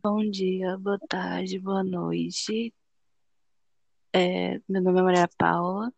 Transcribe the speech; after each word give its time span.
Bom 0.00 0.24
dia, 0.30 0.78
boa 0.78 0.98
tarde, 1.06 1.58
boa 1.58 1.84
noite. 1.84 2.72
É, 4.10 4.58
meu 4.66 4.80
nome 4.80 4.98
é 4.98 5.02
Maria 5.02 5.28
Paula, 5.36 5.92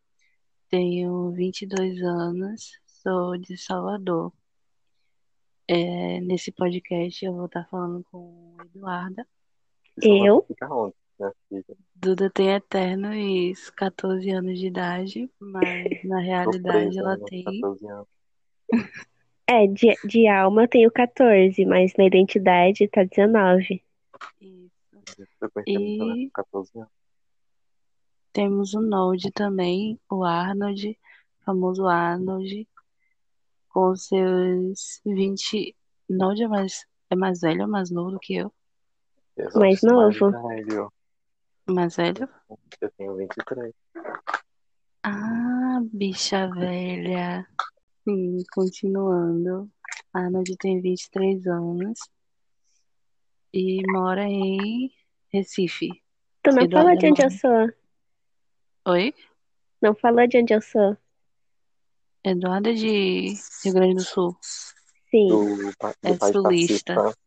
tenho 0.68 1.30
22 1.30 2.02
anos, 2.02 2.80
sou 2.86 3.38
de 3.38 3.56
Salvador. 3.56 4.32
É, 5.68 6.20
nesse 6.22 6.50
podcast 6.50 7.24
eu 7.24 7.34
vou 7.34 7.46
estar 7.46 7.68
falando 7.70 8.04
com 8.10 8.56
Eduarda. 8.64 9.24
Eu? 10.02 10.44
Filha? 11.48 11.64
Duda 11.94 12.28
tem 12.30 12.50
eternos 12.50 13.70
14 13.70 14.28
anos 14.28 14.58
de 14.58 14.66
idade, 14.66 15.30
mas 15.38 16.02
na 16.02 16.18
realidade 16.18 16.62
presa 16.62 17.00
ela 17.00 17.16
nos 17.16 17.30
tem 17.30 17.44
14 17.44 17.86
anos. 17.86 18.08
É, 19.46 19.66
de, 19.66 19.94
de 20.04 20.26
alma 20.26 20.64
eu 20.64 20.68
tenho 20.68 20.90
14, 20.90 21.64
mas 21.64 21.92
na 21.96 22.06
identidade 22.06 22.88
tá 22.88 23.04
19. 23.04 23.83
Isso. 24.40 24.70
A 25.56 25.62
E 25.66 25.98
com 25.98 26.30
14 26.42 26.78
anos. 26.78 26.90
temos 28.32 28.74
o 28.74 28.80
Node 28.80 29.30
também, 29.32 29.98
o 30.10 30.24
Arnold, 30.24 30.98
famoso 31.44 31.86
Arnold, 31.86 32.68
com 33.68 33.94
seus 33.96 35.00
20. 35.04 35.74
Node 36.08 36.42
é 36.42 36.48
mais, 36.48 36.86
é 37.10 37.16
mais 37.16 37.40
velho 37.40 37.62
ou 37.62 37.68
mais 37.68 37.90
novo 37.90 38.10
do 38.12 38.18
que 38.20 38.34
eu? 38.34 38.52
Só 39.50 39.58
Mais 39.60 39.80
sou 39.80 39.94
mais 39.96 40.20
novo. 40.20 40.48
velho. 40.48 40.92
Mais 41.66 41.96
velho? 41.96 42.28
Eu 42.80 42.90
tenho 42.96 43.16
23. 43.16 43.74
Ah, 45.02 45.80
bicha 45.92 46.48
velha. 46.48 47.46
Sim, 48.04 48.38
continuando. 48.52 49.70
Arnold 50.12 50.56
tem 50.58 50.80
23 50.80 51.46
anos 51.46 51.98
e 53.54 53.80
mora 53.92 54.24
em 54.24 54.90
Recife. 55.32 55.88
Tu 56.42 56.50
não 56.50 56.68
falou 56.68 56.96
de 56.96 57.06
onde 57.06 57.22
eu 57.22 57.30
sou. 57.30 57.70
Oi? 58.88 59.14
Não 59.80 59.94
falou 59.94 60.26
de 60.26 60.38
onde 60.38 60.52
eu 60.52 60.60
sou. 60.60 60.96
Eduarda 62.24 62.70
é 62.70 62.74
de 62.74 63.34
Rio 63.64 63.74
Grande 63.74 63.94
do 63.94 64.02
Sul. 64.02 64.36
Sim, 65.10 65.28
Do, 65.28 65.56
do 65.56 65.72
É 66.02 66.32
sulista. 66.32 66.94
pacífico. 66.94 67.18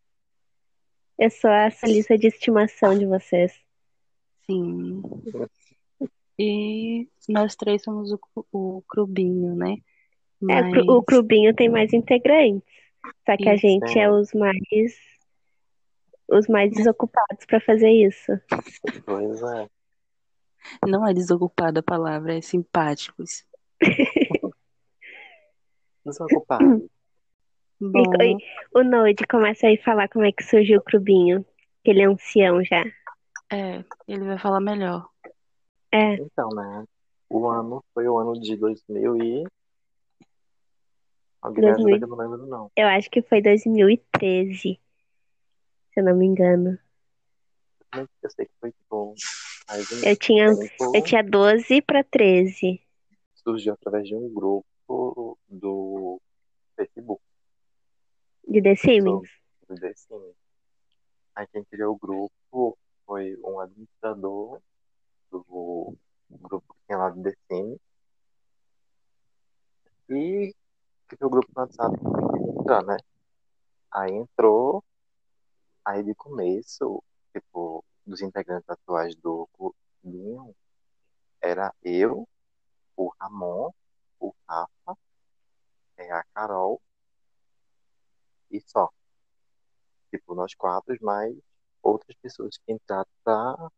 eu 1.18 1.30
sou 1.32 1.50
a 1.50 1.72
solista 1.72 2.18
de 2.18 2.28
estimação 2.28 2.98
de 2.98 3.06
vocês. 3.06 3.54
Sim. 4.46 5.02
E 6.38 7.08
nós 7.30 7.56
três 7.56 7.84
somos 7.84 8.12
o, 8.12 8.20
o 8.52 8.84
Crubinho, 8.88 9.56
né? 9.56 9.78
É, 10.50 10.62
o 10.82 10.98
Mas 10.98 11.06
clubinho 11.06 11.56
tem 11.56 11.70
mais 11.70 11.94
integrantes. 11.94 12.62
Só 13.26 13.38
que 13.38 13.48
a 13.48 13.56
Isso. 13.56 13.62
gente 13.62 13.98
é 13.98 14.12
os 14.12 14.34
mais 14.34 14.58
os 16.30 16.48
mais 16.48 16.72
desocupados 16.72 17.46
pra 17.46 17.60
fazer 17.60 17.90
isso. 17.90 18.32
Pois 19.06 19.42
é. 19.42 19.68
não 20.86 21.08
é 21.08 21.14
desocupada 21.14 21.80
a 21.80 21.84
palavra, 21.84 22.38
é 22.38 22.42
simpáticos. 22.42 23.46
Desocupado. 26.06 26.90
Bom, 27.80 28.04
E, 28.22 28.38
o 28.74 28.84
Noide 28.84 29.28
começa 29.28 29.68
aí 29.68 29.78
a 29.78 29.84
falar 29.84 30.10
como 30.10 30.26
é 30.26 30.32
que 30.32 30.44
surgiu 30.44 30.80
o 30.80 30.84
clubinho. 30.84 31.46
Que 31.84 31.92
ele 31.92 32.02
é 32.02 32.08
ancião 32.08 32.64
já. 32.64 32.84
é, 33.52 33.84
ele 34.08 34.26
vai 34.26 34.40
falar 34.40 34.60
melhor. 34.60 35.08
É, 35.92 36.16
Então, 36.16 36.50
né? 36.50 36.86
O 37.30 37.48
ano 37.48 37.84
foi 37.94 38.08
o 38.08 38.18
ano 38.18 38.40
de 38.40 38.56
2000 38.56 39.18
e... 39.18 39.44
Alguém 41.42 41.66
me 41.66 41.70
ajuda 41.70 41.84
2000. 41.84 41.98
que 42.00 42.04
eu 42.04 42.08
não 42.10 42.18
lembro 42.18 42.48
não. 42.48 42.72
eu 42.76 42.88
acho 42.88 43.10
que 43.10 43.22
foi 43.22 43.42
2013, 43.42 44.56
se 44.56 44.80
eu 46.00 46.04
não 46.04 46.16
me 46.16 46.26
engano. 46.26 46.78
Eu 47.94 48.30
sei 48.30 48.46
que 48.46 48.52
foi. 48.60 48.74
Mais 49.68 49.92
um 49.92 50.04
Eu 50.04 50.16
tinha, 50.16 50.46
eu 50.94 51.04
tinha 51.04 51.24
12 51.24 51.82
pra 51.82 52.04
13. 52.04 52.82
Surgiu 53.36 53.74
através 53.74 54.08
de 54.08 54.16
um 54.16 54.34
grupo 54.34 55.38
do 55.48 56.22
Facebook. 56.76 57.22
De 58.48 58.62
The 58.62 58.76
Sims. 58.76 59.30
do 59.68 59.76
The 59.76 59.94
Sims. 59.94 60.36
Aí 61.36 61.48
quem 61.48 61.64
criou 61.66 61.96
o 61.96 61.98
grupo 61.98 62.78
foi 63.06 63.38
um 63.44 63.60
administrador 63.60 64.62
do 65.32 65.96
grupo 66.30 66.74
que 66.74 66.80
tinha 66.88 66.98
lá 66.98 67.10
do 67.10 67.22
The 67.22 67.34
Sims. 67.48 67.80
E 70.10 70.54
criou 71.08 71.28
o 71.28 71.30
grupo 71.30 71.48
no 71.56 71.62
WhatsApp 71.62 71.96
entrar, 72.60 72.84
né? 72.84 72.98
Aí 73.92 74.14
entrou, 74.14 74.84
aí 75.88 76.04
de 76.04 76.14
começo, 76.14 77.02
tipo, 77.34 77.84
dos 78.06 78.22
integrantes 78.22 78.70
atuais 78.70 79.16
do 79.16 79.48
clubinho, 79.54 80.54
era 81.42 81.74
eu, 81.82 82.28
o 82.96 83.14
Ramon, 83.20 83.72
o 84.20 84.34
Rafa, 84.48 84.98
é, 85.98 86.12
a 86.12 86.24
Carol 86.34 86.82
e 88.52 88.60
só. 88.60 88.90
Tipo, 90.12 90.36
nós 90.36 90.54
quatro, 90.56 90.98
mais 91.02 91.36
outras 91.82 92.16
pessoas 92.18 92.58
que 92.58 92.74
entraram 92.74 93.08
pra 93.24 93.72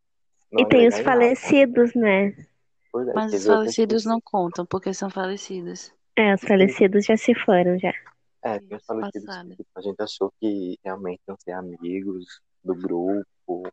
E 0.52 0.66
tem 0.68 0.88
os 0.88 0.96
em 0.96 1.04
nada. 1.04 1.04
falecidos, 1.04 1.94
né? 1.94 2.48
Pois 2.92 3.08
é, 3.08 3.14
Mas 3.14 3.34
os 3.34 3.46
falecidos 3.46 4.06
não 4.06 4.20
contam, 4.20 4.66
porque 4.66 4.94
são 4.96 5.12
falecidos. 5.12 5.94
É, 6.16 6.34
os 6.34 6.42
falecidos 6.42 7.06
já 7.06 7.16
se 7.16 7.36
foram 7.36 7.78
já. 7.78 7.94
É, 8.42 8.60
tem 8.60 8.78
Isso, 8.78 8.86
falecidos 8.86 9.38
que 9.38 9.56
tipo, 9.58 9.70
a 9.76 9.82
gente 9.82 10.02
achou 10.02 10.32
que 10.40 10.78
realmente 10.84 11.22
iam 11.28 11.38
ser 11.40 11.52
amigos 11.52 12.42
do 12.64 12.74
grupo, 12.74 13.64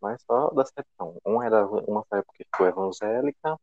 mas 0.00 0.22
só 0.22 0.50
da 0.50 0.62
exceção. 0.62 1.16
Um 1.26 1.42
era 1.42 1.66
uma 1.66 2.04
época 2.12 2.32
que 2.36 2.44
ficou 2.44 2.66
evangélica, 2.66 3.58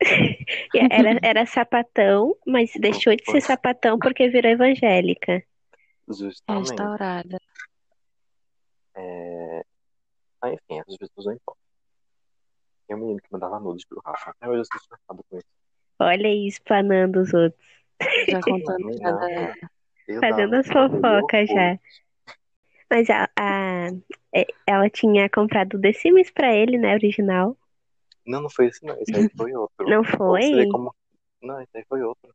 Era, 0.90 1.18
era 1.22 1.46
sapatão, 1.46 2.36
mas 2.46 2.70
deixou 2.78 3.16
de 3.16 3.24
ser 3.24 3.40
sapatão 3.40 3.98
porque 3.98 4.28
virou 4.28 4.52
evangélica. 4.52 5.42
justamente. 6.08 6.68
Restaurada. 6.68 7.38
É... 8.94 9.62
Ah, 10.42 10.50
enfim, 10.50 10.80
essas 10.80 10.96
pessoas 10.96 11.26
não 11.26 11.32
importam. 11.32 11.62
Tem 12.86 12.96
um 12.96 13.00
menino 13.00 13.20
que 13.20 13.32
mandava 13.32 13.58
nudes 13.58 13.84
pro 13.86 14.00
Rafa. 14.04 14.30
Até 14.30 14.48
hoje 14.48 14.60
eu 14.60 14.64
sou 14.64 14.80
chocado 14.80 15.24
com 15.28 15.38
isso. 15.38 15.46
Olha 15.98 16.28
aí, 16.28 16.46
espanando 16.46 17.20
os 17.20 17.32
outros. 17.32 17.60
Já 18.28 18.40
contando 18.42 18.98
cada. 19.00 19.54
Fazendo 20.20 20.54
as 20.56 20.66
dava 20.66 20.90
fofocas 20.90 21.48
já. 21.48 21.78
Mas 22.90 23.10
a, 23.10 23.28
a- 23.36 23.90
é, 24.34 24.46
ela 24.66 24.88
tinha 24.88 25.28
comprado 25.28 25.74
o 25.76 25.80
The 25.80 25.92
Sims 25.92 26.30
pra 26.30 26.54
ele, 26.54 26.78
né? 26.78 26.94
Original. 26.94 27.56
Não, 28.26 28.42
não 28.42 28.50
foi 28.50 28.66
esse 28.66 28.84
não. 28.84 28.94
Esse 29.00 29.16
aí 29.16 29.28
foi 29.36 29.54
outro. 29.54 29.74
Não 29.88 30.04
foi? 30.04 30.66
como... 30.68 30.94
Não, 31.42 31.60
esse 31.60 31.76
aí 31.78 31.84
foi 31.88 32.02
outro. 32.02 32.34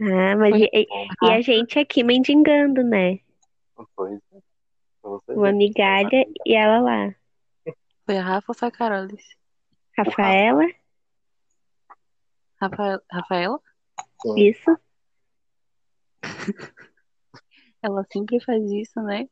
Ah, 0.00 0.36
mas 0.36 0.54
e, 0.54 0.68
e- 0.72 0.86
e 1.22 1.30
a 1.30 1.40
gente 1.40 1.78
aqui 1.78 2.02
mendigando, 2.04 2.82
né? 2.82 3.18
Pois 3.94 4.20
é. 4.32 4.40
Uma 5.28 5.52
migalha 5.52 6.26
e 6.44 6.54
ela 6.54 6.80
lá. 6.80 7.14
Foi 8.04 8.16
a 8.18 8.22
Rafa 8.22 8.52
ou 8.52 8.54
foi 8.54 8.68
a 8.68 8.70
Carolis? 8.70 9.24
Rafaela, 9.96 10.66
Rafael... 12.60 13.00
Rafaela? 13.10 13.60
Isso. 14.36 14.78
Ela 17.82 18.04
sempre 18.12 18.40
faz 18.40 18.62
isso, 18.70 19.00
né? 19.02 19.28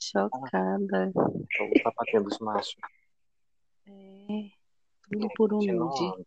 Chocada. 0.00 1.12
O 1.14 1.46
sapatinho 1.82 2.24
dos 2.24 2.38
machos. 2.38 2.76
É. 3.86 4.50
Tudo 5.10 5.28
por 5.36 5.52
um 5.52 5.58
nude. 5.60 6.24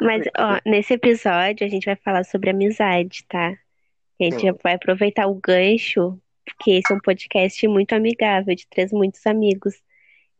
Mas, 0.00 0.24
ó, 0.36 0.60
nesse 0.66 0.94
episódio 0.94 1.66
a 1.66 1.70
gente 1.70 1.84
vai 1.84 1.96
falar 1.96 2.24
sobre 2.24 2.50
amizade, 2.50 3.24
tá? 3.28 3.56
A 4.20 4.24
gente 4.24 4.40
Sim. 4.40 4.52
vai 4.62 4.74
aproveitar 4.74 5.26
o 5.26 5.34
gancho, 5.34 6.20
porque 6.44 6.72
esse 6.72 6.92
é 6.92 6.96
um 6.96 7.00
podcast 7.00 7.66
muito 7.68 7.94
amigável, 7.94 8.54
de 8.54 8.66
três 8.66 8.92
muitos 8.92 9.24
amigos. 9.26 9.74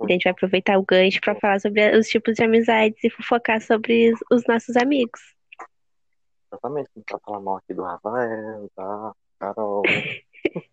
E 0.00 0.06
a 0.06 0.12
gente 0.12 0.24
vai 0.24 0.32
aproveitar 0.32 0.78
o 0.78 0.84
gancho 0.84 1.20
pra 1.20 1.36
falar 1.36 1.60
sobre 1.60 1.96
os 1.96 2.08
tipos 2.08 2.34
de 2.34 2.42
amizades 2.42 3.02
e 3.04 3.10
fofocar 3.10 3.60
sobre 3.60 4.12
os, 4.12 4.20
os 4.30 4.46
nossos 4.46 4.76
amigos. 4.76 5.33
Exatamente. 6.54 6.90
Não 6.94 7.02
tá 7.02 7.18
falando 7.18 7.44
mal 7.44 7.56
aqui 7.56 7.74
do 7.74 7.82
Rafael, 7.82 8.70
da 8.76 9.12
Carol. 9.38 9.82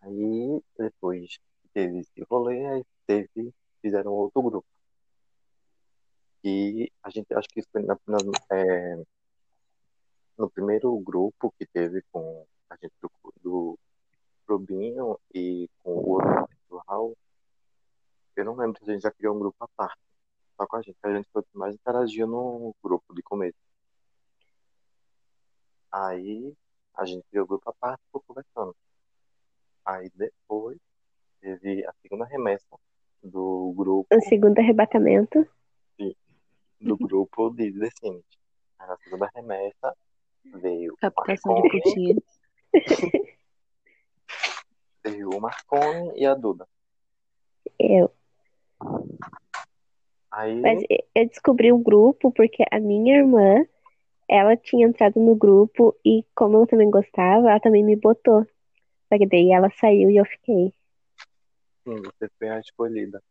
aí, 0.00 0.62
depois 0.78 1.38
teve 1.74 1.98
esse 2.00 2.22
rolê, 2.30 2.64
aí 2.66 2.84
teve, 3.06 3.52
fizeram 3.82 4.12
outro 4.12 4.42
grupo. 4.42 4.66
E 6.44 6.90
a 7.02 7.10
gente, 7.10 7.34
acho 7.34 7.48
que 7.48 7.58
isso 7.60 7.68
foi 7.72 7.82
na, 7.82 7.98
na- 8.06 8.18
é, 8.56 9.02
no 10.38 10.48
primeiro 10.48 10.96
grupo 11.00 11.52
que 11.58 11.66
teve 11.66 12.02
com 12.12 12.46
a 12.70 12.76
gente 12.76 12.94
do, 13.02 13.10
do 13.42 13.78
Rubinho 14.48 15.18
e 15.34 15.68
com 15.82 15.90
o 15.94 16.10
outro 16.12 16.82
Raul. 16.86 17.16
Eu 18.36 18.44
não 18.44 18.54
lembro 18.54 18.78
se 18.78 18.88
a 18.88 18.94
gente 18.94 19.02
já 19.02 19.10
criou 19.10 19.34
um 19.34 19.40
grupo 19.40 19.56
à 19.64 19.68
parte. 19.76 19.98
Só 20.56 20.66
com 20.66 20.76
a 20.76 20.82
gente, 20.82 20.96
que 21.00 21.06
a 21.08 21.14
gente 21.16 21.28
foi 21.32 21.42
mais 21.54 21.74
interagia 21.74 22.24
no 22.26 22.72
grupo 22.82 23.12
de 23.14 23.22
começo. 23.22 23.67
Aí 25.90 26.54
a 26.94 27.04
gente 27.04 27.24
criou 27.30 27.44
o 27.44 27.48
grupo 27.48 27.70
à 27.70 27.72
parte 27.72 28.00
e 28.00 28.06
ficou 28.06 28.22
conversando. 28.26 28.74
Aí 29.84 30.10
depois 30.14 30.78
de 31.40 31.86
a 31.86 31.92
segunda 32.02 32.24
remessa 32.24 32.76
do 33.22 33.72
grupo, 33.76 34.14
O 34.14 34.20
segundo 34.22 34.58
arrebatamento. 34.58 35.46
do 36.80 36.96
grupo 36.96 37.50
de. 37.50 37.72
Aí 38.78 38.86
na 38.86 38.96
segunda 38.98 39.30
remessa 39.34 39.96
veio 40.44 40.92
o 40.92 40.96
Captação 40.96 41.60
de 41.62 41.68
putinhas. 41.70 42.40
veio 45.04 45.30
o 45.30 45.40
Marconi 45.40 46.12
e 46.16 46.26
a 46.26 46.34
Duda. 46.34 46.68
Eu. 47.78 48.12
Aí, 50.30 50.60
Mas 50.60 50.82
eu 51.14 51.26
descobri 51.26 51.72
o 51.72 51.78
grupo 51.78 52.30
porque 52.32 52.64
a 52.70 52.78
minha 52.78 53.16
irmã, 53.16 53.66
ela 54.28 54.56
tinha 54.56 54.86
entrado 54.86 55.18
no 55.18 55.34
grupo 55.34 55.96
e 56.04 56.24
como 56.34 56.58
eu 56.58 56.66
também 56.66 56.90
gostava, 56.90 57.50
ela 57.50 57.60
também 57.60 57.82
me 57.82 57.96
botou. 57.96 58.46
Só 59.08 59.16
que 59.18 59.26
daí 59.26 59.50
ela 59.50 59.70
saiu 59.70 60.10
e 60.10 60.16
eu 60.16 60.24
fiquei. 60.26 60.74
sim, 61.84 62.02
você 62.02 62.28
foi 62.38 62.48
a 62.50 62.60
escolhida. 62.60 63.22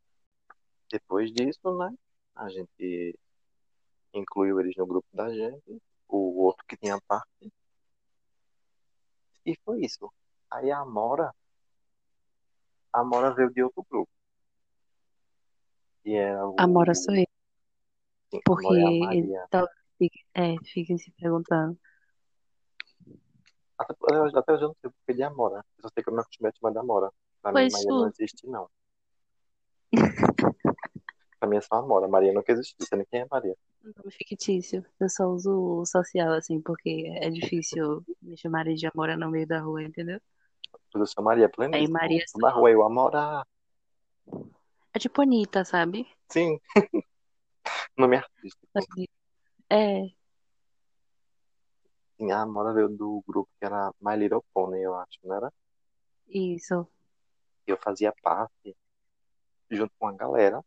Depois 0.91 1.31
disso, 1.31 1.77
né, 1.77 1.93
a 2.35 2.49
gente 2.49 3.15
incluiu 4.13 4.59
eles 4.59 4.75
no 4.75 4.87
grupo 4.87 5.07
da 5.13 5.29
gente, 5.31 5.81
o 6.07 6.41
outro 6.41 6.65
que 6.65 6.77
tinha 6.77 6.99
parte. 7.07 7.51
E 9.45 9.55
foi 9.63 9.81
isso. 9.81 10.11
Aí 10.49 10.71
a 10.71 10.79
Amora, 10.79 11.33
a 12.91 13.01
Amora 13.01 13.33
veio 13.33 13.51
de 13.51 13.61
outro 13.61 13.85
grupo. 13.89 14.09
E 16.03 16.15
era 16.15 16.47
o... 16.47 16.55
Amora 16.57 16.95
sou 16.95 17.13
eu. 17.13 17.27
Sim, 18.31 18.41
Porque 18.43 18.65
Amora 18.65 18.79
é 18.79 18.85
a 18.85 19.05
Maria. 19.05 19.47
É, 20.33 20.55
fiquem 20.65 20.97
se 20.97 21.11
perguntando. 21.11 21.77
Até, 23.77 23.93
eu- 24.11 24.37
até 24.39 24.53
hoje 24.53 24.63
eu 24.63 24.67
não 24.69 24.75
sei 24.81 24.89
porque 24.91 25.13
de 25.13 25.23
Amora. 25.23 25.63
Eu 25.77 25.81
só 25.83 25.89
sei 25.93 26.03
que 26.03 26.09
eu 26.09 26.13
me 26.13 26.21
acostumei 26.21 26.51
a 26.51 26.55
chamar 26.55 26.71
de 26.71 26.79
Amora. 26.79 27.11
Pra 27.41 27.51
mim, 27.51 27.59
Pois 27.59 27.73
Maria 27.73 27.87
não 27.89 28.09
tu. 28.11 28.15
existe, 28.21 28.47
não. 28.47 28.69
Pra 31.39 31.47
mim 31.47 31.57
é 31.57 31.61
só 31.61 31.75
Amora. 31.75 32.07
Maria 32.07 32.33
nunca 32.33 32.51
existiu. 32.51 32.75
Você 32.79 32.95
nem 32.95 33.05
quem 33.05 33.21
é 33.21 33.27
Maria. 33.29 33.55
Um 33.83 33.91
nome 33.95 34.11
fictício. 34.11 34.83
Eu 34.99 35.07
só 35.09 35.25
uso 35.27 35.51
o 35.81 35.85
social, 35.85 36.33
assim, 36.33 36.59
porque 36.59 37.05
é 37.21 37.29
difícil 37.29 38.03
me 38.21 38.35
chamarem 38.35 38.75
de 38.75 38.87
Amora 38.87 39.15
no 39.15 39.29
meio 39.29 39.47
da 39.47 39.59
rua, 39.59 39.83
entendeu? 39.83 40.19
Eu 40.93 41.05
sou 41.05 41.23
Maria 41.23 41.49
Aí. 41.71 41.87
Maria 41.87 42.23
Tô 42.33 42.39
na 42.39 42.49
rua, 42.49 42.71
eu 42.71 42.81
Amora. 42.81 43.45
é 44.93 44.99
tipo 44.99 45.21
Anitta, 45.21 45.63
sabe? 45.63 46.07
Sim. 46.29 46.59
Nome 47.95 48.17
artístico. 48.17 48.67
É, 49.69 50.09
Sim, 52.17 52.31
a 52.31 52.41
Amora 52.41 52.73
veio 52.73 52.89
do 52.89 53.23
grupo 53.27 53.49
que 53.59 53.65
era 53.65 53.93
My 54.01 54.15
Little 54.15 54.43
Pony, 54.53 54.81
eu 54.81 54.95
acho, 54.95 55.19
não 55.23 55.35
era? 55.35 55.53
isso. 56.27 56.87
Eu 57.67 57.77
fazia 57.77 58.13
parte, 58.23 58.75
junto 59.69 59.93
com 59.99 60.07
a 60.07 60.13
galera 60.13 60.63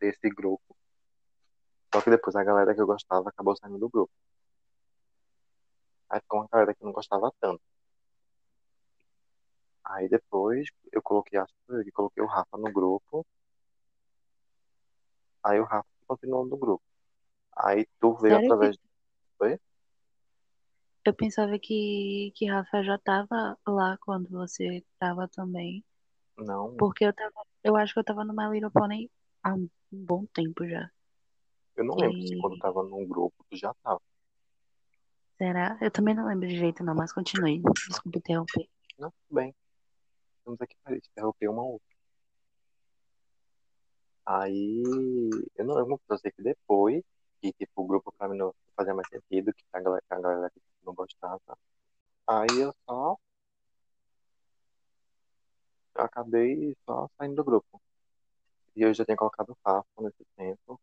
desse 0.00 0.28
grupo. 0.30 0.76
Só 1.92 2.00
que 2.00 2.10
depois 2.10 2.34
a 2.36 2.44
galera 2.44 2.74
que 2.74 2.80
eu 2.80 2.86
gostava 2.86 3.28
acabou 3.28 3.56
saindo 3.56 3.78
do 3.78 3.88
grupo. 3.88 4.12
Aí 6.08 6.20
ficou 6.20 6.40
uma 6.40 6.48
galera 6.50 6.74
que 6.74 6.84
não 6.84 6.92
gostava 6.92 7.30
tanto. 7.40 7.62
Aí 9.84 10.08
depois 10.08 10.68
eu 10.92 11.02
coloquei, 11.02 11.38
acho 11.38 11.52
que 11.84 11.92
coloquei 11.92 12.22
o 12.22 12.26
Rafa 12.26 12.56
no 12.56 12.72
grupo. 12.72 13.26
Aí 15.42 15.60
o 15.60 15.64
Rafa 15.64 15.88
continuou 16.06 16.46
no 16.46 16.56
grupo. 16.56 16.95
Aí 17.56 17.86
tu 18.00 18.14
veio 18.16 18.34
Sério 18.34 18.40
que- 18.40 18.52
através. 18.52 18.78
Oi? 19.40 19.58
Eu 21.04 21.14
pensava 21.14 21.58
que, 21.58 22.32
que 22.34 22.46
Rafa 22.46 22.82
já 22.82 22.98
tava 22.98 23.56
lá 23.66 23.96
quando 24.00 24.28
você 24.28 24.84
tava 24.98 25.28
também. 25.28 25.84
Não, 26.36 26.74
Porque 26.76 27.04
eu 27.04 27.12
tava. 27.12 27.32
Eu 27.62 27.76
acho 27.76 27.92
que 27.94 28.00
eu 28.00 28.04
tava 28.04 28.24
no 28.24 28.34
My 28.34 28.50
Little 28.52 28.70
Pony 28.70 29.10
há 29.42 29.54
um 29.54 29.68
bom 29.90 30.26
tempo 30.26 30.66
já. 30.68 30.90
eu 31.76 31.84
não 31.84 31.94
lembro 31.96 32.20
se 32.26 32.34
E- 32.34 32.40
quando 32.40 32.58
tava 32.58 32.82
num 32.82 33.06
grupo 33.06 33.44
tu 33.48 33.56
já 33.56 33.72
tava. 33.82 34.00
Será? 35.38 35.78
Eu 35.80 35.90
também 35.90 36.14
não 36.14 36.26
lembro 36.26 36.48
de 36.48 36.56
jeito, 36.56 36.82
não, 36.82 36.94
mas 36.94 37.12
continue. 37.12 37.62
Desculpa 37.88 38.18
interromper. 38.18 38.68
Não, 38.98 39.10
tudo 39.10 39.34
bem. 39.36 39.54
Estamos 40.38 40.60
aqui 40.60 40.74
para 40.82 40.96
interromper 40.96 41.48
uma 41.48 41.62
outra. 41.62 41.86
Aí, 44.24 44.82
eu 45.54 45.64
não 45.64 45.74
lembro, 45.76 46.00
eu 46.08 46.18
sei 46.18 46.32
que 46.32 46.42
depois, 46.42 47.04
que 47.52 47.66
tipo, 47.66 47.82
o 47.82 47.86
grupo 47.86 48.12
pra 48.12 48.28
mim 48.28 48.36
não 48.38 48.54
fazia 48.76 48.94
mais 48.94 49.08
sentido, 49.08 49.52
que 49.54 49.64
a 49.72 49.80
galera, 49.80 50.04
a 50.10 50.20
galera 50.20 50.50
que 50.50 50.60
não 50.84 50.94
gostava. 50.94 51.58
Aí 52.26 52.60
eu 52.60 52.74
só. 52.86 53.16
Eu 55.96 56.04
acabei 56.04 56.76
só 56.86 57.08
saindo 57.18 57.36
do 57.36 57.44
grupo. 57.44 57.80
E 58.76 58.82
eu 58.82 58.94
já 58.94 59.04
tinha 59.04 59.16
colocado 59.16 59.50
o 59.50 59.58
Rafa 59.64 59.86
nesse 60.02 60.24
tempo. 60.36 60.80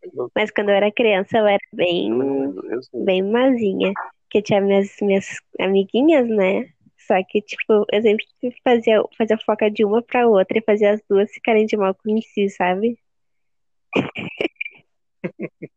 Eu, 0.01 0.31
Mas 0.35 0.51
quando 0.51 0.69
eu 0.69 0.75
era 0.75 0.91
criança, 0.91 1.37
eu 1.39 1.47
era 1.47 1.59
bem, 1.73 2.09
eu 2.09 2.15
não 2.17 2.71
eu 2.71 2.79
bem 3.03 3.23
mazinha. 3.23 3.91
Que 4.29 4.41
tinha 4.41 4.61
minhas, 4.61 4.95
minhas 5.01 5.27
amiguinhas, 5.59 6.27
né? 6.27 6.69
Só 6.97 7.15
que, 7.23 7.41
tipo, 7.41 7.85
eu 7.91 8.01
sempre 8.01 8.25
fazia, 8.63 9.03
fazia 9.17 9.37
foca 9.37 9.69
de 9.69 9.85
uma 9.85 10.01
pra 10.01 10.27
outra 10.27 10.57
e 10.57 10.63
fazia 10.63 10.91
as 10.91 11.01
duas 11.07 11.31
ficarem 11.31 11.65
de 11.65 11.77
mal 11.77 11.93
com 11.93 12.19
si, 12.21 12.49
sabe? 12.49 12.97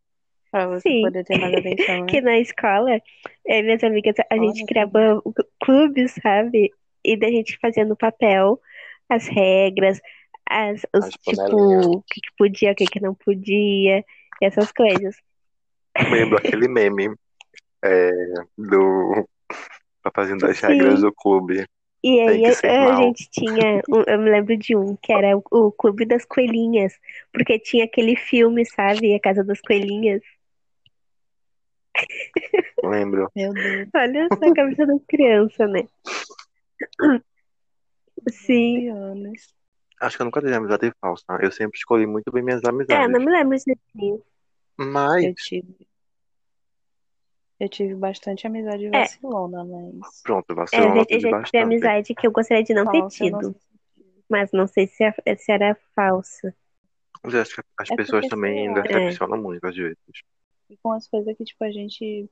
Pra 0.51 0.67
você 0.67 0.89
Sim. 0.89 1.03
poder 1.03 1.25
ter 1.25 1.39
mais 1.39 1.55
atenção, 1.55 2.07
Que 2.09 2.23
né? 2.23 2.31
na 2.31 2.39
escola, 2.39 3.03
eu 3.47 3.57
e 3.57 3.63
minhas 3.63 3.85
amigas, 3.85 4.15
a 4.19 4.35
Olha 4.35 4.43
gente 4.43 4.61
que 4.61 4.67
criava 4.67 5.23
clubes, 5.63 6.15
sabe? 6.23 6.73
E 7.05 7.17
daí 7.19 7.31
a 7.31 7.33
gente 7.35 7.59
fazia 7.61 7.85
no 7.85 7.95
papel 7.95 8.59
as 9.11 9.27
regras, 9.27 10.01
as, 10.49 10.87
os, 10.95 11.05
As 11.05 11.15
tipo, 11.15 11.97
o 11.97 12.03
que, 12.03 12.21
que 12.21 12.31
podia, 12.39 12.73
o 12.73 12.75
que, 12.75 12.87
que 12.87 13.01
não 13.01 13.15
podia, 13.15 13.99
e 14.41 14.45
essas 14.45 14.73
coisas. 14.73 15.17
Lembro 16.11 16.39
aquele 16.39 16.69
meme 16.69 17.15
é, 17.83 18.11
do 18.57 19.29
das 20.41 20.59
Sim. 20.59 20.67
regras 20.67 21.01
do 21.01 21.13
clube. 21.13 21.67
E 22.03 22.21
aí 22.21 22.55
ser 22.55 22.69
a, 22.69 22.95
a 22.95 22.97
gente 23.03 23.29
tinha, 23.29 23.83
eu 24.07 24.19
me 24.19 24.31
lembro 24.31 24.57
de 24.57 24.77
um, 24.77 24.97
que 24.97 25.13
era 25.13 25.37
o, 25.37 25.43
o 25.51 25.73
Clube 25.73 26.07
das 26.07 26.25
Coelhinhas, 26.25 26.95
porque 27.33 27.59
tinha 27.59 27.85
aquele 27.85 28.15
filme, 28.17 28.65
sabe? 28.65 29.15
A 29.15 29.21
Casa 29.21 29.43
das 29.43 29.61
Coelhinhas. 29.61 30.23
Lembro. 32.85 33.31
Meu 33.35 33.53
Deus. 33.53 33.89
Olha 33.95 34.29
só 34.29 34.45
a 34.45 34.55
cabeça 34.55 34.87
das 34.87 35.05
crianças, 35.09 35.71
né? 35.71 35.89
Sim. 38.31 38.79
11 38.79 38.89
anos. 38.89 39.55
Acho 40.01 40.17
que 40.17 40.23
eu 40.23 40.27
nunca 40.27 40.41
tive 40.41 40.55
amizade 40.55 40.93
falsa. 41.01 41.25
Eu 41.41 41.51
sempre 41.51 41.77
escolhi 41.77 42.07
muito 42.07 42.31
bem 42.31 42.43
minhas 42.43 42.63
É, 42.63 42.69
amizades. 42.69 43.11
não 43.11 43.19
me 43.19 43.33
lembro 43.33 43.59
direitinho. 43.59 44.23
Mas, 44.77 45.25
Eu 45.25 45.35
tive. 45.35 45.88
Eu 47.61 47.69
tive 47.69 47.95
bastante 47.95 48.47
amizade 48.47 48.89
É. 48.93 49.09
vacilona, 49.09 49.65
mas. 49.65 50.25
pronto, 50.25 50.55
É, 50.73 50.79
vacilou 50.81 50.89
eu 50.89 50.93
já, 50.93 51.01
não 51.01 51.05
eu 51.09 51.21
tive 51.21 51.29
já 51.29 51.35
tive 51.43 51.63
amizade 51.63 52.15
que 52.15 52.27
eu 52.27 52.33
gostaria 52.33 52.65
de 52.65 52.75
não 52.75 52.87
ter 52.89 53.03
Falsa, 53.03 53.27
não 53.27 53.45
tido. 53.45 53.45
tive. 53.45 53.61
Mas 54.29 54.53
não 54.53 54.67
sei 54.67 54.87
se, 54.89 55.05
é- 55.05 55.37
se 55.37 55.53
era 55.53 55.77
falsa. 55.95 56.55
Mas 57.23 57.35
acho 57.37 57.55
que 57.57 57.63
as 57.79 57.91
É 57.91 57.97
pessoas 57.99 58.27
também 58.27 58.73
sei 58.87 58.99
lá, 58.99 59.19
decepcionam 59.23 59.39
muito 59.41 59.65
às 59.67 59.77
vezes. 59.77 59.97
E 60.71 60.77
com 60.79 60.93
as 60.93 61.07
coisas 61.09 61.37
que, 61.37 61.45
tipo, 61.45 61.63
a 61.65 61.71
gente 61.71 62.31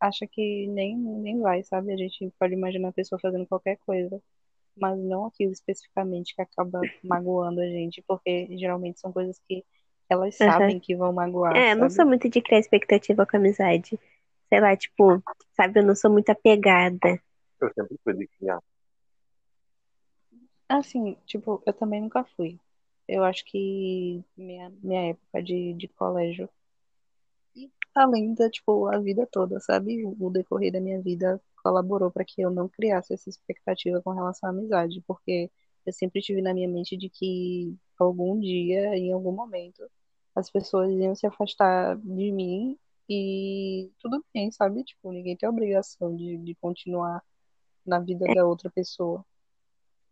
acha 0.00 0.26
que 0.26 0.66
nem, 0.68 0.96
nem 0.98 1.40
vai, 1.40 1.62
sabe? 1.64 1.92
A 1.92 1.96
gente 1.98 2.30
pode 2.38 2.54
imaginar 2.54 2.90
a 2.90 2.92
pessoa 2.92 3.20
fazendo 3.20 3.46
qualquer 3.46 3.78
coisa, 3.78 4.22
mas 4.76 4.98
não 4.98 5.26
aquilo 5.26 5.52
especificamente 5.52 6.34
que 6.36 6.42
acaba 6.42 6.90
magoando 7.02 7.60
a 7.62 7.66
gente, 7.66 8.02
porque 8.08 8.48
geralmente 8.58 9.00
são 9.00 9.12
coisas 9.12 9.40
que 9.48 9.64
elas 10.10 10.36
sabem 10.36 10.80
que 10.80 10.96
vão 10.96 11.12
magoar, 11.12 11.54
É, 11.54 11.72
eu 11.72 11.76
não 11.76 11.88
sabe? 11.88 11.90
sou 11.90 12.06
muito 12.06 12.28
de 12.28 12.40
criar 12.42 12.58
expectativa 12.60 13.26
com 13.26 13.36
amizade. 13.36 13.98
Sei 14.48 14.60
lá, 14.60 14.76
tipo, 14.76 15.22
sabe, 15.54 15.80
eu 15.80 15.84
não 15.84 15.94
sou 15.94 16.10
muito 16.10 16.30
apegada. 16.30 17.20
Eu 17.60 17.72
sempre 17.74 17.98
fui 18.02 18.14
de 18.14 18.26
criar. 18.26 18.60
Assim, 20.68 21.16
tipo, 21.26 21.62
eu 21.66 21.72
também 21.72 22.00
nunca 22.00 22.24
fui. 22.24 22.58
Eu 23.06 23.24
acho 23.24 23.44
que 23.44 24.22
minha, 24.36 24.70
minha 24.82 25.10
época 25.10 25.42
de, 25.42 25.72
de 25.74 25.88
colégio, 25.88 26.48
e 27.56 27.70
além 27.94 28.34
da, 28.34 28.50
tipo, 28.50 28.86
a 28.86 28.98
vida 28.98 29.26
toda, 29.30 29.58
sabe? 29.60 30.04
O, 30.04 30.16
o 30.26 30.30
decorrer 30.30 30.72
da 30.72 30.80
minha 30.80 31.00
vida 31.00 31.40
colaborou 31.62 32.10
para 32.10 32.24
que 32.24 32.40
eu 32.42 32.50
não 32.50 32.68
criasse 32.68 33.14
essa 33.14 33.28
expectativa 33.28 34.00
com 34.02 34.10
relação 34.10 34.48
à 34.48 34.52
amizade, 34.52 35.02
porque 35.06 35.50
eu 35.86 35.92
sempre 35.92 36.20
tive 36.20 36.42
na 36.42 36.54
minha 36.54 36.68
mente 36.68 36.96
de 36.96 37.08
que 37.08 37.74
algum 37.98 38.38
dia, 38.38 38.96
em 38.96 39.12
algum 39.12 39.32
momento, 39.32 39.82
as 40.34 40.50
pessoas 40.50 40.90
iam 40.92 41.14
se 41.14 41.26
afastar 41.26 41.96
de 41.96 42.32
mim 42.32 42.78
e 43.08 43.90
tudo 44.00 44.24
bem, 44.34 44.50
sabe? 44.52 44.84
Tipo, 44.84 45.12
ninguém 45.12 45.36
tem 45.36 45.48
obrigação 45.48 46.14
de, 46.16 46.38
de 46.38 46.54
continuar 46.56 47.22
na 47.86 48.00
vida 48.00 48.28
da 48.30 48.46
outra 48.46 48.70
pessoa. 48.70 49.24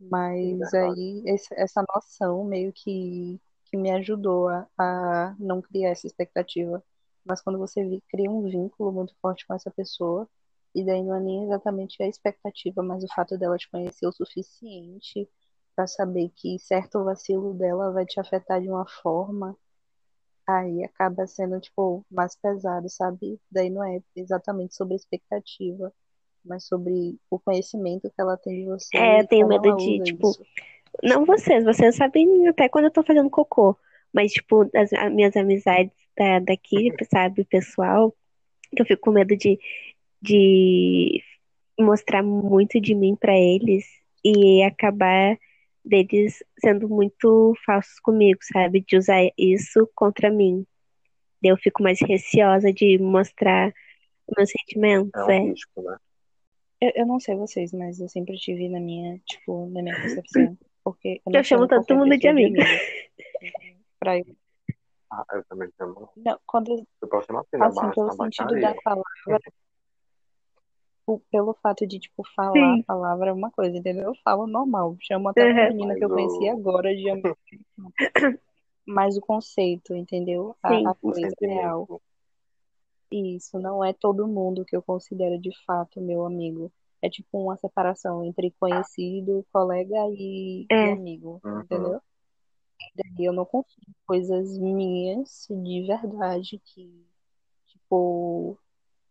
Mas 0.00 0.72
aí 0.74 1.22
esse- 1.26 1.54
essa 1.56 1.84
noção 1.94 2.44
meio 2.44 2.72
que, 2.72 3.40
que 3.66 3.76
me 3.76 3.90
ajudou 3.92 4.48
a, 4.48 4.68
a 4.78 5.36
não 5.38 5.60
criar 5.62 5.90
essa 5.90 6.06
expectativa. 6.06 6.82
Mas 7.24 7.40
quando 7.42 7.58
você 7.58 7.82
cria 8.08 8.30
um 8.30 8.42
vínculo 8.48 8.92
muito 8.92 9.14
forte 9.20 9.46
com 9.46 9.54
essa 9.54 9.70
pessoa, 9.70 10.28
e 10.74 10.84
daí 10.84 11.02
não 11.02 11.14
é 11.16 11.20
nem 11.20 11.44
exatamente 11.44 12.02
a 12.02 12.08
expectativa, 12.08 12.82
mas 12.82 13.02
o 13.04 13.08
fato 13.14 13.38
dela 13.38 13.56
te 13.58 13.68
conhecer 13.70 14.06
o 14.06 14.12
suficiente 14.12 15.28
para 15.74 15.86
saber 15.86 16.30
que 16.36 16.58
certo 16.58 17.02
vacilo 17.04 17.54
dela 17.54 17.90
vai 17.92 18.04
te 18.06 18.20
afetar 18.20 18.60
de 18.60 18.68
uma 18.68 18.86
forma, 19.02 19.56
aí 20.46 20.84
acaba 20.84 21.26
sendo, 21.26 21.60
tipo, 21.60 22.04
mais 22.10 22.36
pesado, 22.36 22.88
sabe? 22.88 23.38
Daí 23.50 23.70
não 23.70 23.84
é 23.84 24.00
exatamente 24.14 24.74
sobre 24.74 24.94
a 24.94 24.96
expectativa, 24.96 25.92
mas 26.44 26.64
sobre 26.64 27.16
o 27.30 27.38
conhecimento 27.38 28.10
que 28.10 28.20
ela 28.20 28.36
tem 28.36 28.60
de 28.60 28.66
você 28.66 28.96
É, 28.96 29.20
eu 29.20 29.26
tenho 29.26 29.48
medo 29.48 29.76
de, 29.76 30.00
tipo, 30.00 30.28
isso. 30.30 30.46
não 31.02 31.24
vocês, 31.24 31.64
vocês 31.64 31.96
sabem 31.96 32.48
até 32.48 32.68
quando 32.68 32.86
eu 32.86 32.90
tô 32.90 33.02
fazendo 33.02 33.30
cocô. 33.30 33.76
Mas, 34.12 34.32
tipo, 34.32 34.68
as 34.74 34.92
a- 34.92 35.10
minhas 35.10 35.36
amizades 35.36 35.92
da, 36.16 36.38
daqui, 36.40 36.92
sabe, 37.12 37.44
pessoal, 37.44 38.14
que 38.74 38.82
eu 38.82 38.86
fico 38.86 39.02
com 39.02 39.12
medo 39.12 39.36
de, 39.36 39.58
de 40.22 41.22
mostrar 41.78 42.22
muito 42.22 42.80
de 42.80 42.94
mim 42.94 43.16
pra 43.16 43.36
eles 43.38 43.84
e 44.24 44.62
acabar 44.62 45.38
deles 45.86 46.42
sendo 46.58 46.88
muito 46.88 47.54
falsos 47.64 47.98
comigo, 48.00 48.40
sabe? 48.42 48.80
De 48.86 48.96
usar 48.96 49.22
isso 49.38 49.88
contra 49.94 50.30
mim. 50.30 50.66
Eu 51.42 51.56
fico 51.56 51.82
mais 51.82 52.00
receosa 52.00 52.72
de 52.72 52.98
mostrar 52.98 53.68
os 54.26 54.34
meus 54.36 54.50
sentimentos, 54.50 55.12
É 55.14 55.24
um 55.24 55.30
é. 55.30 55.38
risco, 55.50 55.82
né? 55.82 55.96
Eu, 56.80 56.92
eu 56.96 57.06
não 57.06 57.18
sei 57.18 57.36
vocês, 57.36 57.72
mas 57.72 58.00
eu 58.00 58.08
sempre 58.08 58.36
tive 58.36 58.68
na 58.68 58.80
minha, 58.80 59.18
tipo, 59.24 59.66
na 59.70 59.82
minha 59.82 59.98
concepção. 60.00 60.58
Porque 60.84 61.20
eu 61.24 61.32
não 61.32 61.40
Eu 61.40 61.44
chamo 61.44 61.66
todo 61.68 61.96
mundo 61.96 62.16
de 62.18 62.28
amiga. 62.28 62.62
Pra 63.98 64.18
eu, 64.18 64.24
Ah, 65.10 65.24
eu 65.32 65.44
também 65.44 65.68
chamo. 65.76 66.10
não, 66.16 66.38
quando, 66.46 66.86
Eu 67.00 67.08
posso 67.08 67.26
chamar 67.26 67.40
assim, 67.40 67.56
assim, 67.80 67.90
pelo 67.92 68.12
sentido 68.12 68.60
da 68.60 68.74
palavra, 68.74 69.04
pelo 71.30 71.54
fato 71.54 71.86
de, 71.86 71.98
tipo, 72.00 72.22
falar 72.34 72.72
a 72.72 72.76
Sim. 72.76 72.82
palavra 72.82 73.30
é 73.30 73.32
uma 73.32 73.50
coisa, 73.50 73.76
entendeu? 73.76 74.04
Eu 74.04 74.14
falo 74.24 74.46
normal. 74.46 74.96
Chamo 75.00 75.28
até 75.28 75.44
uma 75.44 75.68
menina 75.68 75.94
que 75.94 76.04
eu 76.04 76.08
conheci 76.10 76.48
agora 76.48 76.94
de 76.94 77.08
amiga. 77.10 77.36
Mas 78.84 79.16
o 79.16 79.20
conceito, 79.20 79.94
entendeu? 79.94 80.56
A, 80.62 80.68
Sim. 80.68 80.86
a 80.86 80.94
coisa 80.94 81.28
real. 81.40 81.86
sentimento. 81.86 82.02
Isso, 83.10 83.58
não 83.60 83.84
é 83.84 83.92
todo 83.92 84.26
mundo 84.26 84.64
que 84.64 84.76
eu 84.76 84.82
considero 84.82 85.38
de 85.38 85.50
fato 85.64 86.00
meu 86.00 86.26
amigo. 86.26 86.72
É 87.00 87.08
tipo 87.08 87.38
uma 87.38 87.56
separação 87.56 88.24
entre 88.24 88.50
conhecido, 88.58 89.46
colega 89.52 90.08
e, 90.10 90.66
e 90.68 90.74
É. 90.74 90.92
amigo, 90.92 91.40
Uhum. 91.44 91.60
entendeu? 91.60 92.00
Daí 92.94 93.24
eu 93.24 93.32
não 93.32 93.44
confio 93.44 93.82
em 93.88 93.94
coisas 94.06 94.58
minhas 94.58 95.46
de 95.50 95.86
verdade 95.86 96.60
que, 96.64 97.06
tipo, 97.66 98.58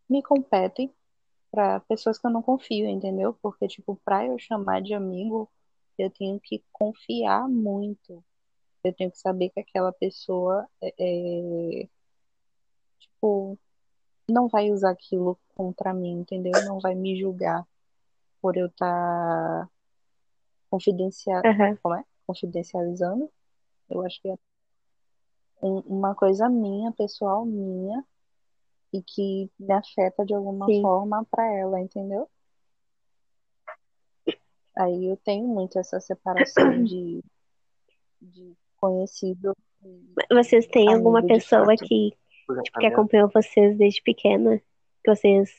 me 0.09 0.21
competem 0.21 0.91
pra 1.55 1.79
pessoas 1.81 2.19
que 2.19 2.27
eu 2.27 2.31
não 2.31 2.41
confio, 2.41 2.85
entendeu? 2.89 3.33
Porque, 3.41 3.65
tipo, 3.67 3.95
pra 4.03 4.25
eu 4.25 4.37
chamar 4.37 4.81
de 4.81 4.93
amigo, 4.93 5.49
eu 5.97 6.11
tenho 6.11 6.37
que 6.39 6.61
confiar 6.73 7.47
muito. 7.47 8.21
Eu 8.83 8.93
tenho 8.93 9.09
que 9.09 9.17
saber 9.17 9.49
que 9.49 9.61
aquela 9.61 9.93
pessoa 9.93 10.67
é, 10.81 10.93
é, 10.99 11.87
tipo, 12.99 13.57
não 14.29 14.49
vai 14.49 14.69
usar 14.69 14.91
aquilo 14.91 15.39
contra 15.55 15.93
mim, 15.93 16.19
entendeu? 16.19 16.51
Não 16.65 16.79
vai 16.79 16.93
me 16.93 17.17
julgar 17.17 17.65
por 18.41 18.57
eu 18.57 18.67
estar 18.67 19.69
confidencia... 20.69 21.39
Aham. 21.45 21.77
Como 21.81 21.95
é? 21.95 22.03
confidencializando. 22.27 23.31
Eu 23.89 24.03
acho 24.03 24.21
que 24.21 24.27
é 24.29 24.35
um- 25.61 25.79
uma 25.81 26.13
coisa 26.15 26.49
minha, 26.49 26.91
pessoal 26.91 27.45
minha, 27.45 28.03
e 28.93 29.01
que 29.01 29.49
me 29.59 29.73
afeta 29.73 30.25
de 30.25 30.33
alguma 30.33 30.65
Sim. 30.67 30.81
forma 30.81 31.25
pra 31.25 31.45
ela, 31.53 31.79
entendeu? 31.81 32.29
Aí 34.77 35.05
eu 35.09 35.17
tenho 35.17 35.47
muito 35.47 35.79
essa 35.79 35.99
separação 35.99 36.53
de, 36.83 37.23
de 38.21 38.53
conhecido 38.77 39.53
Vocês 40.31 40.67
têm 40.67 40.93
alguma 40.93 41.25
pessoa 41.25 41.65
fato. 41.65 41.85
que, 41.85 42.11
tipo, 42.63 42.79
que 42.79 42.85
acompanhou 42.85 43.29
vocês 43.33 43.77
desde 43.77 44.01
pequena? 44.01 44.61
Que 45.03 45.15
vocês 45.15 45.49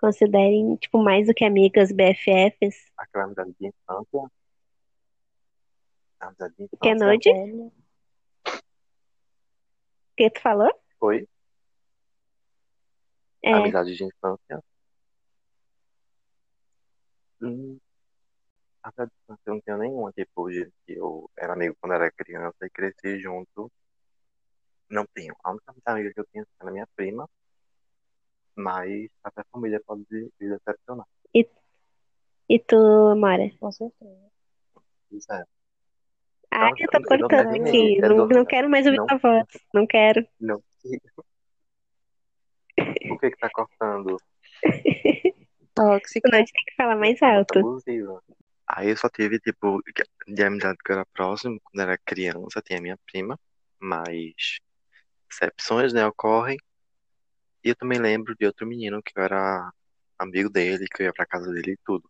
considerem, 0.00 0.76
tipo, 0.76 0.98
mais 1.02 1.26
do 1.28 1.34
que 1.34 1.44
amigas, 1.44 1.92
BFFs? 1.92 2.92
aquela 2.96 3.24
amizade 3.24 3.54
de 3.60 3.66
infância. 3.68 4.30
Amizade 6.20 6.54
de 6.58 6.68
Que 6.80 6.88
é 6.88 6.92
infância 6.94 7.06
nude? 7.06 7.32
Velho. 7.32 7.72
que 10.16 10.30
tu 10.30 10.40
falou? 10.40 10.70
foi 10.98 11.18
a 11.22 11.33
É, 13.44 13.52
amizade 13.52 13.94
de 13.94 14.04
infância. 14.04 14.64
Hum, 17.42 17.78
a 18.82 18.88
amizade 18.88 19.10
de 19.10 19.22
infância 19.22 19.42
eu 19.46 19.54
não 19.54 19.60
tenho 19.60 19.78
nenhuma, 19.78 20.12
tipo, 20.12 20.50
de 20.50 20.72
que 20.86 20.94
eu 20.94 21.30
era 21.36 21.52
amigo 21.52 21.76
quando 21.78 21.92
era 21.92 22.10
criança 22.10 22.56
e 22.62 22.70
cresci 22.70 23.20
junto. 23.20 23.70
Não 24.88 25.04
tenho. 25.12 25.34
A 25.44 25.50
única 25.50 25.74
amiga 25.84 26.12
que 26.14 26.20
eu 26.20 26.26
tenho 26.32 26.46
é 26.62 26.66
a 26.66 26.70
minha 26.70 26.88
prima, 26.96 27.28
mas 28.56 29.10
até 29.22 29.42
a 29.42 29.46
família 29.52 29.80
pode 29.84 30.04
se 30.08 30.30
decepcionar. 30.38 31.06
e, 31.34 31.46
e 32.48 32.58
tu, 32.60 32.76
Mora? 33.14 33.50
Com 33.60 33.70
certeza. 33.72 34.30
Isso 35.10 35.30
é. 35.32 35.44
Ai, 36.50 36.70
Não, 36.70 36.76
eu 36.78 36.88
tô 36.88 37.02
cortando 37.08 37.48
aqui. 37.50 38.00
Não, 38.00 38.26
não 38.26 38.44
quero 38.46 38.70
mais 38.70 38.86
ouvir 38.86 38.98
não. 38.98 39.06
tua 39.06 39.18
voz. 39.18 39.46
Não 39.74 39.86
quero. 39.86 40.26
Não. 40.40 40.62
Por 43.08 43.20
que 43.20 43.30
que 43.30 43.38
tá 43.38 43.50
cortando? 43.50 44.16
Tóxica. 45.74 46.28
Senão 46.28 46.36
a 46.36 46.40
gente 46.40 46.52
tem 46.52 46.64
que 46.66 46.74
falar 46.76 46.96
mais 46.96 47.22
alto. 47.22 47.82
Aí 48.66 48.88
eu 48.88 48.96
só 48.96 49.08
tive, 49.08 49.38
tipo, 49.40 49.82
de 50.26 50.42
amizade 50.42 50.78
que 50.84 50.90
eu 50.90 50.96
era 50.96 51.06
próximo, 51.06 51.60
quando 51.62 51.82
era 51.82 51.98
criança, 51.98 52.62
tinha 52.62 52.80
minha 52.80 52.98
prima, 53.06 53.38
mas 53.78 54.58
exceções, 55.30 55.92
né, 55.92 56.06
ocorrem. 56.06 56.56
E 57.62 57.68
eu 57.70 57.76
também 57.76 57.98
lembro 57.98 58.34
de 58.36 58.46
outro 58.46 58.66
menino 58.66 59.02
que 59.02 59.12
eu 59.16 59.22
era 59.22 59.70
amigo 60.18 60.48
dele, 60.48 60.86
que 60.86 61.02
eu 61.02 61.06
ia 61.06 61.12
pra 61.12 61.26
casa 61.26 61.50
dele 61.52 61.72
e 61.72 61.78
tudo. 61.84 62.08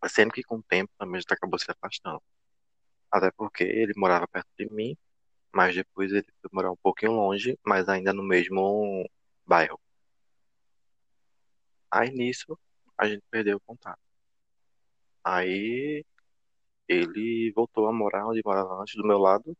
Mas 0.00 0.12
Sendo 0.12 0.32
que 0.32 0.42
com 0.42 0.56
o 0.56 0.62
tempo 0.62 0.92
também 0.98 1.16
a 1.16 1.20
gente 1.20 1.32
acabou 1.32 1.58
se 1.58 1.70
afastando. 1.70 2.22
Até 3.10 3.30
porque 3.32 3.64
ele 3.64 3.92
morava 3.96 4.26
perto 4.28 4.48
de 4.58 4.72
mim, 4.72 4.96
mas 5.56 5.74
depois 5.74 6.12
ele 6.12 6.26
foi 6.42 6.50
morar 6.52 6.70
um 6.70 6.76
pouquinho 6.76 7.12
longe, 7.12 7.58
mas 7.64 7.88
ainda 7.88 8.12
no 8.12 8.22
mesmo, 8.22 9.08
bairro. 9.46 9.80
Aí 11.90 12.10
nisso 12.10 12.58
a 12.98 13.08
gente 13.08 13.22
perdeu 13.30 13.56
o 13.56 13.60
contato. 13.60 13.98
Aí 15.24 16.04
ele 16.86 17.50
voltou 17.56 17.86
a 17.86 17.92
morar 17.92 18.26
onde 18.26 18.42
morava 18.44 18.82
antes, 18.82 18.96
do 18.96 19.06
meu 19.06 19.16
lado. 19.16 19.56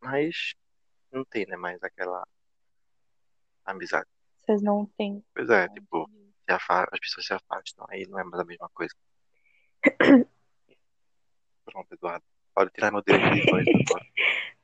Mas 0.00 0.54
não 1.12 1.24
tem, 1.24 1.46
né, 1.46 1.56
mais 1.56 1.80
aquela 1.80 2.26
amizade. 3.64 4.08
Vocês 4.40 4.60
não 4.60 4.86
têm. 4.98 5.24
Pois 5.32 5.48
é, 5.50 5.68
tipo, 5.68 6.10
as 6.48 6.98
pessoas 6.98 7.26
se 7.26 7.32
afastam, 7.32 7.86
aí 7.88 8.04
não 8.08 8.18
é 8.18 8.24
mais 8.24 8.40
a 8.42 8.44
mesma 8.44 8.68
coisa. 8.70 8.92
Pronto, 11.64 11.92
Eduardo. 11.94 12.33
Pode 12.54 12.70
tirar 12.72 12.92
meu 12.92 13.02
direito 13.02 13.34
de 13.34 13.50
voz 13.50 13.66
agora. 13.90 14.06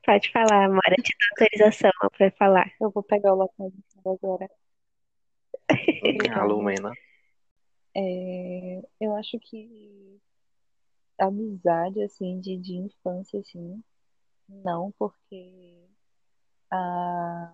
Pode 0.04 0.32
falar, 0.32 0.64
Amora. 0.64 0.96
Te 0.96 1.16
dou 1.18 1.46
autorização 1.46 1.90
pra 2.16 2.30
falar. 2.32 2.72
Eu 2.80 2.90
vou 2.90 3.02
pegar 3.02 3.32
o 3.32 3.36
local 3.36 3.70
de 3.70 3.82
fala 4.02 4.16
agora. 4.16 4.50
A 6.40 6.44
Lumena. 6.44 6.92
É, 7.94 8.82
eu 9.00 9.14
acho 9.16 9.38
que 9.40 10.20
amizade, 11.18 12.02
assim, 12.02 12.40
de, 12.40 12.56
de 12.56 12.74
infância, 12.76 13.40
assim, 13.40 13.82
não, 14.48 14.92
porque 14.98 15.86
a, 16.70 17.52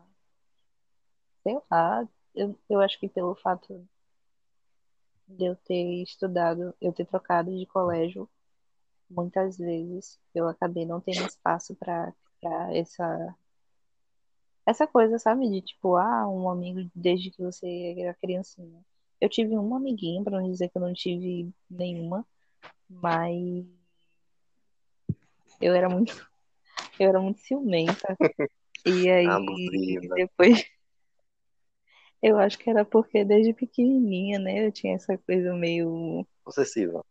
sei 1.42 1.58
lá, 1.70 2.08
eu, 2.34 2.58
eu 2.68 2.80
acho 2.80 2.98
que 3.00 3.08
pelo 3.08 3.34
fato 3.34 3.86
de 5.26 5.46
eu 5.46 5.56
ter 5.56 6.02
estudado, 6.02 6.74
eu 6.80 6.92
ter 6.92 7.06
trocado 7.06 7.56
de 7.56 7.66
colégio 7.66 8.28
muitas 9.08 9.56
vezes, 9.58 10.18
eu 10.34 10.48
acabei 10.48 10.84
não 10.84 11.00
tendo 11.00 11.26
espaço 11.26 11.74
para 11.76 12.12
essa 12.72 13.34
essa 14.64 14.84
coisa, 14.84 15.16
sabe, 15.16 15.48
de 15.48 15.60
tipo, 15.62 15.94
ah, 15.94 16.28
um 16.28 16.50
amigo 16.50 16.90
desde 16.92 17.30
que 17.30 17.40
você 17.40 17.94
era 17.96 18.12
criancinha. 18.14 18.84
Eu 19.20 19.28
tive 19.28 19.56
uma 19.56 19.76
amiguinha, 19.76 20.24
para 20.24 20.40
não 20.40 20.50
dizer 20.50 20.68
que 20.68 20.76
eu 20.76 20.82
não 20.82 20.92
tive 20.92 21.48
nenhuma, 21.70 22.26
mas 22.90 23.64
eu 25.60 25.72
era 25.72 25.88
muito 25.88 26.12
eu 26.98 27.08
era 27.08 27.20
muito 27.20 27.40
ciumenta. 27.40 28.16
E 28.84 29.08
aí 29.08 29.26
Abusiva. 29.26 30.14
depois 30.16 30.64
eu 32.22 32.38
acho 32.38 32.58
que 32.58 32.68
era 32.68 32.84
porque 32.84 33.24
desde 33.24 33.52
pequenininha, 33.52 34.38
né, 34.38 34.66
eu 34.66 34.72
tinha 34.72 34.96
essa 34.96 35.16
coisa 35.18 35.54
meio 35.54 36.26
Possessiva. 36.44 37.04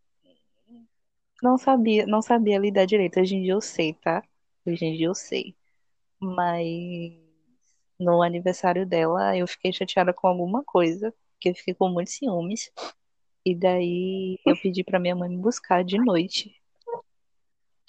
Não 1.42 1.58
sabia, 1.58 2.06
não 2.06 2.22
sabia 2.22 2.58
lidar 2.58 2.86
direito. 2.86 3.20
Hoje 3.20 3.36
em 3.36 3.44
dia 3.44 3.54
eu 3.54 3.62
sei, 3.62 3.94
tá? 3.94 4.24
Hoje 4.66 4.86
em 4.86 4.96
dia 4.96 5.08
eu 5.08 5.16
sei. 5.16 5.56
Mas 6.20 7.14
no 8.00 8.22
aniversário 8.22 8.86
dela 8.86 9.38
eu 9.38 9.48
fiquei 9.48 9.72
chateada 9.72 10.14
com 10.14 10.28
alguma 10.28 10.64
coisa, 10.64 11.14
que 11.40 11.50
eu 11.50 11.56
fiquei 11.56 11.74
com 11.74 11.90
muitos 11.90 12.14
ciúmes. 12.14 12.72
E 13.46 13.54
daí 13.54 14.40
eu 14.46 14.58
pedi 14.60 14.84
pra 14.84 15.00
minha 15.00 15.16
mãe 15.16 15.30
me 15.30 15.38
buscar 15.38 15.84
de 15.84 15.98
noite. 15.98 16.56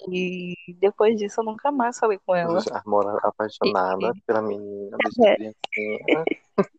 E 0.09 0.53
depois 0.79 1.17
disso 1.17 1.41
eu 1.41 1.45
nunca 1.45 1.71
mais 1.71 1.97
falei 1.97 2.19
com 2.23 2.35
ela. 2.35 2.61
Já 2.61 2.81
mora 2.85 3.17
apaixonada 3.23 4.13
pela 4.25 4.41
menina 4.41 4.97
desde 5.17 5.55
É. 5.77 6.23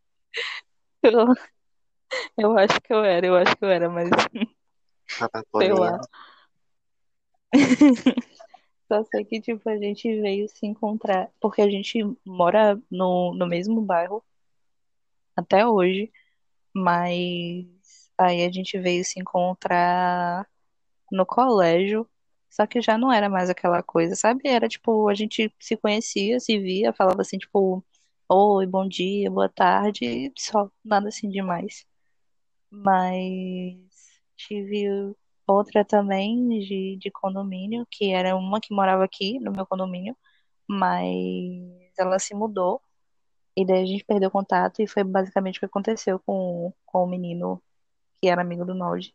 Eu, 1.00 1.26
eu 2.36 2.58
acho 2.58 2.80
que 2.80 2.92
eu 2.92 3.04
era, 3.04 3.24
eu 3.24 3.36
acho 3.36 3.56
que 3.56 3.64
eu 3.64 3.68
era, 3.68 3.88
mas 3.88 4.10
A 4.10 5.28
sei 5.58 5.72
lá. 5.72 6.00
Só 8.88 9.04
sei 9.04 9.24
que, 9.24 9.40
tipo, 9.40 9.68
a 9.68 9.76
gente 9.78 10.20
veio 10.20 10.48
se 10.48 10.66
encontrar, 10.66 11.30
porque 11.40 11.62
a 11.62 11.70
gente 11.70 11.98
mora 12.24 12.80
no, 12.90 13.34
no 13.34 13.46
mesmo 13.46 13.80
bairro 13.82 14.24
até 15.36 15.66
hoje, 15.66 16.10
mas 16.74 17.66
aí 18.18 18.44
a 18.44 18.52
gente 18.52 18.78
veio 18.78 19.04
se 19.04 19.20
encontrar 19.20 20.48
no 21.12 21.26
colégio, 21.26 22.08
só 22.50 22.66
que 22.66 22.80
já 22.82 22.98
não 22.98 23.12
era 23.12 23.28
mais 23.28 23.50
aquela 23.50 23.82
coisa, 23.82 24.16
sabe? 24.16 24.42
Era 24.48 24.68
tipo, 24.68 25.08
a 25.08 25.14
gente 25.14 25.52
se 25.60 25.76
conhecia, 25.76 26.40
se 26.40 26.58
via, 26.58 26.92
falava 26.92 27.22
assim, 27.22 27.38
tipo, 27.38 27.84
oi, 28.28 28.66
bom 28.66 28.88
dia, 28.88 29.30
boa 29.30 29.48
tarde, 29.48 30.04
e 30.06 30.32
só, 30.38 30.70
nada 30.84 31.08
assim 31.08 31.28
demais. 31.30 31.86
Mas 32.70 33.76
tive 34.36 35.14
outra 35.48 35.84
também 35.84 36.60
de, 36.60 36.96
de 37.00 37.10
condomínio, 37.10 37.86
que 37.90 38.12
era 38.12 38.36
uma 38.36 38.60
que 38.60 38.74
morava 38.74 39.04
aqui 39.04 39.38
no 39.40 39.52
meu 39.52 39.66
condomínio, 39.66 40.16
mas 40.68 41.04
ela 41.98 42.18
se 42.18 42.34
mudou. 42.34 42.82
E 43.56 43.66
daí 43.66 43.82
a 43.82 43.86
gente 43.86 44.04
perdeu 44.04 44.30
contato 44.30 44.80
e 44.82 44.86
foi 44.88 45.04
basicamente 45.04 45.58
o 45.58 45.60
que 45.60 45.66
aconteceu 45.66 46.20
com, 46.20 46.72
com 46.86 47.04
o 47.04 47.08
menino 47.08 47.62
que 48.20 48.28
era 48.28 48.42
amigo 48.42 48.64
do 48.64 48.74
Nod. 48.74 49.14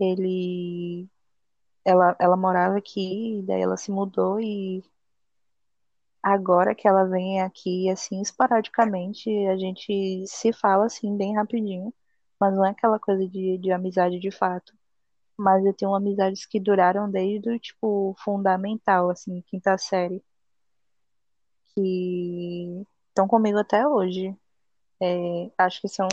Ele, 0.00 1.08
ela, 1.84 2.16
ela 2.18 2.36
morava 2.36 2.78
aqui, 2.78 3.38
e 3.40 3.42
daí 3.42 3.62
ela 3.62 3.76
se 3.76 3.90
mudou 3.90 4.40
e 4.40 4.82
agora 6.22 6.74
que 6.74 6.86
ela 6.88 7.04
vem 7.04 7.40
aqui, 7.40 7.88
assim, 7.90 8.20
esporadicamente, 8.20 9.30
a 9.46 9.56
gente 9.56 10.24
se 10.26 10.52
fala, 10.52 10.86
assim, 10.86 11.16
bem 11.16 11.34
rapidinho, 11.34 11.92
mas 12.38 12.54
não 12.54 12.64
é 12.64 12.70
aquela 12.70 12.98
coisa 12.98 13.26
de, 13.28 13.58
de 13.58 13.72
amizade 13.72 14.18
de 14.18 14.30
fato. 14.30 14.72
Mas 15.40 15.64
eu 15.64 15.72
tenho 15.72 15.94
amizades 15.94 16.44
que 16.44 16.60
duraram 16.60 17.10
desde 17.10 17.48
o, 17.48 17.58
tipo, 17.58 18.14
fundamental, 18.18 19.08
assim, 19.08 19.42
quinta 19.46 19.78
série, 19.78 20.22
que 21.74 22.84
estão 23.08 23.26
comigo 23.26 23.56
até 23.56 23.88
hoje. 23.88 24.36
É, 25.02 25.50
acho 25.56 25.80
que 25.80 25.88
são 25.88 26.08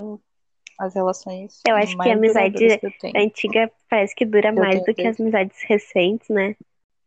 as 0.80 0.96
relações 0.96 1.62
Eu 1.68 1.76
acho 1.76 1.92
que 1.92 1.98
mais 1.98 2.12
a 2.12 2.13
amizade 2.13 2.80
que 2.80 2.86
eu. 2.86 3.22
Antiga 3.22 3.70
parece 3.90 4.16
que 4.16 4.26
dura 4.26 4.54
mais 4.54 4.76
tenho 4.76 4.86
do 4.86 4.94
que 4.96 5.06
as 5.06 5.20
amizades 5.20 5.62
recentes, 5.63 6.30
né? 6.30 6.56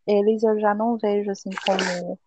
Eles 0.07 0.43
eu 0.43 0.61
já 0.61 0.75
não 0.75 0.99
vejo, 0.99 1.31
assim, 1.31 1.49
como, 1.65 2.19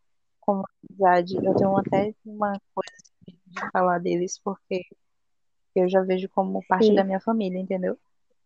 como 0.41 0.63
amizade. 0.89 1.35
Eu 1.35 1.55
tenho 1.55 1.77
até 1.77 2.15
uma 2.25 2.59
coisa 2.73 2.95
assim, 2.95 3.37
de 3.45 3.71
falar 3.71 3.99
deles, 3.99 4.39
porque 4.43 4.87
eu 5.75 5.87
já 5.87 6.01
vejo 6.01 6.27
como 6.29 6.65
parte 6.67 6.87
Sim. 6.87 6.95
da 6.95 7.03
minha 7.03 7.19
família, 7.19 7.59
entendeu? 7.59 7.95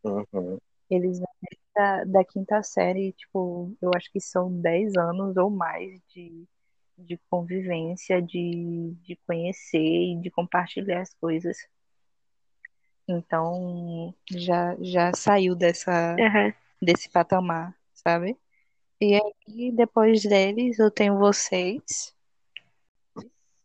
Uhum. 0.04 0.58
Eles 0.90 1.20
vêm 1.20 1.28
da, 1.76 2.04
da 2.06 2.26
quinta 2.26 2.64
série, 2.64 3.14
tipo, 3.14 3.76
eu 3.82 3.92
acho 3.96 4.12
que 4.12 4.20
são 4.22 4.52
10 4.62 4.96
anos 4.98 5.38
ou 5.38 5.50
mais 5.50 6.02
de, 6.10 6.46
de 6.98 7.18
convivência, 7.30 8.22
de, 8.22 8.94
de 9.04 9.16
conhecer 9.28 9.80
e 9.80 10.20
de 10.22 10.32
compartilhar 10.32 11.02
as 11.02 11.14
coisas. 11.16 11.58
Então, 13.08 14.14
já, 14.30 14.76
já 14.82 15.14
saiu 15.14 15.56
dessa, 15.56 16.16
Aham. 16.20 16.54
desse 16.82 17.10
patamar, 17.10 17.76
sabe? 17.94 18.38
E 19.02 19.16
aí, 19.16 19.72
depois 19.74 20.24
deles, 20.24 20.80
eu 20.80 20.92
tenho 20.92 21.18
vocês. 21.20 22.16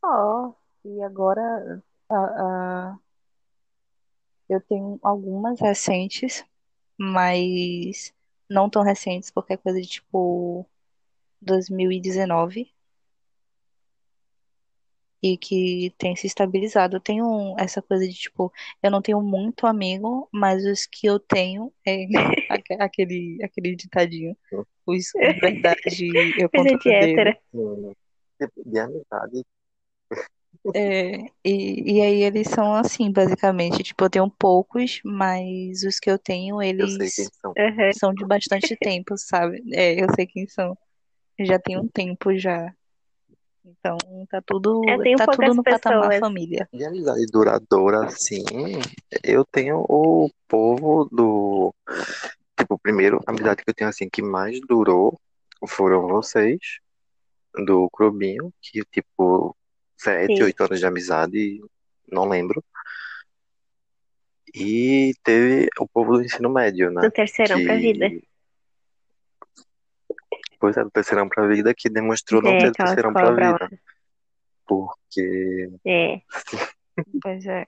Só. 0.01 0.55
E 0.85 1.03
agora, 1.03 1.83
a, 2.09 2.15
a- 2.17 2.99
eu 4.49 4.61
tenho 4.61 4.99
algumas 5.03 5.59
recentes, 5.61 6.45
mas 7.03 8.15
não 8.49 8.71
tão 8.71 8.83
recentes, 8.83 9.29
porque 9.31 9.55
é 9.55 9.57
coisa 9.57 9.81
de 9.81 9.89
tipo 9.89 10.65
2019. 11.41 12.73
E 15.25 15.37
que 15.37 15.93
tem 15.99 16.17
se 16.17 16.27
estabilizado. 16.27 16.97
Eu 16.97 17.01
tenho 17.01 17.55
essa 17.59 17.81
coisa 17.81 18.07
de 18.07 18.15
tipo, 18.15 18.53
eu 18.83 18.91
não 18.91 19.01
tenho 19.03 19.21
muito 19.21 19.67
amigo, 19.67 20.29
mas 20.33 20.65
os 20.65 20.85
que 20.87 21.07
eu 21.07 21.19
tenho 21.19 21.73
é 21.87 22.07
aque- 22.51 22.75
aquele, 22.75 23.39
aquele 23.43 23.75
ditadinho. 23.77 24.37
Os 24.87 25.13
verdade 25.41 26.35
eu 26.39 26.49
conto 26.51 26.79
de 26.79 26.91
hétera. 26.91 27.39
Sim. 27.53 27.93
Tipo, 28.41 28.63
de 28.69 28.79
amizade. 28.79 29.47
É, 30.75 31.17
e, 31.45 31.95
e 31.95 32.01
aí 32.01 32.23
eles 32.23 32.49
são 32.49 32.75
assim, 32.75 33.11
basicamente. 33.11 33.83
Tipo, 33.83 34.05
eu 34.05 34.11
tenho 34.11 34.31
poucos, 34.31 35.01
mas 35.05 35.83
os 35.83 35.99
que 35.99 36.11
eu 36.11 36.19
tenho, 36.19 36.63
Eu 36.63 36.87
sei 36.89 36.97
eles 36.97 37.15
quem 37.15 37.29
são. 37.33 37.55
São 37.99 38.15
de 38.15 38.25
bastante 38.25 38.77
tempo, 38.81 39.17
sabe? 39.17 39.63
É, 39.73 40.03
eu 40.03 40.07
sei 40.15 40.27
quem 40.27 40.47
são. 40.47 40.77
Já 41.41 41.59
tem 41.59 41.79
um 41.79 41.89
tempo 41.89 42.37
já. 42.37 42.73
Então, 43.65 43.97
tá 44.29 44.43
tudo, 44.45 44.83
Eu 44.89 45.03
tenho 45.03 45.17
tá 45.17 45.25
tudo 45.25 45.37
poucas 45.37 45.57
no 45.57 45.63
patamar 45.63 46.01
pessoas. 46.09 46.21
família. 46.21 46.69
De 46.73 46.85
amizade 46.85 47.27
duradoura, 47.27 48.07
assim, 48.07 48.45
eu 49.23 49.45
tenho 49.45 49.85
o 49.89 50.29
povo 50.49 51.09
do. 51.11 51.75
Tipo, 52.59 52.79
primeiro, 52.79 53.21
a 53.27 53.31
amizade 53.31 53.63
que 53.65 53.71
eu 53.71 53.75
tenho, 53.75 53.91
assim, 53.91 54.09
que 54.09 54.21
mais 54.21 54.61
durou 54.69 55.19
foram 55.67 56.09
vocês, 56.09 56.59
do 57.67 57.89
Clubinho, 57.91 58.53
que, 58.61 58.83
tipo, 58.91 59.57
sete, 60.03 60.37
Sim. 60.37 60.43
oito 60.43 60.63
anos 60.63 60.79
de 60.79 60.87
amizade, 60.87 61.61
não 62.11 62.29
lembro. 62.29 62.63
E 64.55 65.13
teve 65.23 65.69
o 65.79 65.89
povo 65.89 66.19
do 66.19 66.23
ensino 66.25 66.51
médio, 66.51 66.91
né? 66.91 67.01
Do 67.03 67.11
terceirão 67.11 67.63
pra 67.65 67.77
vida. 67.77 68.11
Pois 70.61 70.77
é, 70.77 70.85
do 70.85 70.91
terceirão 70.91 71.29
pra 71.29 71.47
vida, 71.49 71.75
que 71.75 71.89
demonstrou 71.89 72.43
não 72.43 72.51
É, 72.53 72.59
ter 72.59 72.67
aquela 72.69 72.89
terceirão 72.89 73.13
pra 73.13 73.31
vida. 73.31 73.71
Porque. 74.67 75.71
É. 75.85 76.21
Pois 77.23 77.47
é. 77.47 77.67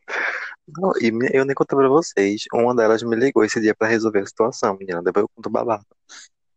Não, 0.69 0.93
e 1.01 1.11
eu 1.33 1.47
nem 1.47 1.55
contei 1.55 1.79
pra 1.79 1.89
vocês. 1.89 2.43
Uma 2.53 2.75
delas 2.75 3.03
me 3.03 3.17
ligou 3.17 3.43
esse 3.43 3.59
dia 3.59 3.75
pra 3.75 3.89
resolver 3.89 4.19
a 4.21 4.27
situação, 4.27 4.77
menina. 4.77 5.03
Depois 5.03 5.23
eu 5.23 5.31
conto 5.35 5.47
o 5.47 5.51
babado. 5.51 5.87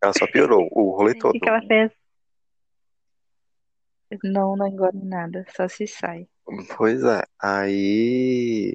Ela 0.04 0.12
só 0.12 0.28
piorou 0.28 0.68
o 0.74 0.92
rolê 0.98 1.14
O 1.14 1.18
todo. 1.20 1.32
que 1.32 1.40
que 1.40 1.48
ela 1.48 1.62
fez? 1.66 1.90
Não, 4.24 4.56
não 4.56 4.68
engole 4.68 5.00
nada, 5.04 5.46
só 5.56 5.68
se 5.68 5.88
sai. 5.88 6.28
Pois 6.78 7.04
é. 7.04 7.24
Aí 7.42 8.74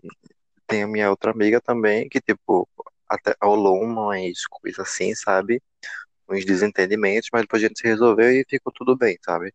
tem 0.66 0.82
a 0.84 0.88
minha 0.88 1.10
outra 1.10 1.30
amiga 1.32 1.60
também, 1.60 2.08
que, 2.08 2.20
tipo, 2.20 2.68
até 3.08 3.34
rolou 3.42 3.82
umas 3.82 4.46
coisas 4.48 4.80
assim, 4.80 5.14
sabe? 5.14 5.62
Uns 6.28 6.44
desentendimentos, 6.44 7.30
mas 7.32 7.42
depois 7.42 7.62
a 7.64 7.68
gente 7.68 7.80
se 7.80 7.86
resolveu 7.88 8.30
e 8.32 8.46
ficou 8.48 8.72
tudo 8.72 8.96
bem, 8.96 9.18
sabe? 9.24 9.54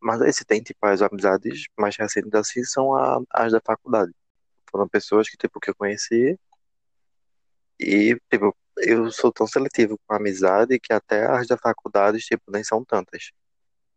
Mas 0.00 0.20
aí 0.20 0.32
se 0.32 0.44
tem, 0.44 0.62
tipo, 0.62 0.84
as 0.86 1.00
amizades 1.02 1.64
mais 1.78 1.96
recentes 1.96 2.34
assim 2.34 2.64
são 2.64 2.94
a- 2.94 3.22
as 3.30 3.52
da 3.52 3.60
faculdade. 3.64 4.12
Foram 4.70 4.88
pessoas 4.88 5.28
que, 5.30 5.36
tipo, 5.36 5.60
que 5.60 5.70
eu 5.70 5.74
conheci 5.76 6.38
e, 7.78 8.16
tipo, 8.30 8.56
eu 8.78 9.10
sou 9.10 9.32
tão 9.32 9.46
seletivo 9.46 9.98
com 10.06 10.14
a 10.14 10.16
amizade 10.16 10.78
que 10.80 10.92
até 10.92 11.26
as 11.26 11.46
da 11.46 11.56
faculdade, 11.58 12.18
tipo, 12.20 12.50
nem 12.50 12.64
são 12.64 12.84
tantas. 12.84 13.30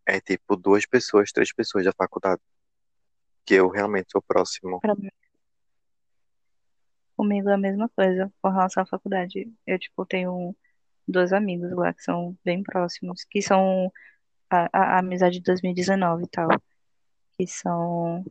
É, 0.06 0.20
tipo, 0.20 0.56
duas 0.56 0.86
pessoas, 0.86 1.32
três 1.32 1.52
pessoas 1.54 1.86
da 1.86 1.92
faculdade 1.92 2.42
que 3.46 3.56
eu 3.56 3.70
realmente 3.70 4.12
sou 4.12 4.22
próximo. 4.22 4.80
Pra 4.80 4.96
mim, 4.96 5.10
comigo 7.16 7.50
é 7.50 7.54
a 7.54 7.58
mesma 7.58 7.90
coisa 7.90 8.32
com 8.42 8.50
relação 8.50 8.84
à 8.84 8.86
faculdade. 8.86 9.52
Eu, 9.66 9.80
tipo, 9.80 10.06
tenho 10.06 10.56
dois 11.08 11.32
amigos 11.32 11.72
lá 11.72 11.94
que 11.94 12.04
são 12.04 12.38
bem 12.44 12.62
próximos, 12.62 13.24
que 13.24 13.42
são 13.42 13.92
a, 14.50 14.70
a, 14.72 14.96
a 14.96 15.00
amizade 15.00 15.40
de 15.40 15.44
2019 15.44 16.24
e 16.24 16.28
tal, 16.28 16.50
que 17.38 17.48
são 17.48 18.24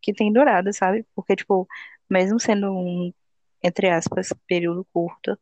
que 0.00 0.12
tem 0.12 0.32
durado, 0.32 0.72
sabe? 0.72 1.04
Porque, 1.14 1.34
tipo, 1.34 1.66
mesmo 2.08 2.38
sendo 2.38 2.70
um, 2.72 3.12
entre 3.62 3.90
aspas, 3.90 4.28
período 4.46 4.86
curto, 4.92 5.36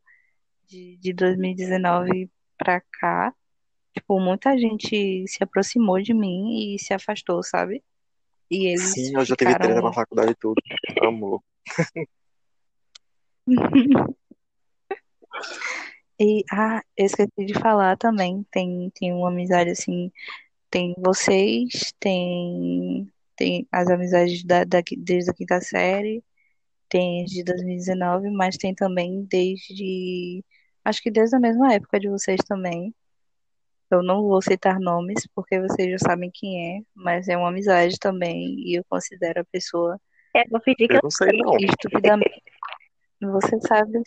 de, 0.66 0.96
de 0.96 1.12
2019 1.12 2.30
pra 2.56 2.80
cá, 2.80 3.34
tipo, 3.94 4.20
muita 4.20 4.58
gente 4.58 5.24
se 5.28 5.42
aproximou 5.42 6.00
de 6.02 6.12
mim 6.12 6.74
e 6.74 6.78
se 6.78 6.92
afastou, 6.92 7.42
sabe? 7.42 7.82
E 8.50 8.66
eles 8.66 8.92
Sim, 8.92 9.14
eu 9.14 9.24
já 9.24 9.36
tive 9.36 9.54
treta 9.54 9.80
na 9.80 9.92
faculdade 9.92 10.32
e 10.32 10.34
tudo. 10.34 10.60
Amo. 11.02 11.42
E, 16.18 16.44
ah, 16.52 16.80
eu 16.96 17.06
esqueci 17.06 17.44
de 17.44 17.54
falar 17.54 17.96
também, 17.96 18.46
tem, 18.50 18.90
tem 18.94 19.12
uma 19.12 19.28
amizade 19.28 19.70
assim, 19.70 20.12
tem 20.70 20.94
vocês, 20.98 21.92
tem, 21.98 23.12
tem 23.36 23.66
as 23.72 23.88
amizades 23.90 24.44
da, 24.44 24.62
da, 24.64 24.80
desde 24.98 25.30
a 25.30 25.34
quinta 25.34 25.60
série, 25.60 26.22
tem 26.88 27.24
as 27.24 27.30
de 27.30 27.42
2019, 27.44 28.30
mas 28.30 28.56
tem 28.56 28.74
também 28.74 29.24
desde, 29.24 30.44
acho 30.84 31.02
que 31.02 31.10
desde 31.10 31.36
a 31.36 31.40
mesma 31.40 31.74
época 31.74 31.98
de 32.00 32.08
vocês 32.08 32.40
também. 32.46 32.94
Eu 33.94 34.02
não 34.02 34.22
vou 34.22 34.40
citar 34.42 34.78
nomes, 34.80 35.26
porque 35.34 35.60
vocês 35.60 35.90
já 35.92 35.98
sabem 35.98 36.30
quem 36.32 36.78
é, 36.78 36.80
mas 36.94 37.28
é 37.28 37.36
uma 37.36 37.48
amizade 37.48 37.98
também, 37.98 38.54
e 38.58 38.78
eu 38.78 38.84
considero 38.88 39.40
a 39.40 39.44
pessoa 39.44 39.98
É, 40.34 40.46
vou 40.48 40.60
pedir 40.60 40.88
que 40.88 40.94
Eu 40.94 40.98
eu 40.98 41.02
não 41.04 41.10
sei, 41.10 41.28
não. 41.38 41.56
estupidamente. 41.58 42.42
Você 43.20 43.58
sabe, 43.60 44.02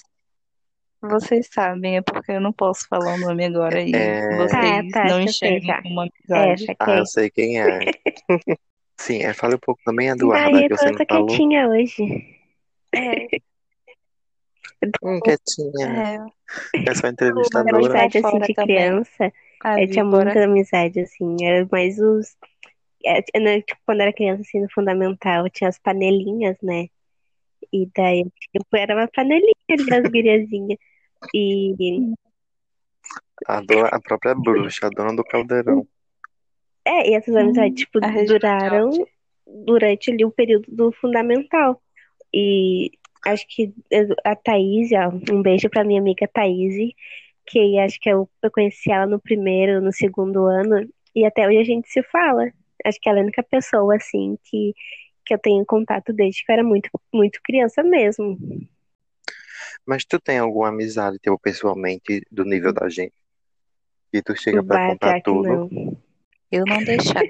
vocês 1.01 1.47
sabem, 1.51 1.97
é 1.97 2.01
porque 2.01 2.31
eu 2.33 2.41
não 2.41 2.51
posso 2.53 2.87
falar 2.87 3.15
o 3.15 3.17
nome 3.17 3.45
agora 3.45 3.81
e 3.81 3.95
É... 3.95 4.19
Ah, 4.33 4.37
vocês 4.37 4.91
tá, 4.91 5.03
não 5.05 5.21
enxergam 5.21 5.81
como 5.81 6.01
É, 6.01 6.09
amizade. 6.09 6.75
Ah, 6.79 6.97
eu 6.97 7.05
sei 7.05 7.29
quem 7.29 7.61
é. 7.61 7.79
Sim, 8.99 9.23
é, 9.23 9.33
fale 9.33 9.55
um 9.55 9.59
pouco 9.59 9.79
também, 9.85 10.09
Eduarda, 10.09 10.51
Daí 10.51 10.67
que 10.67 10.75
você 10.75 10.91
não 10.91 11.05
falou. 11.07 11.27
quietinha 11.27 11.69
hoje. 11.69 12.03
É, 12.93 13.27
Hum, 15.03 15.19
quietinha. 15.21 15.87
é, 15.87 16.15
É 16.87 16.93
só 16.93 17.07
Uma 17.07 17.11
entrevistadora. 17.11 17.75
amizade 17.77 18.17
assim 18.17 18.21
fora 18.21 18.45
de 18.45 18.53
também. 18.53 18.75
criança. 18.77 19.33
A 19.63 19.81
Eu 19.81 19.89
tinha 19.89 20.03
víbora. 20.05 20.25
muita 20.25 20.43
amizade, 20.45 20.99
assim. 20.99 21.35
Era 21.43 21.67
mais 21.71 21.99
os. 21.99 22.35
é, 23.05 23.19
é, 23.33 23.39
né, 23.39 23.61
tipo, 23.61 23.79
quando 23.85 24.01
era 24.01 24.13
criança, 24.13 24.41
assim, 24.41 24.61
no 24.61 24.69
fundamental, 24.71 25.49
tinha 25.49 25.69
as 25.69 25.79
panelinhas, 25.79 26.57
né? 26.61 26.87
E 27.71 27.89
daí, 27.95 28.23
tipo, 28.51 28.75
era 28.75 28.95
uma 28.95 29.07
panelinha 29.07 29.53
ali 29.69 29.85
das 29.85 30.03
guriazinhas. 30.03 30.79
E. 31.33 31.73
A, 33.47 33.61
dona, 33.61 33.87
a 33.89 33.99
própria 33.99 34.33
bruxa, 34.35 34.87
a 34.87 34.89
dona 34.89 35.15
do 35.15 35.23
caldeirão. 35.23 35.87
É, 36.85 37.09
e 37.09 37.13
essas 37.15 37.35
amizades, 37.35 37.71
Hum, 37.71 37.75
tipo, 37.75 37.99
a 38.03 38.23
duraram 38.23 38.89
durante 39.65 40.11
ali 40.11 40.23
o 40.25 40.31
período 40.31 40.65
do 40.69 40.91
fundamental. 40.91 41.81
E 42.33 42.91
acho 43.25 43.45
que 43.47 43.73
a 44.23 44.35
Thaís, 44.35 44.89
ó, 44.93 45.33
um 45.33 45.41
beijo 45.41 45.69
pra 45.69 45.83
minha 45.83 45.99
amiga 45.99 46.27
Thaís, 46.27 46.93
que 47.47 47.79
acho 47.79 47.97
que 47.99 48.09
eu, 48.09 48.29
eu 48.43 48.51
conheci 48.51 48.91
ela 48.91 49.07
no 49.07 49.19
primeiro, 49.19 49.81
no 49.81 49.91
segundo 49.91 50.45
ano, 50.45 50.87
e 51.15 51.25
até 51.25 51.47
hoje 51.47 51.57
a 51.59 51.63
gente 51.63 51.89
se 51.89 52.03
fala. 52.03 52.51
Acho 52.85 52.99
que 53.01 53.09
ela 53.09 53.19
é 53.19 53.21
a 53.21 53.23
única 53.23 53.41
pessoa, 53.41 53.95
assim, 53.95 54.37
que, 54.43 54.73
que 55.25 55.33
eu 55.33 55.39
tenho 55.39 55.65
contato 55.65 56.13
desde 56.13 56.45
que 56.45 56.51
eu 56.51 56.53
era 56.53 56.63
muito, 56.63 56.89
muito 57.11 57.39
criança 57.43 57.81
mesmo. 57.81 58.37
Mas 59.85 60.05
tu 60.05 60.19
tem 60.19 60.37
alguma 60.37 60.69
amizade, 60.69 61.17
tipo, 61.17 61.39
pessoalmente, 61.39 62.21
do 62.29 62.43
nível 62.43 62.73
da 62.73 62.89
gente? 62.89 63.15
E 64.13 64.21
tu 64.21 64.35
chega 64.35 64.63
pra 64.63 64.89
contar 64.89 65.21
tudo? 65.21 65.69
não. 65.71 65.97
Eu 66.51 66.63
não 66.65 66.83
deixava. 66.83 67.25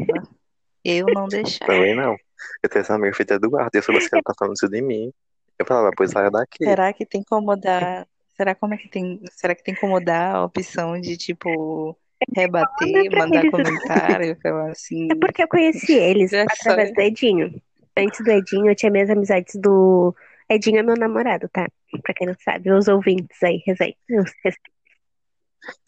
Eu 0.83 1.05
não 1.07 1.25
deixava. 1.29 1.71
Também 1.71 1.95
não. 1.95 2.15
Eu 2.61 2.69
tenho 2.69 2.81
essa 2.81 2.95
amiga 2.95 3.15
feita 3.15 3.35
Eduardo, 3.35 3.71
e 3.73 3.77
eu 3.77 3.83
soubesse 3.83 4.09
que 4.09 4.15
ela 4.15 4.23
tá 4.23 4.33
falando 4.37 4.55
isso 4.55 4.67
de 4.67 4.81
mim. 4.81 5.11
Eu 5.57 5.65
falava, 5.65 5.91
pois 5.95 6.11
saia 6.11 6.29
daqui. 6.29 6.63
Será 6.63 6.93
que 6.93 7.05
tem 7.05 7.23
como 7.23 7.47
mudar? 7.47 8.07
Será 8.37 8.53
como 8.55 8.73
é 8.73 8.77
que 8.77 8.87
tem? 8.89 9.19
Será 9.31 9.55
que 9.55 9.63
tem 9.63 9.75
como 9.75 9.99
dar 9.99 10.35
a 10.35 10.43
opção 10.45 10.99
de 10.99 11.17
tipo 11.17 11.97
rebater, 12.35 12.87
Manda 12.93 13.09
pra 13.09 13.19
mandar 13.25 13.39
eles. 13.41 13.51
comentário, 13.51 14.37
falar 14.41 14.71
assim? 14.71 15.07
É 15.11 15.15
porque 15.15 15.43
eu 15.43 15.47
conheci 15.47 15.93
eles 15.97 16.31
Já 16.31 16.43
através 16.43 16.89
sabe. 16.89 16.93
do 16.93 17.01
Edinho. 17.01 17.61
Antes 17.97 18.23
do 18.23 18.31
Edinho, 18.31 18.69
eu 18.69 18.75
tinha 18.75 18.91
minhas 18.91 19.09
amizades 19.09 19.55
do. 19.55 20.15
Edinho 20.49 20.79
é 20.79 20.83
meu 20.83 20.95
namorado, 20.95 21.49
tá? 21.49 21.67
Pra 22.03 22.13
quem 22.13 22.27
não 22.27 22.35
sabe, 22.39 22.71
os 22.71 22.87
ouvintes 22.87 23.41
aí, 23.43 23.61
resei. 23.65 23.95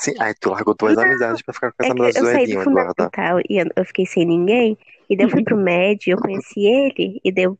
Sim, 0.01 0.13
aí 0.19 0.33
tu 0.39 0.49
largou 0.49 0.75
tuas 0.75 0.97
amizades 0.97 1.41
pra 1.41 1.53
ficar 1.53 1.71
com 1.71 1.83
É 1.83 1.85
que 1.87 1.91
amizades 1.91 2.17
eu 2.17 2.23
do 2.23 2.31
saí 2.31 2.43
Edinho, 2.43 2.57
do 2.57 2.69
Eduarda. 2.69 2.93
fundamental 2.95 3.39
e 3.49 3.57
eu, 3.61 3.65
eu 3.75 3.85
fiquei 3.85 4.05
sem 4.05 4.25
ninguém. 4.25 4.77
E 5.09 5.15
daí 5.15 5.25
eu 5.25 5.29
fui 5.29 5.43
pro 5.43 5.55
médio, 5.57 6.11
eu 6.13 6.17
conheci 6.17 6.65
ele, 6.65 7.19
e 7.23 7.31
daí 7.31 7.45
eu 7.45 7.57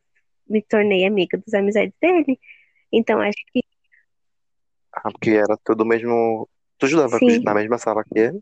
me 0.48 0.62
tornei 0.62 1.06
amiga 1.06 1.38
das 1.38 1.54
amizades 1.54 1.94
dele. 2.00 2.38
Então 2.92 3.20
acho 3.20 3.38
que 3.52 3.62
Ah, 4.92 5.10
porque 5.10 5.30
era 5.30 5.56
tudo 5.64 5.84
mesmo. 5.84 6.48
Tu 6.78 6.86
estudava 6.86 7.18
sim. 7.18 7.42
na 7.42 7.54
mesma 7.54 7.78
sala 7.78 8.02
que 8.04 8.18
ele? 8.18 8.40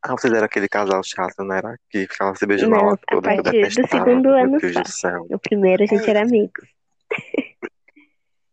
Ah, 0.00 0.12
vocês 0.12 0.32
eram 0.32 0.44
aquele 0.44 0.68
casal 0.68 1.02
chato, 1.02 1.42
não 1.42 1.54
era? 1.54 1.76
Que 1.90 2.06
ficava 2.06 2.34
se 2.36 2.46
beijando 2.46 2.70
Não, 2.76 2.90
a 2.90 2.96
toda, 2.96 3.28
que 3.30 3.38
eu 3.40 3.42
partir 3.42 3.82
do 3.82 3.88
segundo 3.88 4.28
Meu 4.28 4.34
ano 4.34 4.58
Deus 4.60 4.72
só. 4.74 4.80
do 4.82 4.90
céu. 4.90 5.26
No 5.28 5.38
primeiro 5.40 5.82
a 5.82 5.86
gente 5.86 6.08
era 6.08 6.22
amigos. 6.22 6.68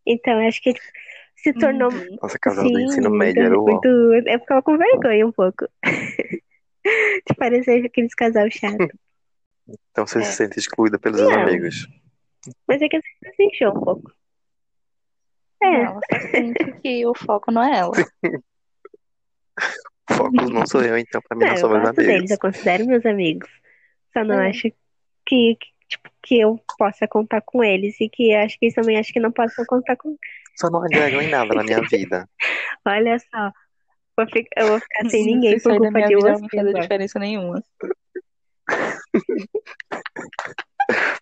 Então 0.06 0.46
acho 0.46 0.60
que 0.60 0.74
se 1.36 1.52
tornou. 1.54 1.90
Uhum. 1.92 2.16
Nossa, 2.20 2.38
casal 2.38 2.64
do 2.64 2.76
Sim, 2.76 2.84
ensino 2.84 3.08
muito, 3.10 3.18
médio 3.18 3.42
era 3.44 3.58
o 3.58 3.62
muito. 3.64 3.86
Eu 3.86 4.40
ficava 4.40 4.62
com 4.62 4.76
vergonha 4.76 5.26
um 5.26 5.32
pouco. 5.32 5.66
De 6.84 7.34
parecer 7.38 7.86
aqueles 7.86 8.14
casal 8.14 8.50
chato. 8.50 8.88
Então 9.90 10.06
você 10.06 10.18
É. 10.18 10.22
se 10.22 10.32
sente 10.36 10.58
excluída 10.58 10.98
pelos 10.98 11.18
seus 11.18 11.30
Não. 11.30 11.40
amigos. 11.40 11.86
Mas 12.68 12.82
é 12.82 12.88
que 12.88 13.00
você 13.00 13.32
se 13.36 13.42
encheu 13.44 13.70
um 13.70 13.80
pouco. 13.80 14.12
É, 15.64 15.84
Não, 15.84 15.94
só 15.94 16.20
sente 16.30 16.72
que 16.82 17.06
o 17.06 17.14
foco 17.14 17.50
não 17.52 17.62
é 17.62 17.78
ela. 17.78 17.92
O 20.10 20.14
foco 20.14 20.32
não 20.50 20.66
sou 20.66 20.82
eu, 20.82 20.98
então 20.98 21.20
pra 21.26 21.36
mim 21.36 21.44
não, 21.44 21.50
não 21.52 21.56
são 21.56 21.70
meus 21.70 21.82
gosto 21.82 21.96
deles, 21.96 22.10
amigos. 22.12 22.30
eu 22.32 22.38
considero 22.38 22.86
meus 22.86 23.06
amigos. 23.06 23.48
Só 24.12 24.22
não 24.22 24.38
É. 24.40 24.50
acho 24.50 24.62
que, 25.24 25.56
que, 25.56 25.66
tipo, 25.88 26.10
que 26.22 26.38
eu 26.40 26.60
possa 26.76 27.08
contar 27.08 27.40
com 27.40 27.64
eles 27.64 27.98
e 28.00 28.08
que 28.10 28.34
acho 28.34 28.58
que 28.58 28.66
eles 28.66 28.74
também 28.74 28.98
acho 28.98 29.10
que 29.12 29.20
não 29.20 29.32
possam 29.32 29.64
contar 29.64 29.96
com. 29.96 30.14
Só 30.56 30.68
não 30.68 30.82
agregam 30.84 31.22
em 31.22 31.30
nada 31.30 31.54
na 31.54 31.62
minha 31.64 31.80
vida. 31.90 32.28
Olha 32.86 33.18
só, 33.18 33.50
vou 34.16 34.26
ficar- 34.26 34.60
eu 34.62 34.68
vou 34.68 34.80
ficar 34.80 35.08
sem 35.08 35.24
ninguém 35.24 35.58
Se 35.58 35.64
por 35.64 35.78
culpa 35.78 36.02
de 36.02 36.08
vida 36.08 36.20
você. 36.20 36.32
não 36.42 36.48
faz 36.50 36.66
agora. 36.66 36.80
diferença 36.82 37.18
nenhuma. 37.18 37.62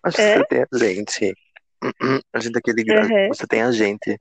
Mas 0.03 0.19
É? 0.19 0.37
você 0.37 0.45
tem 0.47 0.61
a 0.61 0.77
gente. 0.77 1.33
A 2.33 2.39
gente 2.39 2.55
é 2.55 2.59
aquele. 2.59 2.83
Uhum. 2.91 3.27
Você 3.29 3.47
tem 3.47 3.61
a 3.61 3.71
gente. 3.71 4.17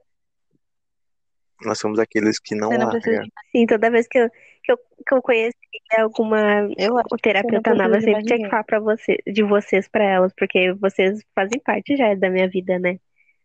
Nós 1.64 1.78
somos 1.78 1.98
aqueles 1.98 2.38
que 2.38 2.54
não 2.54 2.70
larga. 2.70 2.98
de 3.00 3.32
Sim, 3.50 3.66
toda 3.66 3.90
vez 3.90 4.06
que 4.08 4.18
eu, 4.18 4.30
que 4.62 4.72
eu, 4.72 4.76
que 4.76 5.14
eu 5.14 5.22
conheci 5.22 5.56
alguma 5.98 6.68
Eu 6.76 6.94
o 6.94 7.16
terapeuta 7.16 7.74
nova, 7.74 7.96
eu 7.96 8.00
sempre 8.00 8.24
tinha 8.24 8.38
que 8.38 8.48
falar 8.48 8.64
pra 8.64 8.80
você, 8.80 9.18
de 9.26 9.42
vocês 9.42 9.88
pra 9.88 10.04
elas, 10.04 10.32
porque 10.36 10.72
vocês 10.74 11.20
fazem 11.34 11.60
parte 11.60 11.96
já 11.96 12.14
da 12.14 12.30
minha 12.30 12.48
vida, 12.48 12.78
né? 12.78 12.98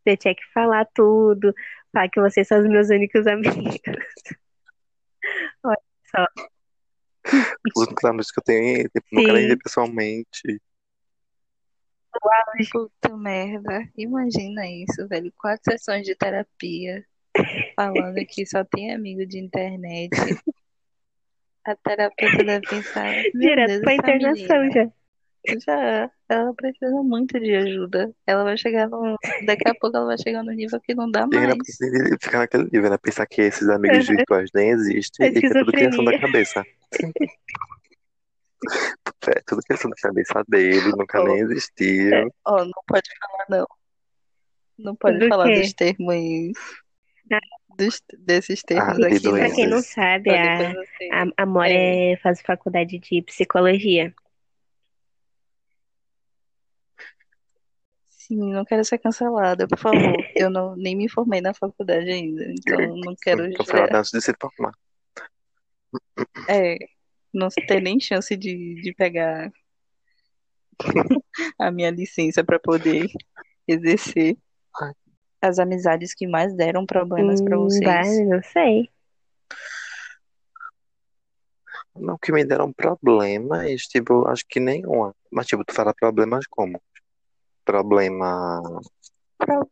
Eu 0.05 0.17
tinha 0.17 0.33
que 0.33 0.43
falar 0.53 0.87
tudo, 0.93 1.53
falar 1.91 2.09
que 2.09 2.21
vocês 2.21 2.47
são 2.47 2.61
os 2.61 2.67
meus 2.67 2.89
únicos 2.89 3.27
amigos. 3.27 3.81
Olha 5.63 5.77
só. 6.09 6.25
Os 7.75 7.83
únicos 7.83 8.05
amigos 8.05 8.31
que 8.31 8.39
eu 8.39 8.43
tenho, 8.43 8.89
tipo, 8.89 9.07
nunca 9.11 9.33
nem 9.33 9.47
vi 9.47 9.57
pessoalmente. 9.57 10.61
Puta 12.71 13.15
merda. 13.17 13.87
Imagina 13.97 14.65
isso, 14.67 15.07
velho. 15.07 15.31
Quatro 15.37 15.71
sessões 15.71 16.03
de 16.03 16.15
terapia 16.15 17.05
falando 17.77 18.25
que 18.25 18.43
só 18.45 18.63
tem 18.65 18.91
amigo 18.93 19.23
de 19.25 19.37
internet. 19.39 20.09
A 21.63 21.75
terapeuta 21.75 22.43
deve 22.43 22.67
pensar, 22.67 23.13
Direto 23.35 23.67
Deus, 23.67 23.81
pra 23.81 23.93
internação 23.93 24.57
menina 24.63 24.71
já. 25.45 25.59
já, 25.65 26.11
ela 26.29 26.53
precisa 26.53 26.91
muito 27.03 27.39
de 27.39 27.55
ajuda. 27.55 28.11
Ela 28.25 28.43
vai 28.45 28.57
chegar 28.57 28.89
no, 28.89 29.15
daqui 29.45 29.69
a 29.69 29.75
pouco 29.75 29.95
ela 29.95 30.05
vai 30.07 30.17
chegar 30.17 30.43
no 30.43 30.51
nível 30.51 30.79
que 30.81 30.95
não 30.95 31.11
dá 31.11 31.27
E 31.31 31.37
ainda 31.37 31.55
mais. 31.55 31.77
ficar 32.21 32.39
naquele 32.39 32.63
nível, 32.71 32.89
né? 32.89 32.97
Pensar 32.97 33.25
que 33.27 33.41
esses 33.41 33.67
amigos 33.69 34.07
Uhum. 34.07 34.15
virtuais 34.15 34.49
nem 34.53 34.69
existem 34.69 35.27
É 35.27 35.29
e 35.29 35.39
que 35.39 35.45
é 35.45 35.49
tudo 35.49 35.71
criação 35.71 36.03
da 36.03 36.17
cabeça. 36.19 36.63
É 39.27 39.41
tudo 39.45 39.61
criação 39.61 39.89
da 39.91 39.95
cabeça 39.97 40.43
dele, 40.47 40.91
nunca 40.97 41.21
nem 41.23 41.39
existiu. 41.39 42.33
Ó, 42.45 42.63
não 42.63 42.71
pode 42.87 43.09
falar 43.19 43.45
não. 43.49 43.67
Não 44.79 44.95
pode 44.95 45.19
Do 45.19 45.27
falar 45.27 45.47
quê? 45.49 45.61
dos 45.61 45.73
termos. 45.73 46.15
Dos, 47.77 48.01
desses 48.17 48.63
termos 48.63 48.93
Ah, 48.95 48.97
de 48.97 49.05
aqui, 49.15 49.21
Pra 49.21 49.31
né? 49.31 49.37
doenças. 49.39 49.55
quem 49.55 49.67
não 49.67 49.81
sabe, 49.81 50.23
Pra 50.23 50.73
a, 51.13 51.23
a, 51.23 51.27
a 51.37 51.45
Mora 51.45 51.71
é- 51.71 52.17
faz 52.17 52.41
faculdade 52.41 52.97
de 52.99 53.21
psicologia. 53.21 54.13
Sim, 58.09 58.51
não 58.53 58.65
quero 58.65 58.83
ser 58.83 58.97
cancelada, 58.97 59.67
por 59.67 59.77
favor. 59.77 59.97
Eu 60.35 60.49
não, 60.49 60.75
nem 60.75 60.95
me 60.95 61.07
formei 61.09 61.39
na 61.39 61.53
faculdade 61.53 62.09
ainda, 62.11 62.43
então 62.51 62.77
não 62.97 63.15
quero 63.15 63.43
Cancelado 63.53 63.87
gerar- 63.87 63.99
antes 63.99 64.11
de 64.11 64.21
se 64.21 64.33
formar. 64.39 64.73
é, 66.49 66.77
não 67.33 67.47
ter 67.49 67.81
nem 67.81 67.99
chance 67.99 68.35
de, 68.35 68.81
de 68.81 68.93
pegar 68.93 69.51
a 71.59 71.71
minha 71.71 71.89
licença 71.91 72.43
para 72.43 72.59
poder 72.59 73.07
exercer. 73.67 74.37
As 75.41 75.59
amizades 75.59 76.13
que 76.13 76.27
mais 76.27 76.53
deram 76.55 76.85
problemas 76.85 77.41
para 77.41 77.57
Hum, 77.57 77.63
vocês. 77.63 77.83
vai, 77.83 78.25
não 78.25 78.41
sei. 78.43 78.89
Não 81.95 82.17
que 82.17 82.31
me 82.31 82.43
deram 82.45 82.71
problemas, 82.73 83.81
tipo, 83.83 84.27
acho 84.27 84.43
que 84.47 84.59
nenhuma. 84.59 85.15
Mas, 85.31 85.47
tipo, 85.47 85.63
tu 85.65 85.73
fala 85.73 85.93
problemas 85.93 86.45
como? 86.47 86.81
Problema. 87.65 88.61
Pro- 89.37 89.69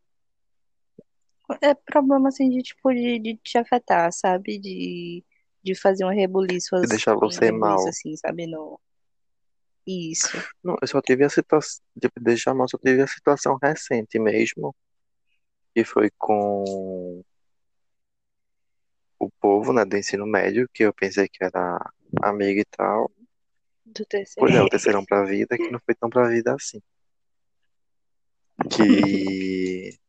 É 1.62 1.74
problema 1.76 2.30
assim 2.30 2.50
de 2.50 2.62
tipo 2.64 2.92
de, 2.92 3.20
de 3.20 3.38
te 3.38 3.58
afetar, 3.58 4.12
sabe? 4.12 4.58
De, 4.58 5.24
de 5.64 5.76
fazer 5.76 6.04
um 6.06 6.10
rebuliço, 6.10 6.76
De 6.82 6.88
deixar 6.88 7.16
você 7.16 7.46
rebuliço 7.46 7.60
mal. 7.60 7.88
assim, 7.88 8.16
sabe? 8.18 8.48
No... 8.48 8.80
Isso. 9.86 10.36
Não, 10.64 10.76
eu 10.82 10.88
só 10.88 11.00
tive 11.02 11.24
a 11.24 11.30
situação. 11.30 11.84
Tipo, 12.02 12.20
deixar 12.20 12.56
mal, 12.56 12.68
só 12.68 12.78
tive 12.80 13.02
a 13.04 13.08
situação 13.08 13.58
recente 13.62 14.18
mesmo. 14.18 14.76
Que 15.76 15.84
foi 15.84 16.10
com 16.18 17.22
o 19.20 19.30
povo, 19.42 19.74
né, 19.74 19.84
do 19.84 19.98
ensino 19.98 20.26
médio, 20.26 20.70
que 20.74 20.84
eu 20.84 20.94
pensei 20.94 21.28
que 21.28 21.44
era 21.44 21.92
amigo 22.24 22.62
e 22.62 22.66
tal. 22.66 23.12
Do 23.86 24.06
terceiro. 24.06 24.48
Pois 24.48 24.56
é, 24.56 24.64
o 24.64 24.70
terceirão 24.70 25.04
pra 25.04 25.26
vida, 25.26 25.58
que 25.58 25.70
não 25.70 25.80
foi 25.86 25.94
tão 25.94 26.10
pra 26.10 26.30
vida 26.30 26.56
assim. 26.56 26.82
Que. 28.72 30.00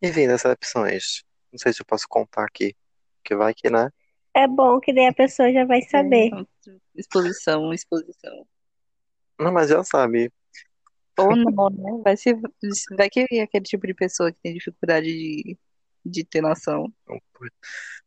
Enfim, 0.00 0.28
decepções. 0.28 1.24
Não 1.52 1.58
sei 1.58 1.72
se 1.72 1.82
eu 1.82 1.86
posso 1.86 2.06
contar 2.08 2.44
aqui. 2.44 2.76
Que 3.24 3.34
vai 3.34 3.52
que, 3.52 3.68
né? 3.70 3.90
É 4.34 4.46
bom 4.46 4.78
que 4.78 4.92
daí 4.92 5.06
a 5.06 5.12
pessoa 5.12 5.52
já 5.52 5.64
vai 5.64 5.82
saber. 5.82 6.30
É, 6.32 6.72
exposição, 6.94 7.72
exposição. 7.72 8.46
Não, 9.38 9.52
mas 9.52 9.68
já 9.68 9.82
sabe. 9.82 10.32
Ou 11.24 11.36
não, 11.36 11.70
né? 11.70 12.00
Vai 12.02 12.16
ser, 12.16 12.38
vai 12.96 13.08
que 13.08 13.26
é 13.30 13.42
aquele 13.42 13.64
tipo 13.64 13.86
de 13.86 13.94
pessoa 13.94 14.32
que 14.32 14.38
tem 14.42 14.54
dificuldade 14.54 15.06
de, 15.06 15.58
de 16.04 16.24
ter 16.24 16.40
noção. 16.40 16.92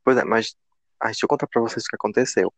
Pois 0.03 0.17
é, 0.17 0.23
mas. 0.23 0.55
Ah, 0.99 1.07
deixa 1.07 1.25
eu 1.25 1.29
contar 1.29 1.47
pra 1.47 1.61
vocês 1.61 1.85
o 1.85 1.89
que 1.89 1.95
aconteceu. 1.95 2.53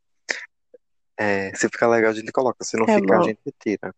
É, 1.18 1.54
se 1.56 1.68
ficar 1.68 1.88
legal, 1.88 2.12
a 2.12 2.14
gente 2.14 2.32
coloca. 2.32 2.64
Se 2.64 2.78
não 2.78 2.86
Tá 2.86 2.94
ficar, 2.94 3.20
a 3.20 3.24
gente 3.24 3.40
tira. 3.60 3.96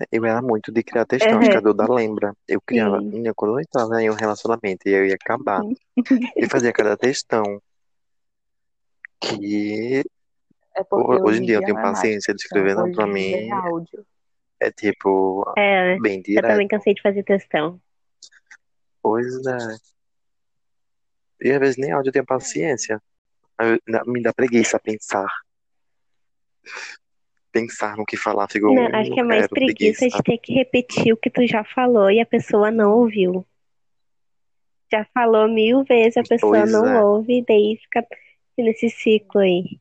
É, 0.00 0.06
Eu 0.10 0.24
era 0.24 0.42
muito 0.42 0.72
de 0.72 0.82
criar 0.82 1.04
textão, 1.04 1.38
acho 1.38 1.50
que 1.50 1.56
a 1.56 1.60
Duda 1.60 1.86
lembra. 1.92 2.34
Eu 2.48 2.60
criava, 2.60 2.98
Sim. 2.98 3.06
menina, 3.06 3.32
quando 3.34 3.54
eu 3.54 3.60
entrava 3.60 4.02
em 4.02 4.10
um 4.10 4.14
relacionamento 4.14 4.88
e 4.88 4.92
eu 4.92 5.06
ia 5.06 5.14
acabar, 5.14 5.62
eu 6.36 6.48
fazia 6.50 6.72
cada 6.72 6.96
textão. 6.96 7.62
Que 9.20 10.04
É 10.76 10.82
porque 10.84 11.20
hoje 11.22 11.42
em 11.42 11.46
dia 11.46 11.56
eu 11.56 11.62
tenho 11.64 11.74
não 11.74 11.80
é 11.80 11.84
mais 11.84 11.98
paciência 11.98 12.34
de 12.34 12.38
textão, 12.38 12.58
escrever, 12.58 12.74
não, 12.76 12.84
hoje 12.84 12.94
pra 12.94 13.04
dia 13.04 13.14
mim 13.14 13.32
é 13.32 13.50
áudio. 13.52 14.06
é 14.60 14.70
tipo, 14.70 15.44
É, 15.56 15.98
bem 15.98 16.18
eu 16.18 16.42
também 16.42 16.66
direto. 16.66 16.68
cansei 16.68 16.94
de 16.94 17.02
fazer 17.02 17.22
textão. 17.22 17.80
Pois 19.02 19.26
é. 19.46 19.76
E 21.42 21.52
às 21.52 21.58
vezes 21.60 21.76
nem 21.76 21.92
áudio 21.92 22.08
eu 22.08 22.12
tenho 22.12 22.24
paciência. 22.26 23.00
Eu- 23.60 23.78
me 24.06 24.22
dá 24.22 24.32
preguiça 24.32 24.78
pensar. 24.80 25.28
Pensar 27.52 27.96
no 27.96 28.04
que 28.04 28.16
falar, 28.16 28.48
fico, 28.50 28.66
Não, 28.66 28.82
"Hum, 28.82 28.94
acho 28.94 29.10
que 29.12 29.20
é 29.20 29.22
não 29.22 29.28
mais 29.28 29.46
preguiça 29.46 30.06
preguiça. 30.06 30.16
de 30.18 30.22
ter 30.24 30.38
que 30.38 30.52
repetir 30.54 31.12
o 31.12 31.16
que 31.16 31.30
tu 31.30 31.46
já 31.46 31.62
falou 31.62 32.10
e 32.10 32.20
a 32.20 32.26
pessoa 32.26 32.70
não 32.70 32.96
ouviu. 32.98 33.46
Já 34.92 35.04
falou 35.14 35.48
mil 35.48 35.84
vezes, 35.84 36.16
a 36.16 36.22
pessoa 36.22 36.58
Pois 36.58 36.72
não 36.72 36.86
é. 36.86 37.04
ouve, 37.04 37.38
e 37.38 37.44
daí 37.44 37.78
fica 37.82 38.04
nesse 38.58 38.90
ciclo 38.90 39.40
aí. 39.40 39.78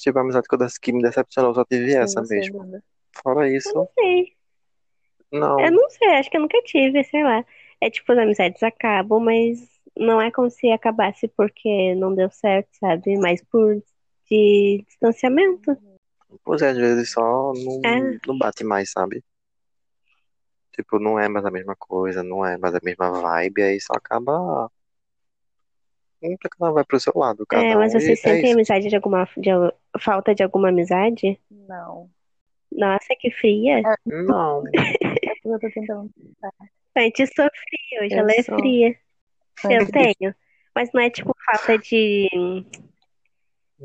Tipo, 0.00 0.18
a 0.18 0.22
amizade 0.22 0.46
que, 0.48 0.54
eu 0.54 0.58
des- 0.58 0.78
que 0.78 0.92
me 0.92 1.02
decepcionou, 1.02 1.54
só 1.54 1.64
tive 1.64 1.94
essa 1.94 2.22
mesmo. 2.22 2.82
Fora 3.22 3.48
Eu 3.48 3.56
isso, 3.56 3.74
não 3.74 3.88
sei. 3.98 4.32
não. 5.32 5.60
Eu 5.60 5.72
não 5.72 5.90
sei, 5.90 6.08
acho 6.16 6.30
que 6.30 6.36
eu 6.36 6.40
nunca 6.42 6.60
tive, 6.62 7.02
sei 7.04 7.22
lá. 7.22 7.44
É 7.80 7.90
tipo, 7.90 8.10
as 8.12 8.18
amizades 8.18 8.62
acabam, 8.62 9.20
mas 9.22 9.68
não 9.96 10.20
é 10.20 10.30
como 10.30 10.50
se 10.50 10.70
acabasse 10.70 11.28
porque 11.28 11.94
não 11.94 12.14
deu 12.14 12.30
certo, 12.30 12.68
sabe? 12.78 13.16
Mas 13.18 13.42
por 13.44 13.82
de 14.30 14.82
distanciamento. 14.86 15.76
Pois 16.42 16.62
é, 16.62 16.70
às 16.70 16.76
vezes 16.76 17.12
só 17.12 17.52
não, 17.54 17.80
É. 17.84 18.18
não 18.26 18.38
bate 18.38 18.64
mais, 18.64 18.90
sabe? 18.90 19.22
Tipo, 20.72 20.98
não 20.98 21.18
é 21.20 21.28
mais 21.28 21.44
a 21.44 21.50
mesma 21.50 21.76
coisa, 21.76 22.22
não 22.24 22.44
é 22.44 22.58
mais 22.58 22.74
a 22.74 22.80
mesma 22.82 23.10
vibe, 23.10 23.62
aí 23.62 23.80
só 23.80 23.92
acaba. 23.94 24.68
Pra 26.40 26.50
cada 26.50 26.70
um 26.70 26.74
vai 26.74 26.84
pro 26.84 27.00
seu 27.00 27.12
lado, 27.16 27.44
cada 27.46 27.62
É, 27.64 27.74
mas 27.74 27.94
um, 27.94 27.98
e 27.98 28.00
vocês 28.00 28.18
é 28.20 28.22
sentem 28.22 28.44
isso. 28.50 28.54
amizade 28.54 28.88
de 28.88 28.96
alguma 28.96 29.28
de, 29.36 29.50
falta 30.00 30.34
de 30.34 30.42
alguma 30.42 30.68
amizade? 30.68 31.38
Não. 31.50 32.10
Nossa, 32.72 33.14
que 33.18 33.30
fria. 33.30 33.82
Não, 34.04 34.62
Eu 35.44 35.60
tô 35.60 35.70
tentando. 35.70 36.10
Antes 36.96 37.28
sofria, 37.30 38.02
hoje 38.02 38.14
Eu 38.14 38.18
ela 38.20 38.32
é 38.32 38.42
sou. 38.42 38.58
fria. 38.58 38.96
Eu 39.70 39.86
tenho. 39.90 40.34
Mas 40.74 40.90
não 40.92 41.00
é 41.02 41.10
tipo 41.10 41.34
falta 41.46 41.78
de, 41.78 42.28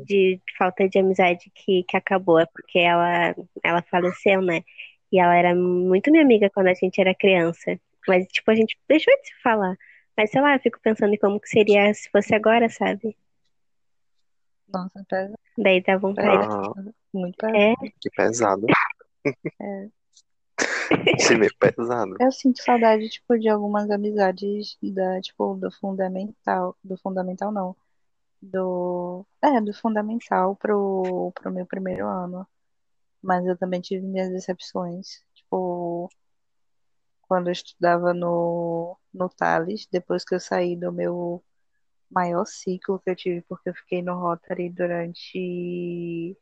de 0.04 0.40
falta 0.58 0.88
de 0.88 0.98
amizade 0.98 1.50
que, 1.54 1.84
que 1.84 1.96
acabou, 1.96 2.38
é 2.40 2.46
porque 2.46 2.78
ela, 2.78 3.34
ela 3.62 3.82
faleceu, 3.82 4.40
né? 4.42 4.62
E 5.12 5.20
ela 5.20 5.36
era 5.36 5.54
muito 5.54 6.10
minha 6.10 6.22
amiga 6.22 6.50
quando 6.50 6.68
a 6.68 6.74
gente 6.74 7.00
era 7.00 7.14
criança. 7.14 7.78
Mas, 8.08 8.26
tipo, 8.28 8.50
a 8.50 8.54
gente 8.54 8.76
deixou 8.88 9.14
de 9.20 9.26
se 9.28 9.42
falar. 9.42 9.76
Mas, 10.16 10.30
sei 10.30 10.40
lá, 10.40 10.54
eu 10.54 10.60
fico 10.60 10.78
pensando 10.80 11.14
em 11.14 11.18
como 11.18 11.40
que 11.40 11.48
seria 11.48 11.92
se 11.94 12.10
fosse 12.10 12.34
agora, 12.34 12.68
sabe? 12.68 13.16
Nossa, 14.68 15.04
pesa, 15.08 15.34
Daí 15.58 15.82
dá 15.82 15.96
vontade. 15.96 16.28
ah, 16.28 16.92
muito 17.12 17.36
pesado. 17.36 17.56
É, 17.56 17.74
que 18.00 18.10
pesado. 18.10 18.66
É. 19.60 19.88
Achei 21.14 21.36
meio 21.36 21.52
pesado. 21.58 22.16
Eu 22.20 22.32
sinto 22.32 22.62
saudade, 22.62 23.08
tipo, 23.08 23.38
de 23.38 23.48
algumas 23.48 23.90
amizades 23.90 24.76
da, 24.82 25.20
tipo, 25.20 25.54
do 25.54 25.70
fundamental. 25.70 26.76
Do 26.82 26.96
fundamental, 26.96 27.52
não. 27.52 27.76
Do. 28.40 29.26
É, 29.42 29.60
do 29.60 29.72
fundamental 29.72 30.56
pro, 30.56 31.32
pro 31.34 31.52
meu 31.52 31.66
primeiro 31.66 32.06
ano. 32.06 32.46
Mas 33.22 33.46
eu 33.46 33.56
também 33.56 33.80
tive 33.80 34.06
minhas 34.06 34.30
decepções. 34.30 35.22
Tipo, 35.34 36.08
quando 37.22 37.48
eu 37.48 37.52
estudava 37.52 38.12
no, 38.14 38.96
no 39.12 39.28
Tales, 39.28 39.86
depois 39.90 40.24
que 40.24 40.34
eu 40.34 40.40
saí 40.40 40.76
do 40.76 40.92
meu 40.92 41.42
maior 42.10 42.44
ciclo 42.46 42.98
que 43.00 43.10
eu 43.10 43.16
tive, 43.16 43.42
porque 43.42 43.70
eu 43.70 43.74
fiquei 43.74 44.02
no 44.02 44.18
Rotary 44.18 44.70
durante. 44.70 46.36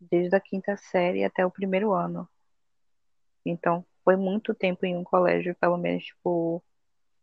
Desde 0.00 0.36
a 0.36 0.40
quinta 0.40 0.76
série 0.76 1.24
até 1.24 1.44
o 1.44 1.50
primeiro 1.50 1.92
ano. 1.92 2.28
Então, 3.44 3.84
foi 4.04 4.16
muito 4.16 4.54
tempo 4.54 4.84
em 4.84 4.96
um 4.96 5.04
colégio, 5.04 5.54
pelo 5.54 5.76
menos, 5.76 6.04
tipo, 6.04 6.62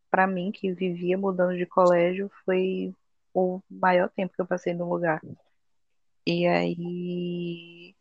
pra 0.10 0.26
mim, 0.26 0.52
que 0.52 0.74
vivia 0.74 1.18
mudando 1.18 1.56
de 1.58 1.66
colégio, 1.66 2.32
foi 2.46 2.94
o 3.34 3.62
maior 3.70 4.10
tempo 4.10 4.34
que 4.34 4.42
eu 4.42 4.48
passei 4.48 4.74
no 4.74 4.89
lugar. 4.89 5.22
E 6.26 6.48
aí, 6.48 7.96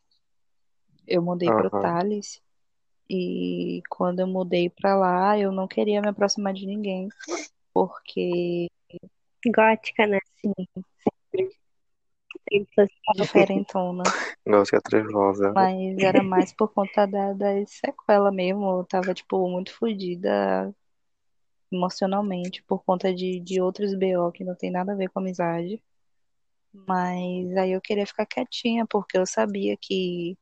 eu 1.06 1.22
mudei 1.22 1.48
pro 1.48 1.68
Aham. 1.68 1.82
E 3.08 3.82
quando 3.90 4.20
eu 4.20 4.26
mudei 4.26 4.70
pra 4.70 4.94
lá, 4.94 5.38
eu 5.38 5.52
não 5.52 5.68
queria 5.68 6.00
me 6.00 6.08
aproximar 6.08 6.54
de 6.54 6.66
ninguém, 6.66 7.08
porque, 7.74 8.68
gótica, 9.54 10.06
né? 10.06 10.18
sim, 10.40 10.54
social. 12.74 13.14
diferentona. 13.16 14.02
Que 14.68 14.76
é 14.76 14.80
trevosa. 14.80 15.52
Mas 15.52 15.98
era 15.98 16.22
mais 16.22 16.52
por 16.52 16.72
conta 16.72 17.06
da, 17.06 17.32
da 17.32 17.66
sequela 17.66 18.30
mesmo. 18.30 18.78
Eu 18.78 18.84
tava, 18.84 19.14
tipo, 19.14 19.48
muito 19.48 19.74
fodida 19.74 20.74
emocionalmente 21.70 22.62
por 22.64 22.84
conta 22.84 23.14
de, 23.14 23.40
de 23.40 23.60
outros 23.60 23.94
BO 23.94 24.30
que 24.32 24.44
não 24.44 24.54
tem 24.54 24.70
nada 24.70 24.92
a 24.92 24.96
ver 24.96 25.08
com 25.08 25.20
amizade. 25.20 25.82
Mas 26.72 27.56
aí 27.56 27.72
eu 27.72 27.80
queria 27.80 28.06
ficar 28.06 28.26
quietinha, 28.26 28.86
porque 28.86 29.16
eu 29.16 29.26
sabia 29.26 29.76
que, 29.76 30.36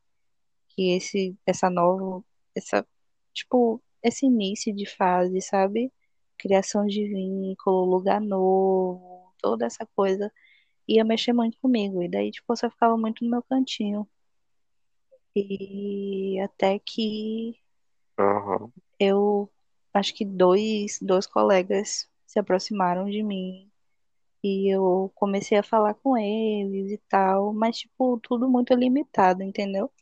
que 0.68 0.96
esse, 0.96 1.36
essa 1.46 1.68
nova, 1.68 2.24
essa, 2.56 2.86
tipo, 3.34 3.82
esse 4.02 4.26
início 4.26 4.74
de 4.74 4.86
fase, 4.86 5.40
sabe? 5.42 5.92
Criação 6.38 6.86
de 6.86 7.04
vínculo, 7.08 7.84
lugar 7.84 8.20
novo, 8.20 9.32
toda 9.40 9.66
essa 9.66 9.86
coisa 9.96 10.32
ia 10.88 11.04
mexer 11.04 11.32
muito 11.32 11.58
comigo. 11.60 12.02
E 12.02 12.08
daí, 12.10 12.30
tipo, 12.32 12.52
eu 12.52 12.56
só 12.56 12.70
ficava 12.70 12.96
muito 12.96 13.24
no 13.24 13.30
meu 13.30 13.42
cantinho. 13.44 14.08
E 15.34 16.38
até 16.40 16.78
que 16.78 17.58
Aham. 18.18 18.72
eu 18.98 19.50
acho 19.92 20.14
que 20.14 20.24
dois, 20.24 20.98
dois 21.02 21.26
colegas 21.26 22.08
se 22.26 22.38
aproximaram 22.38 23.08
de 23.10 23.22
mim 23.22 23.70
e 24.42 24.68
eu 24.74 25.12
comecei 25.16 25.58
a 25.58 25.62
falar 25.62 25.94
com 25.94 26.16
eles 26.16 26.92
e 26.92 26.98
tal, 27.08 27.52
mas 27.54 27.78
tipo, 27.78 28.18
tudo 28.22 28.48
muito 28.50 28.74
limitado, 28.74 29.42
entendeu? 29.42 29.92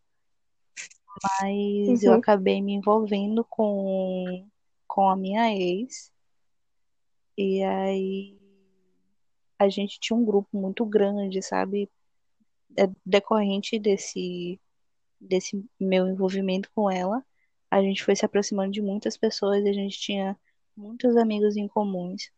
Mas 1.22 2.02
eu 2.02 2.12
Uhum. 2.12 2.18
acabei 2.18 2.60
me 2.62 2.72
envolvendo 2.74 3.44
com, 3.44 4.46
com 4.86 5.08
a 5.08 5.16
minha 5.16 5.52
ex 5.54 6.12
e 7.36 7.62
aí 7.62 8.36
a 9.58 9.68
gente 9.68 9.98
tinha 10.00 10.16
um 10.16 10.24
grupo 10.24 10.48
muito 10.58 10.84
grande, 10.84 11.42
sabe? 11.42 11.90
É 12.76 12.88
decorrente 13.04 13.78
desse, 13.78 14.60
desse 15.20 15.64
meu 15.80 16.08
envolvimento 16.08 16.70
com 16.74 16.90
ela, 16.90 17.24
a 17.70 17.82
gente 17.82 18.04
foi 18.04 18.16
se 18.16 18.24
aproximando 18.24 18.72
de 18.72 18.82
muitas 18.82 19.16
pessoas 19.16 19.64
e 19.64 19.68
a 19.68 19.72
gente 19.72 19.98
tinha 19.98 20.38
muitos 20.76 21.16
amigos 21.16 21.56
em 21.56 21.68
comuns. 21.68 22.30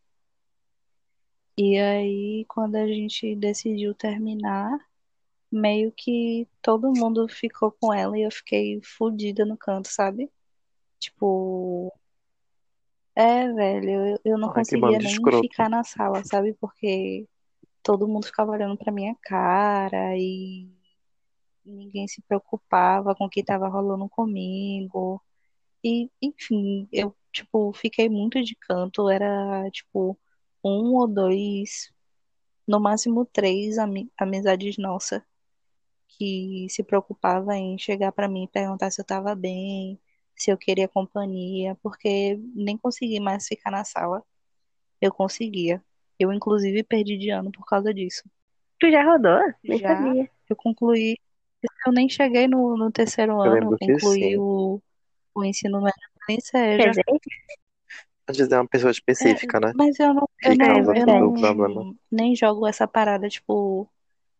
E 1.57 1.79
aí, 1.79 2.45
quando 2.49 2.77
a 2.77 2.87
gente 2.87 3.37
decidiu 3.37 3.95
terminar, 3.95 4.79
meio 5.53 5.93
que 5.93 6.49
todo 6.63 6.93
mundo 6.93 7.29
ficou 7.29 7.73
com 7.73 7.93
ela 7.93 8.19
e 8.19 8.23
eu 8.23 8.31
fiquei 8.31 8.81
fodida 8.83 9.45
no 9.45 9.57
canto, 9.57 9.89
sabe? 9.89 10.31
Tipo, 11.01 11.93
é, 13.15 13.53
velho, 13.53 13.91
eu, 13.91 14.21
eu 14.25 14.39
não 14.39 14.49
Ai, 14.49 14.63
conseguia 14.63 14.99
nem 14.99 15.07
escroto. 15.07 15.49
ficar 15.51 15.69
na 15.69 15.85
sala, 15.85 16.23
sabe? 16.25 16.55
Porque 16.55 17.29
todo 17.83 18.09
mundo 18.09 18.27
ficava 18.27 18.53
olhando 18.53 18.77
pra 18.79 18.93
minha 18.93 19.17
cara 19.23 20.17
e 20.19 20.69
ninguém 21.65 22.09
se 22.09 22.23
preocupava 22.23 23.15
com 23.15 23.27
o 23.27 23.31
que 23.31 23.45
tava 23.45 23.69
rolando 23.69 24.09
comigo. 24.09 25.23
E, 25.85 26.11
enfim, 26.23 26.89
eu, 26.93 27.17
tipo, 27.33 27.73
fiquei 27.75 28.09
muito 28.09 28.43
de 28.43 28.57
canto. 28.57 29.09
Era, 29.11 29.71
tipo, 29.71 30.19
um 30.65 30.95
ou 30.97 31.09
dois, 31.09 31.93
no 32.67 32.81
máximo 32.81 33.27
três 33.27 33.79
ami 33.79 34.11
amizades 34.19 34.79
nossas 34.79 35.23
que 36.21 36.67
se 36.69 36.83
preocupava 36.83 37.57
em 37.57 37.79
chegar 37.79 38.13
pra 38.13 38.29
mim 38.29 38.45
e 38.45 38.49
perguntar 38.49 38.91
se 38.91 39.01
eu 39.01 39.05
tava 39.07 39.35
bem, 39.35 39.99
se 40.37 40.51
eu 40.51 40.59
queria 40.59 40.87
companhia, 40.87 41.75
porque 41.83 42.39
nem 42.55 42.77
consegui 42.77 43.19
mais 43.19 43.49
ficar 43.49 43.71
na 43.71 43.85
sala. 43.85 44.23
Eu 45.01 45.11
conseguia. 45.11 45.83
Eu, 46.19 46.31
inclusive, 46.31 46.83
perdi 46.83 47.17
de 47.17 47.31
ano 47.31 47.51
por 47.51 47.65
causa 47.65 47.95
disso. 47.95 48.23
Tu 48.79 48.91
já 48.91 49.03
rodou? 49.03 49.41
Nem 49.65 49.79
Já. 49.79 49.89
sabia. 49.89 50.31
Eu 50.47 50.57
concluí. 50.57 51.17
Eu 51.87 51.93
nem 51.93 52.07
cheguei 52.07 52.47
no, 52.47 52.77
no 52.77 52.93
terceiro 52.93 53.33
Eu 53.43 53.53
ano, 53.53 53.79
concluí 53.79 54.37
o, 54.37 54.79
o 55.35 55.45
ensino 55.45 55.81
médio 55.81 56.11
nem 56.29 56.39
seja. 56.39 56.93
Às 58.27 58.37
vezes 58.37 58.53
é 58.53 58.59
uma 58.59 58.69
pessoa 58.69 58.91
específica, 58.91 59.59
né? 59.59 59.73
Mas 59.75 59.99
eu 59.99 60.13
não, 60.13 60.29
eu 60.45 60.55
não, 60.55 60.95
eu 60.95 61.55
não 61.55 61.97
nem 62.11 62.37
jogo 62.37 62.67
essa 62.67 62.87
parada, 62.87 63.27
tipo, 63.27 63.89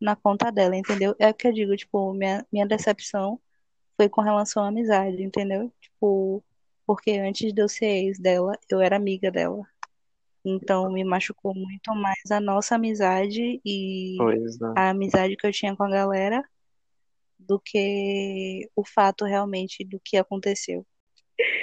na 0.01 0.17
conta 0.17 0.51
dela, 0.51 0.77
entendeu? 0.77 1.15
É 1.19 1.29
o 1.29 1.35
que 1.35 1.49
eu 1.49 1.53
digo, 1.53 1.77
tipo, 1.77 2.13
minha, 2.13 2.47
minha 2.53 2.67
decepção 2.67 3.41
foi 3.97 4.09
com 4.09 4.23
relação 4.23 4.65
à 4.65 4.69
amizade, 4.69 5.23
entendeu? 5.23 5.73
Tipo, 5.81 6.43
porque 6.87 7.13
antes 7.13 7.53
de 7.53 7.61
eu 7.63 7.69
ser 7.69 7.87
ex 7.87 8.19
dela, 8.19 8.59
eu 8.69 8.81
era 8.81 8.97
amiga 8.97 9.31
dela. 9.31 9.67
Então 10.45 10.91
me 10.91 11.05
machucou 11.05 11.55
muito 11.55 11.95
mais 11.95 12.31
a 12.31 12.41
nossa 12.41 12.77
amizade 12.77 13.61
e 13.65 14.17
é. 14.21 14.81
a 14.81 14.91
amizade 14.91 15.37
que 15.37 15.47
eu 15.47 15.53
tinha 15.53 15.77
com 15.77 15.85
a 15.85 15.91
galera 15.91 16.43
do 17.39 17.61
que 17.61 18.69
o 18.75 18.85
fato 18.85 19.25
realmente 19.25 19.85
do 19.85 20.01
que 20.01 20.17
aconteceu. 20.17 20.87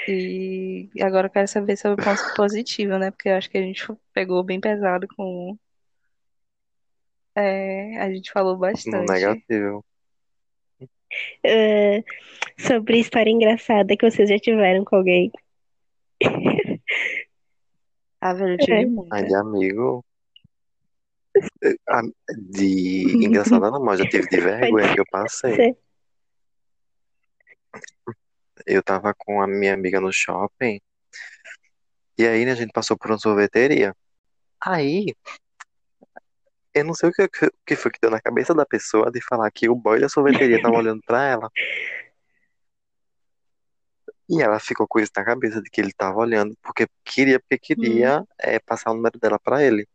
E 0.08 0.90
agora 1.02 1.28
eu 1.28 1.32
quero 1.32 1.48
saber 1.48 1.78
sobre 1.78 2.02
o 2.02 2.06
ponto 2.06 2.34
positivo, 2.36 2.98
né? 2.98 3.12
Porque 3.12 3.30
eu 3.30 3.36
acho 3.36 3.50
que 3.50 3.58
a 3.58 3.62
gente 3.62 3.86
pegou 4.14 4.44
bem 4.44 4.60
pesado 4.60 5.08
com. 5.16 5.58
É, 7.40 8.00
a 8.02 8.12
gente 8.12 8.32
falou 8.32 8.54
No 8.54 8.60
bastante. 8.62 9.12
negativo. 9.12 9.86
Ah, 11.46 12.04
sobre 12.58 12.98
história 13.00 13.30
engraçada 13.30 13.96
que 13.96 14.10
vocês 14.10 14.28
já 14.28 14.40
tiveram 14.40 14.84
com 14.84 14.96
alguém. 14.96 15.32
Ah, 18.20 18.34
velho, 18.34 18.54
eu 18.54 18.58
tive 18.58 18.74
É. 18.74 18.78
Ai, 18.80 18.86
muita. 18.86 19.24
de 19.24 19.36
amigo. 19.36 20.04
Eh, 21.64 21.76
ah, 21.88 22.02
De 22.50 23.24
engraçada 23.24 23.70
não, 23.70 23.84
mas 23.84 24.00
já 24.00 24.10
tive 24.10 24.28
de 24.28 24.40
vergonha 24.42 24.92
que 24.94 25.00
eu 25.00 25.06
passei. 25.12 25.56
Você- 25.56 25.78
Eu 28.66 28.82
tava 28.82 29.14
com 29.16 29.40
a 29.40 29.46
minha 29.48 29.76
amiga 29.76 30.02
no 30.02 30.12
shopping. 30.12 30.80
E 32.18 32.26
aí, 32.28 32.44
né, 32.44 32.52
a 32.54 32.56
gente 32.56 32.72
passou 32.72 32.98
por 32.98 33.12
uma 33.12 33.20
sorveteria. 33.20 33.96
Aí, 34.60 35.14
eu 36.80 36.86
não 36.86 36.94
sei 36.94 37.10
o 37.10 37.14
que, 37.14 37.24
o 37.24 37.52
que 37.66 37.76
foi 37.76 37.92
que 37.92 38.00
deu 38.02 38.12
na 38.12 38.22
cabeça 38.22 38.54
da 38.54 38.66
pessoa 38.66 39.12
de 39.12 39.22
falar 39.22 39.50
que 39.52 39.70
o 39.70 39.76
boy 39.76 40.00
da 40.00 40.10
sorveteria 40.10 40.62
tava 40.62 40.76
olhando 40.78 41.02
pra 41.06 41.24
ela. 41.26 41.52
E 44.30 44.42
ela 44.42 44.60
ficou 44.60 44.88
com 44.88 45.00
isso 45.00 45.12
na 45.16 45.24
cabeça 45.24 45.62
de 45.62 45.70
que 45.70 45.80
ele 45.80 45.94
tava 45.94 46.18
olhando 46.20 46.56
porque 46.62 46.88
queria, 47.04 47.40
porque 47.40 47.58
queria 47.58 48.24
eh, 48.40 48.60
passar 48.60 48.92
o 48.92 48.94
número 48.96 49.18
dela 49.20 49.40
pra 49.40 49.64
ele. 49.64 49.88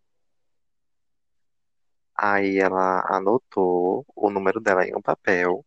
Aí 2.17 2.59
ela 2.59 3.05
anotou 3.09 4.05
o 4.15 4.31
número 4.31 4.61
dela 4.61 4.87
em 4.87 4.95
um 4.95 5.03
papel 5.03 5.65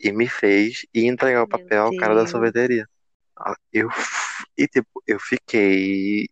e 0.00 0.12
me 0.12 0.28
fez 0.28 0.86
ir 0.94 1.06
entregar 1.06 1.42
o 1.42 1.48
Meu 1.48 1.58
papel 1.58 1.82
ao 1.84 1.96
cara 1.96 2.14
da 2.14 2.26
sorveteria. 2.26 2.88
Ah, 3.36 3.56
Eu, 3.72 3.88
e 4.56 4.66
tipo, 4.66 5.02
eu 5.06 5.18
fiquei. 5.18 6.28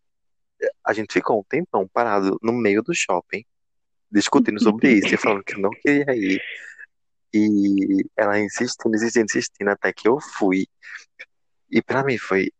A 0.85 0.93
gente 0.93 1.13
ficou 1.13 1.41
um 1.41 1.45
tempão 1.45 1.87
parado 1.89 2.39
no 2.43 2.53
meio 2.53 2.83
do 2.83 2.95
shopping, 2.95 3.45
discutindo 4.11 4.63
sobre 4.63 4.93
isso, 4.93 5.15
e 5.15 5.17
falando 5.17 5.45
que 5.45 5.61
não 5.61 5.71
queria 5.71 6.15
ir. 6.15 6.41
E 7.35 8.05
ela 8.17 8.39
insistindo, 8.39 8.95
insistindo, 8.95 9.25
insistindo, 9.25 9.69
até 9.69 9.93
que 9.93 10.09
eu 10.09 10.19
fui. 10.21 10.67
E 11.71 11.83
pra 11.83 12.05
mim 12.05 12.19
foi. 12.19 12.51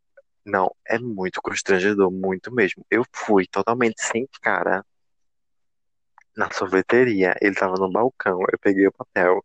Não, 0.45 0.71
é 0.87 0.99
muito 0.99 1.41
constrangedor, 1.43 2.11
muito 2.11 2.53
mesmo. 2.55 2.85
Eu 2.91 3.05
fui 3.13 3.47
totalmente 3.47 4.01
sem 4.01 4.29
cara 4.43 4.85
na 6.37 6.51
sorveteria. 6.53 7.35
Ele 7.41 7.55
tava 7.55 7.75
no 7.77 7.91
balcão, 7.91 8.41
eu 8.53 8.59
peguei 8.61 8.87
o 8.87 8.93
papel, 8.93 9.45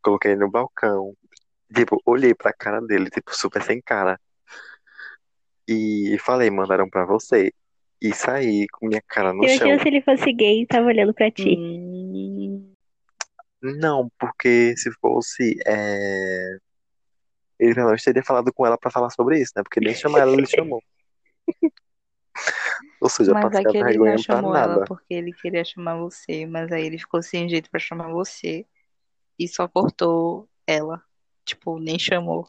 coloquei 0.00 0.36
no 0.36 0.50
balcão. 0.50 1.14
Tipo, 1.74 2.00
olhei 2.06 2.34
pra 2.34 2.52
cara 2.52 2.80
dele, 2.80 3.10
tipo, 3.10 3.34
super 3.34 3.62
sem 3.62 3.80
cara. 3.82 4.20
E 5.66 6.16
falei, 6.20 6.50
mandaram 6.50 6.88
pra 6.88 7.04
você. 7.04 7.52
E 8.02 8.12
saí 8.12 8.66
com 8.72 8.88
minha 8.88 9.00
cara 9.06 9.32
no 9.32 9.44
chão. 9.44 9.68
Imagina 9.68 9.78
se 9.80 9.88
ele 9.88 10.02
fosse 10.02 10.32
gay 10.32 10.62
e 10.62 10.66
tava 10.66 10.88
olhando 10.88 11.14
pra 11.14 11.30
ti. 11.30 11.56
Hum, 11.56 12.72
Não, 13.62 14.10
porque 14.18 14.76
se 14.76 14.90
fosse. 15.00 15.56
é, 15.64 16.56
Ele 17.60 17.74
não 17.74 17.94
teria 17.94 18.24
falado 18.24 18.52
com 18.52 18.66
ela 18.66 18.76
pra 18.76 18.90
falar 18.90 19.10
sobre 19.10 19.40
isso, 19.40 19.52
né? 19.54 19.62
Porque 19.62 19.78
nem 19.78 19.94
chamar 19.94 20.22
ela, 20.22 20.32
ele 20.32 20.46
chamou. 20.46 20.82
Ou 23.00 23.08
seja, 23.08 23.32
mas 23.32 23.54
a 23.54 23.60
aquele 23.60 23.84
vergonha 23.84 24.12
não 24.12 24.18
chamou 24.18 24.56
ela 24.56 24.68
nada. 24.68 24.84
porque 24.86 25.14
ele 25.14 25.32
queria 25.32 25.64
chamar 25.64 25.96
você, 25.98 26.44
mas 26.46 26.72
aí 26.72 26.86
ele 26.86 26.98
ficou 26.98 27.22
sem 27.22 27.48
jeito 27.48 27.70
pra 27.70 27.78
chamar 27.78 28.08
você 28.10 28.66
e 29.38 29.46
só 29.46 29.68
cortou 29.68 30.48
ela. 30.66 31.02
Tipo, 31.44 31.78
nem 31.78 31.98
chamou. 31.98 32.48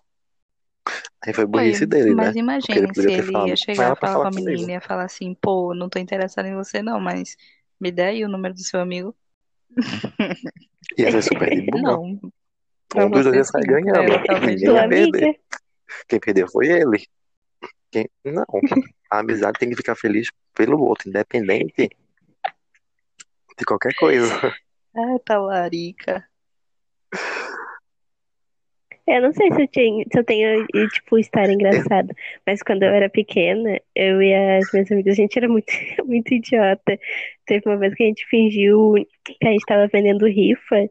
Aí 1.26 1.34
foi 1.34 1.46
burrice 1.46 1.86
dele, 1.86 2.14
né? 2.14 2.34
Mas 2.44 2.66
Porque 2.66 2.80
ele 2.80 2.86
imagine 2.86 2.96
se 2.96 3.12
ele 3.12 3.32
falado 3.32 3.48
ia 3.48 3.56
chegar 3.56 3.96
pra 3.96 4.12
falar 4.12 4.24
com 4.24 4.28
a 4.28 4.32
menina 4.32 4.52
comigo. 4.52 4.70
e 4.70 4.74
ia 4.74 4.82
falar 4.82 5.04
assim, 5.06 5.34
pô, 5.34 5.74
não 5.74 5.90
tô 5.90 5.98
interessado 5.98 6.46
em 6.46 6.56
você 6.56 6.82
não, 6.82 7.00
mas 7.00 7.38
me 7.80 7.92
dê 7.92 8.04
aí 8.04 8.26
o 8.26 8.30
número 8.30 8.54
do 8.54 8.62
seu 8.62 8.80
amigo. 8.80 9.16
Ia 10.98 11.12
ser 11.12 11.24
super 11.24 11.50
de 11.50 11.66
boa. 11.66 11.82
Não, 11.82 12.20
Um 12.96 13.10
dos 13.10 13.24
dois 13.24 13.36
ia 13.36 13.44
sair 13.44 13.66
ganhando. 13.66 14.46
Ninguém 14.46 14.90
perder. 14.90 15.40
Quem 16.08 16.20
perdeu 16.20 16.48
foi 16.48 16.68
ele. 16.68 17.06
Quem... 17.90 18.10
Não. 18.24 18.46
A 19.10 19.20
amizade 19.20 19.58
tem 19.60 19.70
que 19.70 19.76
ficar 19.76 19.96
feliz 19.96 20.30
pelo 20.54 20.80
outro, 20.82 21.10
independente 21.10 21.90
De 23.58 23.66
qualquer 23.66 23.94
coisa. 23.96 24.54
Ah, 24.96 25.20
talarica. 25.26 26.28
Eu 29.06 29.22
não 29.22 29.34
sei 29.34 29.52
se 29.52 29.62
eu, 29.62 29.68
tinha, 29.68 30.06
se 30.12 30.18
eu 30.18 30.24
tenho, 30.24 30.66
tipo, 30.90 31.20
história 31.20 31.52
engraçada, 31.52 32.16
mas 32.48 32.64
quando 32.64 32.84
eu 32.84 32.90
era 32.90 33.10
pequena, 33.10 33.78
eu 33.94 34.22
e 34.22 34.34
as 34.34 34.72
minhas 34.72 34.90
amigas, 34.92 35.14
a 35.14 35.22
gente 35.22 35.38
era 35.38 35.50
muito, 35.50 35.68
muito 36.06 36.34
idiota. 36.34 36.98
Teve 37.46 37.64
uma 37.66 37.78
vez 37.78 37.94
que 37.96 38.04
a 38.04 38.08
gente 38.08 38.26
fingiu 38.28 38.94
que 39.26 39.48
a 39.48 39.52
gente 39.52 39.66
tava 39.66 39.88
vendendo 39.88 40.26
rifa, 40.26 40.90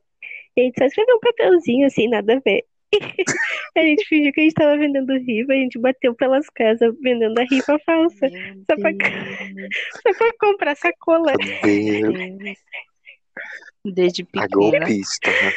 e 0.56 0.60
a 0.60 0.64
gente 0.64 0.78
só 0.78 0.84
escreveu 0.84 1.16
um 1.16 1.20
papelzinho 1.20 1.86
assim, 1.86 2.08
nada 2.08 2.34
a 2.34 2.40
ver. 2.40 2.64
a 3.76 3.80
gente 3.80 4.04
fingiu 4.06 4.32
que 4.32 4.40
a 4.40 4.44
gente 4.44 4.54
tava 4.54 4.76
vendendo 4.76 5.16
rifa, 5.16 5.52
a 5.52 5.56
gente 5.56 5.78
bateu 5.78 6.14
pelas 6.14 6.46
casas 6.50 6.94
vendendo 7.00 7.38
a 7.38 7.44
rifa 7.44 7.78
falsa, 7.86 8.28
só 8.70 8.76
pra, 8.76 8.90
só 10.02 10.18
pra 10.18 10.32
comprar 10.38 10.76
sacola. 10.76 11.32
Meu 11.64 12.12
Deus. 12.12 12.58
Desde 13.84 14.22
a 14.22 14.26
pequena. 14.26 14.48
golpista, 14.48 15.30
né? 15.30 15.52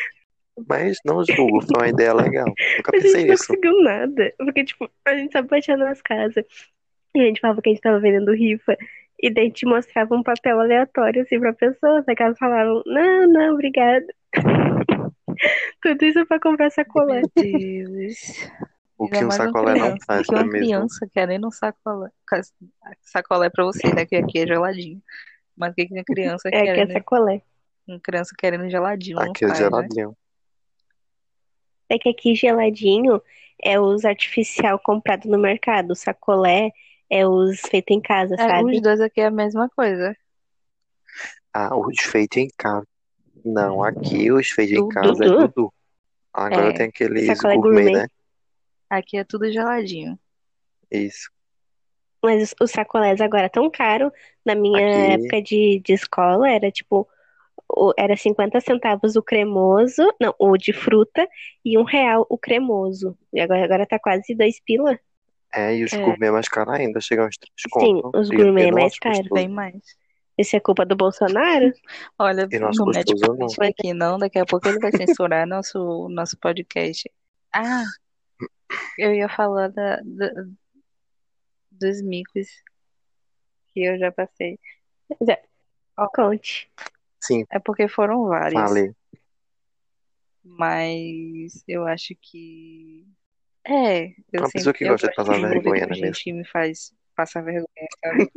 Mas 0.68 0.97
não 1.06 1.24
julgo, 1.26 1.62
foi 1.62 1.76
uma 1.78 1.88
ideia 1.89 2.14
legal. 2.14 2.45
Nunca 2.45 2.91
A 2.93 2.95
gente 2.95 3.03
pensei 3.03 3.22
não 3.26 3.32
nisso. 3.32 3.47
conseguiu 3.47 3.82
nada. 3.84 4.34
Porque, 4.38 4.64
tipo, 4.64 4.89
a 5.06 5.16
gente 5.16 5.32
só 5.34 5.41
batia 5.41 5.76
nas 5.78 6.01
casas. 6.01 6.45
E 7.14 7.20
a 7.20 7.24
gente 7.26 7.41
falava 7.41 7.62
que 7.62 7.70
a 7.70 7.74
gente 7.74 7.82
tava 7.82 7.99
vendendo 7.99 8.34
rifa. 8.34 8.76
E 9.22 9.30
daí 9.34 9.45
a 9.45 9.47
gente 9.47 9.66
mostrava 9.66 10.16
um 10.16 10.24
papel 10.24 10.60
aleatório, 10.60 11.22
assim, 11.24 11.39
pra 11.39 11.53
pessoa. 11.53 12.03
Só 12.03 12.16
que 12.16 12.24
elas 12.24 12.38
falavam, 12.38 12.82
não, 12.86 13.28
não, 13.28 13.53
obrigada. 13.53 14.06
Tudo 15.82 16.06
isso 16.06 16.26
pra 16.26 16.39
comprar 16.39 16.70
sacolé. 16.72 17.22
Meu 17.36 17.43
Deus. 17.43 18.49
O 18.97 19.10
que 19.10 19.24
um 19.26 19.32
sacolé 19.32 19.76
não 19.78 19.97
faz, 20.06 20.26
porque 20.26 20.32
não 20.36 20.39
é 20.39 20.43
uma 20.43 20.51
mesmo? 20.51 20.66
criança 20.68 21.08
querendo 21.14 21.47
um 21.47 21.51
sacolé. 21.51 22.10
Sacolé 23.01 23.49
pra 23.49 23.66
você, 23.66 23.93
né? 23.93 24.06
Que 24.06 24.16
aqui 24.16 24.39
é 24.39 24.47
geladinho. 24.47 25.01
Mas 25.58 25.72
o 25.72 25.76
que 25.76 25.88
uma 25.91 26.03
criança 26.03 26.47
É, 26.47 26.51
que 26.51 26.58
é 26.58 26.64
querendo? 26.64 26.93
sacolé. 26.93 27.41
Uma 27.88 27.99
criança 27.99 28.34
querendo 28.38 28.70
geladinho, 28.70 29.18
não 29.18 29.24
Aqui 29.30 29.45
é 29.45 29.47
faz, 29.49 29.60
né? 29.60 30.12
É 31.90 31.98
que 32.00 32.10
aqui 32.10 32.36
geladinho 32.36 33.22
é 33.62 33.80
os 33.80 34.06
artificial 34.06 34.80
comprado 34.80 35.30
no 35.30 35.38
mercado. 35.38 35.92
O 35.92 35.96
sacolé 35.96 36.72
é 37.10 37.28
os 37.28 37.60
feito 37.62 37.92
em 37.92 38.02
casa, 38.02 38.36
É, 38.36 38.38
sabe? 38.38 38.76
os 38.76 38.82
dois 38.82 39.00
aqui 39.02 39.22
é 39.22 39.26
a 39.28 39.32
mesma 39.32 39.70
coisa. 39.70 40.16
Ah, 41.54 41.76
os 41.78 42.02
feitos 42.02 42.38
em 42.38 42.50
casa. 42.58 42.86
Não, 43.44 43.84
aqui 43.84 44.32
os 44.32 44.50
feitos 44.50 44.74
em 44.74 44.80
Dudu. 44.82 44.90
casa 44.94 45.26
é 45.26 45.28
Dudu. 45.30 45.74
Agora 46.34 46.70
É, 46.70 46.74
tem 46.74 46.88
aqueles 46.88 47.26
sacolé 47.28 47.56
gourmet, 47.56 47.84
gourmet. 47.84 47.98
né? 48.02 48.08
Aqui 48.90 49.18
é 49.18 49.24
tudo 49.24 49.52
geladinho. 49.52 50.20
Isso. 50.92 51.30
Mas 52.24 52.42
os, 52.52 52.56
os 52.60 52.72
sacolés 52.72 53.22
agora 53.22 53.50
tão 53.50 53.70
caro. 53.70 54.12
Na 54.44 54.56
minha 54.56 54.80
Aqui- 54.80 55.12
época 55.14 55.42
de, 55.42 55.80
de 55.80 55.94
escola 55.94 56.50
era 56.50 56.72
tipo, 56.72 57.08
o- 57.70 57.93
era 57.97 58.16
50 58.16 58.59
centavos 58.61 59.16
o 59.16 59.24
cremoso, 59.24 60.03
não, 60.20 60.34
o 60.39 60.57
de 60.57 60.72
fruta, 60.74 61.28
e 61.63 61.78
um 61.78 61.84
real 61.84 62.26
o 62.30 62.38
cremoso. 62.38 63.18
E 63.34 63.39
agora, 63.39 63.63
agora 63.63 63.86
tá 63.86 63.97
quase 63.99 64.34
dois 64.36 64.59
pila. 64.61 64.99
É, 65.53 65.76
e 65.76 65.84
os 65.84 65.93
É. 65.93 66.01
gourmet 66.01 66.28
é 66.28 66.32
mais 66.32 66.47
caro 66.49 66.72
ainda, 66.72 66.99
chega 66.99 67.24
a 67.24 67.28
uns 67.28 67.38
3 67.38 67.53
Sim, 67.80 68.01
os 68.13 68.30
gourmet 68.30 68.68
é 68.68 68.72
mais 68.72 68.97
caro. 68.99 69.24
Bem 69.34 69.47
mais. 69.47 69.76
Isso 70.38 70.53
é 70.55 70.59
culpa 70.59 70.86
do 70.86 70.97
Bolsonaro? 70.97 71.72
Olha, 72.20 72.45
nosso 72.59 72.80
não 72.80 72.91
mete 72.91 73.13
não. 73.16 73.36
política 73.38 73.68
aqui 73.68 73.93
não, 73.93 74.18
daqui 74.20 74.38
a 74.38 74.45
pouco 74.45 74.68
ele 74.68 74.80
vai 74.80 74.91
censurar 74.91 75.47
nosso, 75.47 76.09
nosso 76.09 76.38
podcast. 76.38 77.09
Ah, 77.53 77.86
eu 78.97 79.13
ia 79.13 79.30
falar 79.30 79.70
da, 79.70 80.01
da- 80.03 80.43
dos 81.72 82.01
micos 82.01 82.47
que 83.74 83.82
eu 83.86 83.97
já 83.97 84.11
passei. 84.11 84.59
Conte. 86.13 86.70
Sim, 87.26 87.46
É 87.52 87.60
porque 87.60 87.88
foram 87.88 88.28
vários, 88.28 88.62
falei. 88.62 88.92
mas 90.44 91.64
eu 91.68 91.86
acho 91.88 92.16
que 92.22 93.06
é, 93.68 94.08
eu 94.08 94.14
Uma 94.42 94.46
sempre 94.46 94.52
pessoa 94.54 94.74
que 94.74 94.84
eu 94.84 94.90
gosta 94.92 95.08
de 95.10 95.16
passar 95.16 95.40
vergonha, 95.40 95.82
com 95.82 95.88
não 95.88 95.94
é 95.94 95.98
gente 95.98 96.24
que 96.24 96.34
me 96.34 96.46
faz 96.46 96.94
passar 97.16 97.42
vergonha, 97.44 97.66
sabe? 98.04 98.32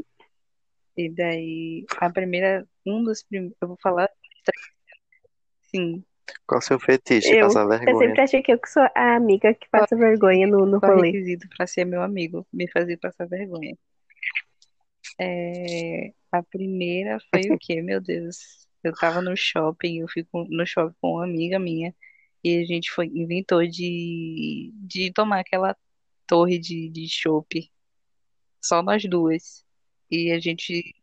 E 0.96 1.08
daí, 1.10 1.84
a 2.00 2.10
primeira, 2.10 2.66
um 2.86 3.04
dos 3.04 3.22
primeiros, 3.22 3.56
eu 3.60 3.68
vou 3.68 3.76
falar, 3.80 4.08
sim, 5.62 6.02
Qual 6.46 6.58
o 6.58 6.62
seu 6.62 6.78
fetiche? 6.80 7.36
Eu, 7.36 7.46
Passar 7.46 7.64
eu 7.64 7.68
vergonha. 7.78 8.08
sempre 8.08 8.22
achei 8.22 8.42
que 8.42 8.52
eu 8.52 8.58
que 8.58 8.68
sou 8.68 8.82
a 8.94 9.16
amiga 9.16 9.54
que 9.54 9.68
passa 9.68 9.96
vergonha 9.96 10.46
no, 10.46 10.66
no 10.66 10.80
qual 10.80 10.94
rolê. 10.94 11.08
requisito 11.10 11.48
para 11.56 11.66
ser 11.66 11.84
meu 11.84 12.02
amigo? 12.02 12.46
Me 12.52 12.70
fazer 12.70 12.96
passar 12.96 13.26
vergonha. 13.28 13.76
É, 15.20 16.12
a 16.32 16.42
primeira 16.42 17.18
foi 17.30 17.50
o 17.50 17.58
quê? 17.58 17.82
Meu 17.82 18.00
Deus. 18.00 18.67
Eu 18.82 18.92
tava 18.94 19.20
no 19.20 19.36
shopping, 19.36 20.00
eu 20.00 20.08
fico 20.08 20.44
no 20.48 20.66
shopping 20.66 20.94
com 21.00 21.12
uma 21.14 21.24
amiga 21.24 21.58
minha 21.58 21.94
e 22.42 22.58
a 22.62 22.64
gente 22.64 22.90
foi, 22.90 23.06
inventou 23.06 23.66
de, 23.66 24.72
de 24.74 25.12
tomar 25.12 25.40
aquela 25.40 25.76
torre 26.26 26.58
de, 26.58 26.88
de 26.90 27.08
chopp, 27.08 27.70
só 28.62 28.82
nós 28.82 29.04
duas. 29.04 29.64
E 30.10 30.30
a 30.32 30.38
gente, 30.38 30.94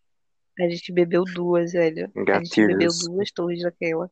a 0.60 0.70
gente 0.70 0.92
bebeu 0.92 1.24
duas, 1.26 1.74
velho. 1.74 2.12
A 2.28 2.40
gente 2.40 2.62
bebeu 2.66 2.92
Gatilhos. 2.92 3.00
duas 3.04 3.32
torres 3.32 3.62
daquela. 3.62 4.10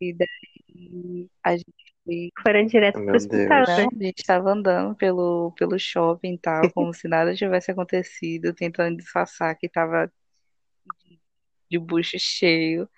E 0.00 0.14
daí 0.14 1.30
a 1.44 1.56
gente 1.56 1.94
foi 2.04 2.30
Foram 2.42 2.66
direto 2.66 2.94
pro 2.94 3.04
Meu 3.04 3.14
hospital, 3.14 3.64
Deus. 3.66 3.78
né? 3.78 3.84
não, 3.84 3.88
a 4.00 4.04
gente 4.04 4.18
estava 4.18 4.50
andando 4.52 4.96
pelo, 4.96 5.52
pelo 5.52 5.78
shopping 5.78 6.34
e 6.34 6.38
tal, 6.38 6.70
como 6.72 6.92
se 6.94 7.06
nada 7.08 7.34
tivesse 7.34 7.70
acontecido, 7.70 8.54
tentando 8.54 8.96
disfarçar 8.96 9.56
que 9.56 9.68
tava 9.68 10.12
de 11.70 11.78
bucho 11.78 12.16
cheio. 12.18 12.88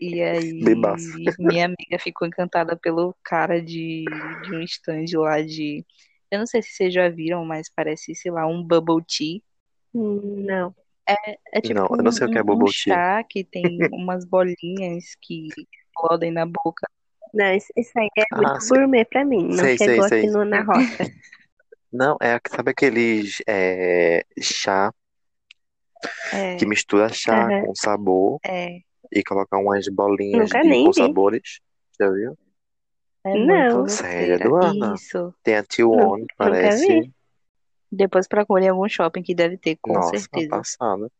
E 0.00 0.22
aí, 0.22 0.62
Bebaço. 0.62 1.18
minha 1.38 1.64
amiga 1.66 1.98
ficou 1.98 2.26
encantada 2.26 2.76
pelo 2.76 3.14
cara 3.24 3.60
de, 3.60 4.04
de 4.44 4.54
um 4.54 4.62
stand 4.62 5.06
lá 5.14 5.42
de. 5.42 5.84
Eu 6.30 6.40
não 6.40 6.46
sei 6.46 6.62
se 6.62 6.70
vocês 6.70 6.92
já 6.94 7.08
viram, 7.08 7.44
mas 7.44 7.68
parece, 7.74 8.14
sei 8.14 8.30
lá, 8.30 8.46
um 8.46 8.62
bubble 8.62 9.04
tea. 9.04 9.40
Não. 9.94 10.74
É 11.52 11.60
tipo 11.60 11.74
Não, 11.74 11.86
eu 11.96 12.02
não 12.02 12.12
sei 12.12 12.26
o 12.26 12.30
que 12.30 12.38
é 12.38 12.42
um, 12.42 12.44
um 12.44 12.46
bubble 12.46 12.72
tea. 12.72 12.94
chá 12.94 13.24
que 13.24 13.42
tem 13.42 13.78
umas 13.92 14.24
bolinhas 14.24 15.16
que 15.22 15.48
explodem 15.48 16.30
na 16.30 16.44
boca. 16.44 16.86
Não, 17.32 17.52
isso, 17.54 17.72
isso 17.76 17.98
aí 17.98 18.08
é 18.18 18.24
Ah, 18.32 18.36
muito 18.36 18.60
sei. 18.60 18.78
gourmet 18.78 19.04
pra 19.04 19.24
mim. 19.24 19.48
Não 19.48 19.56
Sei, 19.56 19.78
sei, 19.78 19.88
chegou 19.88 20.08
sei. 20.08 20.18
aqui 20.20 20.30
no, 20.30 20.44
na 20.44 20.62
rota. 20.62 20.80
Não, 21.90 22.16
é, 22.20 22.38
sabe 22.46 22.70
aqueles 22.70 23.38
é, 23.48 24.22
chá 24.40 24.92
É, 26.32 26.56
que 26.56 26.66
mistura 26.66 27.08
chá 27.08 27.48
Aham. 27.48 27.66
com 27.66 27.74
sabor 27.74 28.38
é, 28.44 28.80
e 29.12 29.22
coloca 29.22 29.56
umas 29.56 29.88
bolinhas 29.88 30.48
Nunca 30.48 30.62
de, 30.62 30.68
nem 30.68 30.84
com 30.84 30.92
vi. 30.92 30.98
sabores? 30.98 31.60
Já 31.98 32.10
viu? 32.10 32.38
é 33.24 33.34
Não. 33.34 33.78
muito 33.78 33.90
Sério. 33.90 34.34
Eduarda? 34.34 34.94
Isso. 34.94 35.34
Tem 35.42 35.56
a 35.56 35.62
T1, 35.62 36.18
nunca 36.18 36.34
parece. 36.36 37.10
Depois 37.90 38.28
procure 38.28 38.64
em 38.64 38.68
algum 38.68 38.88
shopping 38.88 39.22
que 39.22 39.34
deve 39.34 39.56
ter, 39.56 39.76
com 39.80 39.94
Nossa, 39.94 40.18
certeza. 40.18 40.48
passada. 40.50 41.10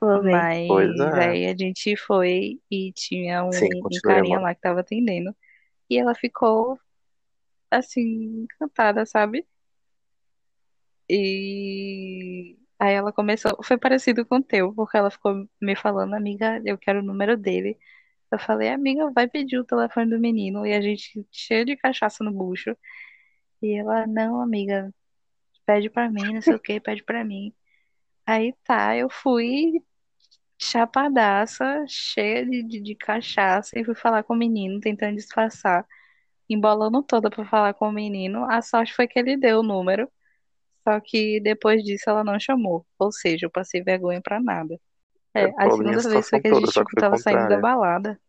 Mas 0.00 0.68
Pois 0.68 1.00
é. 1.00 1.28
aí 1.28 1.46
a 1.46 1.56
gente 1.56 1.96
foi 1.96 2.60
e 2.70 2.92
tinha 2.92 3.44
um, 3.44 3.50
Sim, 3.50 3.68
um 3.74 4.00
carinha 4.02 4.38
lá 4.38 4.54
que 4.54 4.60
tava 4.60 4.80
atendendo. 4.80 5.34
E 5.90 5.98
ela 5.98 6.14
ficou, 6.14 6.78
assim, 7.70 8.44
encantada, 8.44 9.04
sabe? 9.04 9.46
E 11.08 12.56
aí 12.84 12.94
ela 12.94 13.12
começou. 13.12 13.58
Foi 13.62 13.78
parecido 13.78 14.26
com 14.26 14.36
o 14.36 14.42
teu, 14.42 14.72
porque 14.74 14.96
ela 14.96 15.10
ficou 15.10 15.48
me 15.60 15.76
falando, 15.76 16.14
amiga, 16.14 16.60
eu 16.64 16.78
quero 16.78 17.00
o 17.00 17.02
número 17.02 17.36
dele. 17.36 17.78
Eu 18.30 18.38
falei, 18.38 18.70
amiga, 18.70 19.10
vai 19.12 19.28
pedir 19.28 19.58
o 19.58 19.64
telefone 19.64 20.10
do 20.10 20.20
menino. 20.20 20.66
E 20.66 20.74
a 20.74 20.80
gente 20.80 21.26
cheio 21.32 21.64
de 21.64 21.76
cachaça 21.76 22.24
no 22.24 22.32
bucho. 22.32 22.76
E 23.62 23.74
ela, 23.78 24.06
não, 24.06 24.40
amiga, 24.40 24.92
pede 25.66 25.90
pra 25.90 26.10
mim, 26.10 26.34
não 26.34 26.42
sei 26.42 26.54
o 26.54 26.60
que, 26.60 26.80
pede 26.80 27.02
pra 27.04 27.24
mim. 27.24 27.54
Aí 28.26 28.54
tá, 28.64 28.96
eu 28.96 29.10
fui 29.10 29.82
chapadaça, 30.60 31.84
cheia 31.88 32.44
de, 32.46 32.62
de, 32.62 32.80
de 32.80 32.94
cachaça, 32.94 33.78
e 33.78 33.84
fui 33.84 33.94
falar 33.94 34.22
com 34.24 34.34
o 34.34 34.36
menino, 34.36 34.80
tentando 34.80 35.16
disfarçar, 35.16 35.86
embolando 36.48 37.02
toda 37.02 37.30
pra 37.30 37.44
falar 37.46 37.74
com 37.74 37.88
o 37.88 37.92
menino. 37.92 38.44
A 38.50 38.62
sorte 38.62 38.94
foi 38.94 39.06
que 39.08 39.18
ele 39.18 39.36
deu 39.36 39.60
o 39.60 39.62
número, 39.62 40.10
só 40.84 41.00
que 41.00 41.40
depois 41.40 41.82
disso 41.82 42.08
ela 42.10 42.24
não 42.24 42.38
chamou. 42.38 42.86
Ou 42.98 43.12
seja, 43.12 43.46
eu 43.46 43.50
passei 43.50 43.82
vergonha 43.82 44.20
pra 44.22 44.40
nada. 44.40 44.78
É, 45.34 45.46
É, 45.46 45.54
a 45.58 45.70
segunda 45.70 46.02
vez 46.02 46.28
foi 46.28 46.40
que 46.40 46.48
a 46.48 46.52
toda, 46.52 46.52
gente, 46.54 46.72
só 46.72 46.84
tipo, 46.84 46.96
tava 46.96 47.16
saindo 47.16 47.46
da 47.46 47.56
balada. 47.58 48.20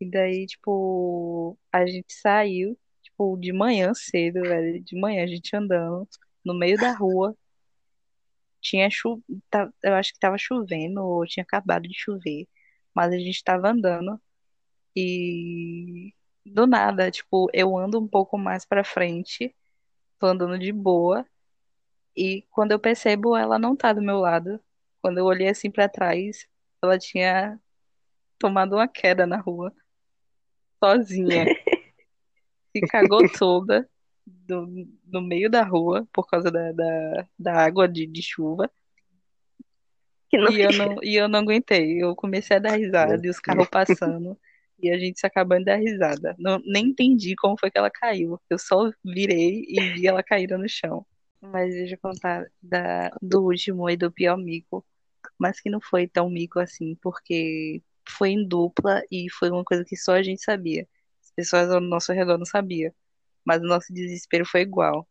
E 0.00 0.10
daí, 0.10 0.46
tipo, 0.46 1.58
a 1.72 1.86
gente 1.86 2.12
saiu, 2.14 2.78
tipo, 3.02 3.36
de 3.38 3.52
manhã 3.52 3.94
cedo, 3.94 4.46
velho. 4.46 4.82
De 4.84 4.98
manhã 5.00 5.24
a 5.24 5.26
gente 5.26 5.54
andando 5.56 6.08
no 6.44 6.54
meio 6.58 6.78
da 6.78 6.92
rua. 6.92 7.36
Tinha 8.60 8.88
chu... 8.90 9.22
tá- 9.50 9.70
Eu 9.82 9.94
acho 9.94 10.12
que 10.12 10.18
tava 10.18 10.38
chovendo, 10.38 11.02
ou 11.04 11.26
tinha 11.26 11.42
acabado 11.44 11.82
de 11.88 11.94
chover. 11.98 12.48
Mas 12.94 13.12
a 13.12 13.18
gente 13.18 13.42
tava 13.44 13.68
andando. 13.70 14.20
E 14.96 16.14
do 16.46 16.66
nada, 16.66 17.10
tipo, 17.10 17.48
eu 17.54 17.76
ando 17.78 18.00
um 18.00 18.08
pouco 18.08 18.38
mais 18.38 18.64
pra 18.66 18.84
frente. 18.84 19.54
Tô 20.18 20.26
andando 20.28 20.58
de 20.58 20.72
boa. 20.72 21.26
E 22.16 22.42
quando 22.50 22.72
eu 22.72 22.78
percebo, 22.78 23.36
ela 23.36 23.58
não 23.58 23.74
tá 23.74 23.92
do 23.92 24.02
meu 24.02 24.18
lado. 24.18 24.60
Quando 25.02 25.18
eu 25.18 25.24
olhei 25.24 25.48
assim 25.48 25.70
pra 25.70 25.88
trás, 25.88 26.46
ela 26.82 26.98
tinha 26.98 27.58
tomado 28.38 28.74
uma 28.76 28.86
queda 28.86 29.26
na 29.26 29.38
rua, 29.38 29.72
sozinha. 30.82 31.44
Se 32.72 32.80
cagou 32.80 33.30
toda 33.30 33.88
do, 34.26 34.66
no 35.06 35.20
meio 35.20 35.50
da 35.50 35.62
rua 35.62 36.06
por 36.12 36.26
causa 36.26 36.50
da, 36.50 36.72
da, 36.72 37.26
da 37.38 37.54
água 37.54 37.88
de, 37.88 38.06
de 38.06 38.22
chuva. 38.22 38.70
E 40.32 40.60
eu 40.60 40.72
não, 40.76 40.98
e 41.02 41.16
eu 41.16 41.28
não 41.28 41.40
aguentei. 41.40 42.02
Eu 42.02 42.14
comecei 42.14 42.56
a 42.56 42.60
dar 42.60 42.76
risada 42.76 43.24
e 43.24 43.30
os 43.30 43.38
carros 43.38 43.68
passando. 43.68 44.38
E 44.80 44.90
a 44.90 44.98
gente 44.98 45.20
se 45.20 45.26
acabando 45.26 45.60
de 45.60 45.66
dar 45.66 45.76
risada. 45.76 46.34
Não, 46.38 46.60
nem 46.64 46.86
entendi 46.86 47.36
como 47.36 47.58
foi 47.58 47.70
que 47.70 47.78
ela 47.78 47.90
caiu. 47.90 48.40
Eu 48.50 48.58
só 48.58 48.90
virei 49.04 49.64
e 49.68 49.80
vi 49.92 50.06
ela 50.06 50.22
caída 50.22 50.58
no 50.58 50.68
chão. 50.68 51.06
Mas 51.52 51.74
deixa 51.74 51.94
eu 51.94 51.98
contar 51.98 52.46
da, 52.62 53.10
do 53.20 53.42
último 53.42 53.88
e 53.88 53.96
do 53.96 54.10
pior 54.10 54.36
mico. 54.36 54.84
Mas 55.38 55.60
que 55.60 55.70
não 55.70 55.80
foi 55.80 56.06
tão 56.06 56.28
mico 56.30 56.58
assim, 56.58 56.96
porque 57.02 57.82
foi 58.08 58.30
em 58.30 58.46
dupla 58.46 59.02
e 59.10 59.30
foi 59.30 59.50
uma 59.50 59.64
coisa 59.64 59.84
que 59.84 59.96
só 59.96 60.14
a 60.14 60.22
gente 60.22 60.42
sabia. 60.42 60.86
As 61.22 61.30
pessoas 61.32 61.70
ao 61.70 61.80
nosso 61.80 62.12
redor 62.12 62.38
não 62.38 62.46
sabiam. 62.46 62.92
Mas 63.44 63.62
o 63.62 63.66
nosso 63.66 63.92
desespero 63.92 64.46
foi 64.46 64.62
igual. 64.62 65.06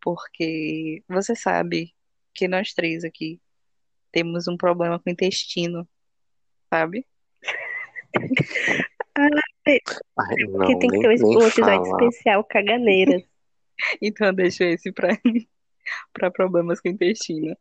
Porque 0.00 1.02
você 1.08 1.34
sabe 1.34 1.94
que 2.34 2.48
nós 2.48 2.72
três 2.72 3.04
aqui 3.04 3.40
temos 4.12 4.46
um 4.48 4.56
problema 4.56 4.98
com 4.98 5.10
o 5.10 5.12
intestino, 5.12 5.86
sabe? 6.70 7.06
Ai, 9.16 9.30
não, 10.48 10.66
que 10.66 10.78
tem 10.78 10.90
que 10.90 11.00
ter 11.00 11.06
um, 11.06 11.10
um 11.10 11.46
episódio 11.46 11.64
fala. 11.64 12.04
especial 12.04 12.44
caganeiras. 12.44 13.22
Então 14.02 14.28
eu 14.28 14.32
deixo 14.32 14.62
esse 14.64 14.90
pra, 14.92 15.08
pra 16.12 16.30
problemas 16.30 16.80
com 16.80 16.88
o 16.88 16.92
intestino. 16.92 17.56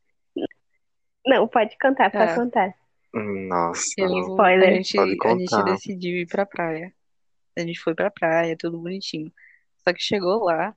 Não, 1.25 1.47
pode 1.47 1.75
contar, 1.79 2.09
pode 2.11 2.25
Tá. 2.27 2.35
contar. 2.35 2.73
Nossa, 3.13 3.81
Eu, 3.97 4.19
Spoiler. 4.19 4.69
a 4.69 4.73
gente, 4.75 4.97
a 4.99 5.05
gente 5.37 5.63
decidiu 5.63 6.17
ir 6.17 6.27
pra 6.27 6.45
praia. 6.45 6.93
A 7.57 7.61
gente 7.61 7.79
foi 7.79 7.95
pra 7.95 8.11
praia, 8.11 8.55
tudo 8.57 8.77
bonitinho. 8.79 9.31
Só 9.77 9.93
que 9.93 10.01
chegou 10.01 10.43
lá, 10.43 10.75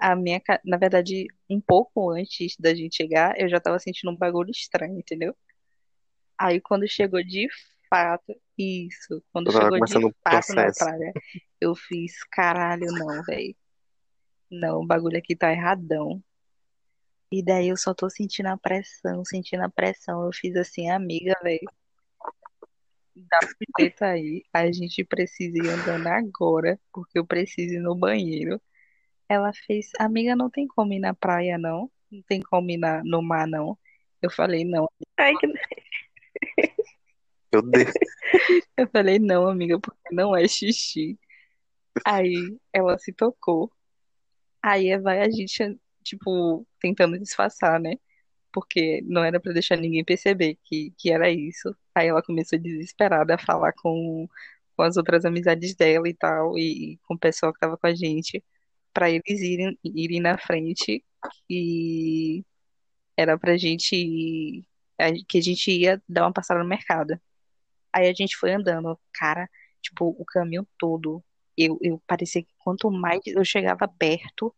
a 0.00 0.16
minha, 0.16 0.40
na 0.64 0.76
verdade, 0.76 1.26
um 1.48 1.60
pouco 1.60 2.10
antes 2.10 2.56
da 2.58 2.74
gente 2.74 2.96
chegar, 2.96 3.38
eu 3.38 3.48
já 3.48 3.60
tava 3.60 3.78
sentindo 3.78 4.10
um 4.10 4.16
bagulho 4.16 4.50
estranho, 4.50 4.98
entendeu? 4.98 5.36
Aí 6.38 6.60
quando 6.60 6.88
chegou 6.88 7.22
de 7.22 7.46
fato, 7.88 8.34
isso, 8.58 9.22
quando 9.32 9.48
Eu 9.48 9.52
chegou 9.52 9.78
de 9.84 9.92
fato 10.24 10.54
na 10.54 10.62
processo. 10.64 10.78
praia, 10.78 11.12
eu 11.60 11.74
fiz, 11.74 12.24
caralho, 12.24 12.86
não, 12.86 13.22
velho. 13.22 13.54
Não, 14.52 14.82
o 14.82 14.86
bagulho 14.86 15.16
aqui 15.16 15.34
tá 15.34 15.50
erradão. 15.50 16.22
E 17.32 17.42
daí 17.42 17.68
eu 17.68 17.76
só 17.78 17.94
tô 17.94 18.10
sentindo 18.10 18.48
a 18.48 18.58
pressão, 18.58 19.24
sentindo 19.24 19.62
a 19.62 19.70
pressão. 19.70 20.26
Eu 20.26 20.30
fiz 20.30 20.54
assim, 20.56 20.90
amiga, 20.90 21.34
velho. 21.42 21.66
Dá 23.16 23.38
jeito 23.78 24.04
aí. 24.04 24.44
A 24.52 24.70
gente 24.70 25.02
precisa 25.04 25.56
ir 25.56 25.66
andando 25.66 26.06
agora, 26.06 26.78
porque 26.92 27.18
eu 27.18 27.24
preciso 27.24 27.76
ir 27.76 27.80
no 27.80 27.94
banheiro. 27.94 28.60
Ela 29.26 29.54
fez, 29.54 29.90
amiga, 29.98 30.36
não 30.36 30.50
tem 30.50 30.68
como 30.68 30.92
ir 30.92 30.98
na 30.98 31.14
praia, 31.14 31.56
não. 31.56 31.90
Não 32.10 32.22
tem 32.24 32.42
como 32.42 32.70
ir 32.70 32.76
na, 32.76 33.02
no 33.02 33.22
mar, 33.22 33.46
não. 33.46 33.78
Eu 34.20 34.30
falei, 34.30 34.66
não. 34.66 34.86
Ai, 35.16 35.34
que... 35.36 35.46
Meu 37.50 37.62
Deus. 37.62 37.92
Eu 38.76 38.86
falei, 38.88 39.18
não, 39.18 39.48
amiga, 39.48 39.80
porque 39.80 40.14
não 40.14 40.36
é 40.36 40.46
xixi. 40.46 41.18
Aí 42.04 42.54
ela 42.70 42.98
se 42.98 43.14
tocou. 43.14 43.72
Aí 44.62 44.96
vai 44.98 45.20
a 45.22 45.30
gente, 45.30 45.78
tipo, 46.04 46.66
tentando 46.80 47.18
disfarçar, 47.18 47.80
né? 47.80 47.96
Porque 48.52 49.02
não 49.06 49.24
era 49.24 49.40
pra 49.40 49.52
deixar 49.52 49.76
ninguém 49.76 50.04
perceber 50.04 50.58
que, 50.64 50.92
que 50.98 51.12
era 51.12 51.30
isso. 51.30 51.76
Aí 51.94 52.08
ela 52.08 52.22
começou 52.22 52.58
desesperada 52.58 53.34
a 53.36 53.38
falar 53.38 53.72
com, 53.74 54.28
com 54.76 54.82
as 54.82 54.96
outras 54.96 55.24
amizades 55.24 55.74
dela 55.74 56.08
e 56.08 56.14
tal, 56.14 56.58
e 56.58 56.98
com 57.04 57.14
o 57.14 57.18
pessoal 57.18 57.52
que 57.52 57.60
tava 57.60 57.78
com 57.78 57.86
a 57.86 57.94
gente, 57.94 58.44
pra 58.92 59.10
eles 59.10 59.40
irem, 59.42 59.78
irem 59.84 60.20
na 60.20 60.38
frente, 60.38 61.04
que 61.48 62.44
era 63.16 63.38
pra 63.38 63.56
gente 63.56 63.96
ir, 63.96 64.64
que 65.28 65.38
a 65.38 65.40
gente 65.42 65.70
ia 65.70 66.02
dar 66.08 66.24
uma 66.24 66.32
passada 66.32 66.62
no 66.62 66.68
mercado. 66.68 67.20
Aí 67.92 68.08
a 68.08 68.14
gente 68.14 68.36
foi 68.36 68.52
andando, 68.54 68.98
cara, 69.14 69.48
tipo, 69.82 70.06
o 70.18 70.24
caminho 70.24 70.66
todo. 70.78 71.24
Eu, 71.56 71.78
eu 71.82 72.02
parecia 72.06 72.42
que 72.42 72.52
quanto 72.58 72.90
mais 72.90 73.20
eu 73.26 73.44
chegava 73.44 73.86
perto, 73.86 74.54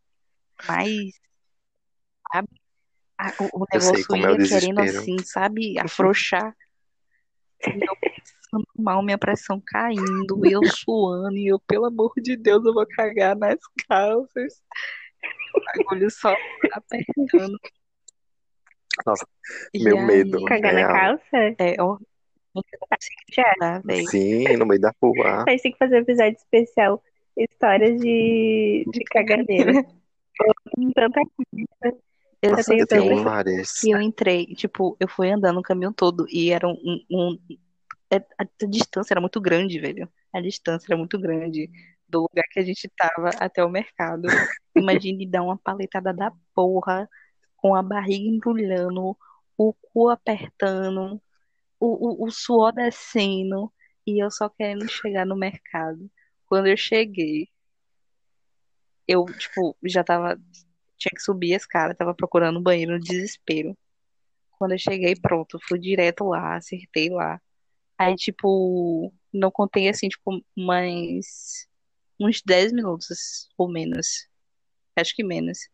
mais, 0.67 1.11
sabe, 2.31 2.47
a- 3.17 3.33
o, 3.39 3.61
o 3.61 3.65
negócio 3.71 4.15
é 4.15 4.17
o 4.17 4.17
ia 4.17 4.47
querendo 4.47 4.79
assim, 4.79 5.17
sabe, 5.23 5.77
afrouxar. 5.79 6.55
E 7.73 7.79
eu 7.79 7.95
passando 7.95 8.67
mal, 8.77 9.03
minha 9.03 9.17
pressão 9.17 9.61
caindo, 9.65 10.45
eu 10.45 10.63
suando, 10.65 11.37
e 11.37 11.47
eu, 11.47 11.59
pelo 11.59 11.85
amor 11.85 12.13
de 12.17 12.35
Deus, 12.37 12.63
eu 12.65 12.73
vou 12.73 12.85
cagar 12.87 13.35
nas 13.35 13.59
calças. 13.87 14.61
O 15.53 15.83
bagulho 15.83 16.09
só 16.11 16.35
apertando. 16.71 17.59
Nossa, 19.05 19.27
E 19.73 19.83
meu 19.83 19.97
aí, 19.97 20.05
medo. 20.05 20.45
Cagar 20.45 20.73
na 20.73 20.79
Real. 20.79 20.93
calça? 20.93 21.55
É, 21.59 21.81
ó, 21.81 21.97
você 22.55 22.77
não 22.81 22.87
consegue 22.89 23.25
Já. 23.31 23.53
andar, 23.57 23.81
velho. 23.83 24.07
Sim, 24.09 24.57
no 24.57 24.65
meio 24.65 24.81
da 24.81 24.91
rua. 25.01 25.43
A 25.47 25.51
gente 25.51 25.61
tem 25.63 25.71
que 25.73 25.77
fazer 25.77 25.95
um 25.97 25.99
episódio 26.01 26.37
especial. 26.37 27.03
Histórias 27.37 27.99
de, 27.99 28.85
de 28.91 29.03
caganeira. 29.05 29.73
Tanta 30.95 31.21
coisa. 31.35 31.97
Eu 32.41 32.55
tenho 32.63 32.79
Eu 32.81 32.87
tenho 32.87 33.23
várias. 33.23 33.81
que 33.81 33.89
eu 33.91 33.99
entrei, 34.01 34.45
tipo, 34.47 34.95
eu 34.99 35.07
fui 35.07 35.31
andando 35.31 35.59
o 35.59 35.63
caminho 35.63 35.91
todo 35.93 36.25
e 36.29 36.51
era 36.51 36.67
um, 36.67 36.73
um- 36.73 37.05
um- 37.11 37.39
é- 38.11 38.17
a, 38.37 38.43
a 38.43 38.65
distância 38.67 39.13
era 39.13 39.21
muito 39.21 39.41
grande, 39.41 39.79
velho. 39.79 40.07
A 40.33 40.39
distância 40.41 40.87
era 40.89 40.97
muito 40.97 41.19
grande 41.19 41.69
do 42.07 42.21
lugar 42.21 42.43
que 42.51 42.59
a 42.59 42.63
gente 42.63 42.87
tava 42.95 43.31
até 43.39 43.63
o 43.65 43.69
mercado. 43.69 44.27
Imagine 44.75 45.25
dar 45.25 45.41
uma 45.43 45.57
paletada 45.57 46.13
da 46.13 46.31
porra, 46.53 47.09
com 47.57 47.73
a 47.75 47.81
barriga 47.81 48.29
embrulhando, 48.29 49.17
o 49.57 49.73
cu 49.73 50.09
apertando, 50.09 51.19
o, 51.85 52.25
o, 52.25 52.31
suor 52.31 52.73
descendo, 52.73 53.71
e 54.05 54.23
eu 54.23 54.31
só 54.31 54.49
querendo 54.49 54.89
chegar 54.89 55.25
no 55.25 55.35
mercado. 55.35 56.09
Quando 56.45 56.67
eu 56.67 56.77
cheguei, 56.77 57.49
eu, 59.07 59.25
tipo, 59.25 59.77
já 59.83 60.03
tava, 60.03 60.35
tinha 60.97 61.11
que 61.13 61.21
subir 61.21 61.53
a 61.53 61.57
escada, 61.57 61.95
tava 61.95 62.13
procurando 62.13 62.59
um 62.59 62.63
banheiro 62.63 62.93
no 62.93 62.99
desespero. 62.99 63.77
Quando 64.57 64.73
eu 64.73 64.79
cheguei, 64.79 65.15
pronto, 65.15 65.59
fui 65.67 65.79
direto 65.79 66.25
lá, 66.25 66.55
acertei 66.55 67.09
lá. 67.09 67.41
Aí, 67.97 68.15
tipo, 68.15 69.13
não 69.33 69.51
contei 69.51 69.89
assim, 69.89 70.09
tipo, 70.09 70.43
mais 70.57 71.67
uns 72.19 72.41
10 72.45 72.73
minutos 72.73 73.49
ou 73.57 73.69
menos. 73.69 74.27
Acho 74.95 75.15
que 75.15 75.23
menos. 75.23 75.69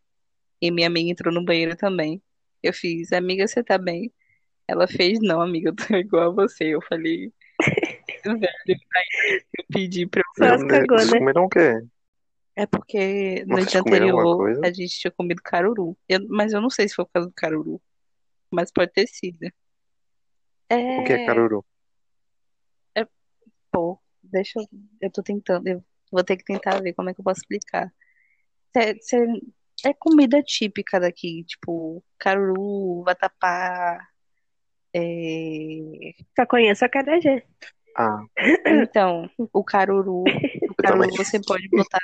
E 0.62 0.72
minha 0.72 0.88
amiga 0.88 1.12
entrou 1.12 1.34
no 1.34 1.45
banheiro 1.45 1.76
também. 1.76 2.22
Eu 2.64 2.74
fiz, 2.74 3.12
amiga, 3.12 3.47
você 3.47 3.64
tá 3.64 3.78
bem? 3.78 4.12
Ela 4.72 4.88
fez, 4.88 5.19
não, 5.22 5.41
amiga, 5.41 5.69
eu 5.69 5.76
tô 5.76 5.84
igual 5.97 6.30
a 6.30 6.34
você. 6.34 6.74
Eu 6.74 6.82
falei, 6.82 7.34
velho, 8.24 8.80
eu 9.57 9.65
pedi 9.69 10.07
pra 10.07 10.22
eu 10.22 10.45
Só 10.47 10.53
as 10.55 10.63
cagonas. 10.63 11.07
vocês 11.07 11.19
comeram 11.19 11.43
o 11.43 11.49
quê? 11.49 11.82
É 12.55 12.65
porque 12.65 13.43
no 13.45 13.55
Vocês 13.55 13.67
dia 13.67 13.82
anterior 13.82 14.59
a 14.63 14.72
gente 14.72 14.97
tinha 14.97 15.11
comido 15.11 15.41
caruru. 15.43 15.97
Eu- 16.07 16.26
mas 16.30 16.53
eu 16.53 16.61
não 16.61 16.69
sei 16.69 16.88
se 16.88 16.95
foi 16.95 17.03
por 17.03 17.11
causa 17.11 17.28
do 17.28 17.34
caruru. 17.36 17.82
Mas 18.49 18.72
pode 18.72 18.93
ter 18.93 19.07
sido. 19.07 19.45
O 20.72 21.03
que 21.03 21.13
é 21.13 21.15
É, 21.15 21.26
caruru? 21.26 21.65
pô, 23.72 23.99
deixa 24.24 24.59
eu. 24.59 24.65
Eu 25.01 25.11
tô 25.11 25.22
tentando. 25.22 25.67
Eu 25.67 25.84
vou 26.11 26.24
ter 26.24 26.38
que 26.38 26.43
tentar 26.45 26.82
ver 26.82 26.93
como 26.93 27.09
é 27.09 27.13
que 27.13 27.19
eu 27.19 27.26
posso 27.26 27.41
explicar. 27.41 27.91
Cê- 28.74 28.97
cê- 29.01 29.41
é 29.86 29.93
comida 29.93 30.41
típica 30.43 30.97
daqui, 30.99 31.43
tipo, 31.45 32.01
caruru, 32.17 33.03
vatapá. 33.03 34.07
É, 34.93 36.13
Só 36.35 36.45
conheço 36.45 36.85
a 36.85 36.89
Carajé. 36.89 37.43
Ah, 37.97 38.23
Então, 38.67 39.29
o 39.53 39.63
caruru, 39.63 40.23
o 40.71 40.75
caruru 40.75 41.03
também. 41.03 41.17
você 41.17 41.39
pode 41.39 41.67
botar. 41.69 41.99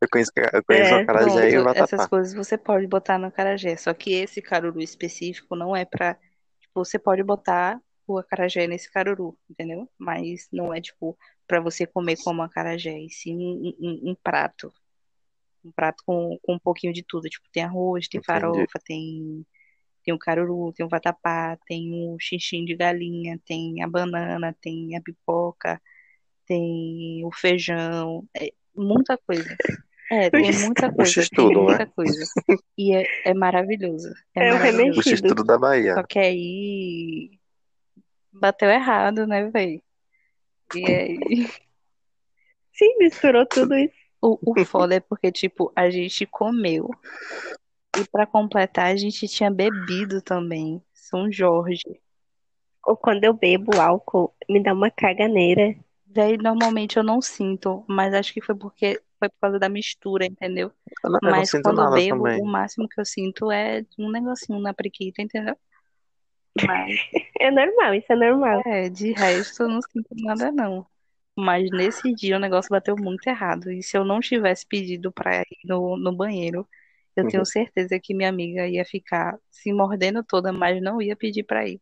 Eu 0.00 0.08
conheço, 0.10 0.32
eu 0.52 0.64
conheço 0.64 0.90
É, 0.90 0.96
o 0.96 1.00
acarajé 1.02 1.50
e 1.50 1.58
o 1.58 1.62
Pronto, 1.62 1.76
essas 1.76 1.90
vatapá. 1.90 2.08
coisas 2.08 2.34
você 2.34 2.58
pode 2.58 2.86
botar 2.86 3.18
no 3.18 3.26
acarajé. 3.26 3.76
Só 3.76 3.94
que 3.94 4.12
esse 4.12 4.42
caruru 4.42 4.80
específico 4.80 5.54
não 5.54 5.74
é 5.76 5.84
pra. 5.84 6.14
Tipo, 6.60 6.84
você 6.84 6.98
pode 6.98 7.22
botar 7.22 7.80
o 8.06 8.18
acarajé 8.18 8.66
nesse 8.66 8.90
caruru, 8.90 9.38
entendeu? 9.48 9.88
Mas 9.98 10.48
não 10.52 10.74
é, 10.74 10.80
tipo, 10.80 11.16
pra 11.46 11.60
você 11.60 11.86
comer 11.86 12.16
como 12.24 12.42
acarajé, 12.42 12.98
e 12.98 13.08
sim 13.10 13.36
um, 13.36 13.74
um- 13.80 14.10
um 14.10 14.14
prato. 14.22 14.72
Um 15.64 15.70
prato 15.70 16.02
com, 16.04 16.36
com 16.42 16.54
um 16.54 16.58
pouquinho 16.58 16.92
de 16.92 17.04
tudo. 17.06 17.28
Tipo, 17.28 17.46
tem 17.52 17.62
arroz, 17.62 18.08
tem 18.08 18.18
Entendi. 18.20 18.26
farofa, 18.26 18.80
tem, 18.84 19.46
tem 20.04 20.14
o 20.14 20.18
caruru, 20.18 20.72
tem 20.72 20.84
o 20.84 20.88
vatapá, 20.88 21.56
tem 21.66 21.92
o 21.92 22.18
xixim 22.20 22.64
de 22.64 22.74
galinha, 22.76 23.38
tem 23.46 23.82
a 23.82 23.88
banana, 23.88 24.54
tem 24.60 24.96
a 24.96 25.00
pipoca, 25.00 25.80
tem 26.46 27.24
o 27.24 27.30
feijão. 27.32 28.26
É 28.36 28.52
muita 28.74 29.16
coisa. 29.18 29.56
É, 30.10 30.30
tem 30.30 30.52
muita 30.52 30.92
coisa, 30.92 31.14
tem 31.14 31.22
x-tudo, 31.24 31.60
né? 31.66 31.66
muita 31.66 31.86
coisa. 31.86 32.24
E 32.76 32.94
é, 32.94 33.04
é 33.24 33.34
maravilhoso. 33.34 34.12
É 34.34 34.48
É 34.48 34.54
o 34.54 34.58
maravilhoso. 34.58 35.00
O 35.00 35.02
remexido. 35.02 35.10
x-tudo 35.10 35.44
da 35.44 35.58
Bahia. 35.58 35.94
Só 35.94 36.02
que 36.02 36.18
aí 36.18 37.38
bateu 38.32 38.70
errado, 38.70 39.26
né, 39.26 39.48
velho? 39.50 39.82
E 40.74 40.86
aí, 40.90 41.48
Sim, 42.72 42.96
misturou 42.98 43.46
tudo 43.46 43.74
isso. 43.76 43.94
o, 44.20 44.38
o 44.44 44.64
foda 44.64 44.94
é 44.96 45.00
porque, 45.00 45.30
tipo, 45.30 45.72
a 45.76 45.90
gente 45.90 46.26
comeu. 46.26 46.90
E 47.96 48.04
pra 48.04 48.26
completar, 48.26 48.86
a 48.86 48.96
gente 48.96 49.28
tinha 49.28 49.50
bebido 49.50 50.20
também. 50.22 50.82
São 50.92 51.30
Jorge. 51.30 52.00
Ou 52.84 52.96
quando 52.96 53.24
eu 53.24 53.32
bebo 53.32 53.78
álcool, 53.80 54.34
me 54.48 54.62
dá 54.62 54.72
uma 54.72 54.90
caganeira. 54.90 55.74
Daí, 56.06 56.36
normalmente 56.36 56.96
eu 56.98 57.02
não 57.02 57.20
sinto, 57.22 57.84
mas 57.88 58.12
acho 58.14 58.32
que 58.32 58.40
foi 58.42 58.54
porque 58.54 59.00
foi 59.18 59.28
por 59.28 59.38
causa 59.40 59.58
da 59.58 59.68
mistura, 59.68 60.26
entendeu? 60.26 60.72
Eu 61.04 61.10
não, 61.10 61.20
eu 61.24 61.34
não 61.36 61.44
Mas 61.44 61.50
sinto 61.50 61.64
quando 61.64 61.80
eu 61.80 61.90
nada 61.90 61.94
bebo, 61.94 62.24
também. 62.24 62.40
o 62.42 62.44
máximo 62.44 62.88
que 62.88 63.00
eu 63.00 63.04
sinto 63.04 63.50
é 63.50 63.84
um 63.98 64.10
negocinho 64.10 64.58
na 64.60 64.74
priquita, 64.74 65.22
entendeu? 65.22 65.56
Mas, 66.66 66.98
É 67.40 67.50
normal, 67.50 67.94
isso 67.94 68.12
é 68.12 68.16
normal. 68.16 68.62
é, 68.66 68.88
de 68.88 69.12
resto, 69.12 69.62
eu 69.64 69.68
não 69.68 69.80
sinto 69.82 70.08
nada, 70.16 70.50
não. 70.52 70.86
Mas 71.36 71.70
nesse 71.72 72.12
dia 72.14 72.36
o 72.36 72.40
negócio 72.40 72.68
bateu 72.70 72.96
muito 72.96 73.26
errado. 73.26 73.70
E 73.70 73.82
se 73.82 73.96
eu 73.96 74.04
não 74.04 74.20
tivesse 74.20 74.66
pedido 74.66 75.10
pra 75.12 75.40
ir 75.40 75.58
no, 75.64 75.96
no 75.96 76.14
banheiro, 76.14 76.68
eu 77.16 77.26
tenho 77.28 77.44
certeza 77.44 77.98
que 78.00 78.14
minha 78.14 78.28
amiga 78.28 78.66
ia 78.68 78.84
ficar 78.84 79.38
se 79.50 79.72
mordendo 79.72 80.24
toda, 80.24 80.52
mas 80.52 80.80
não 80.82 81.00
ia 81.00 81.16
pedir 81.16 81.44
pra 81.44 81.66
ir. 81.68 81.80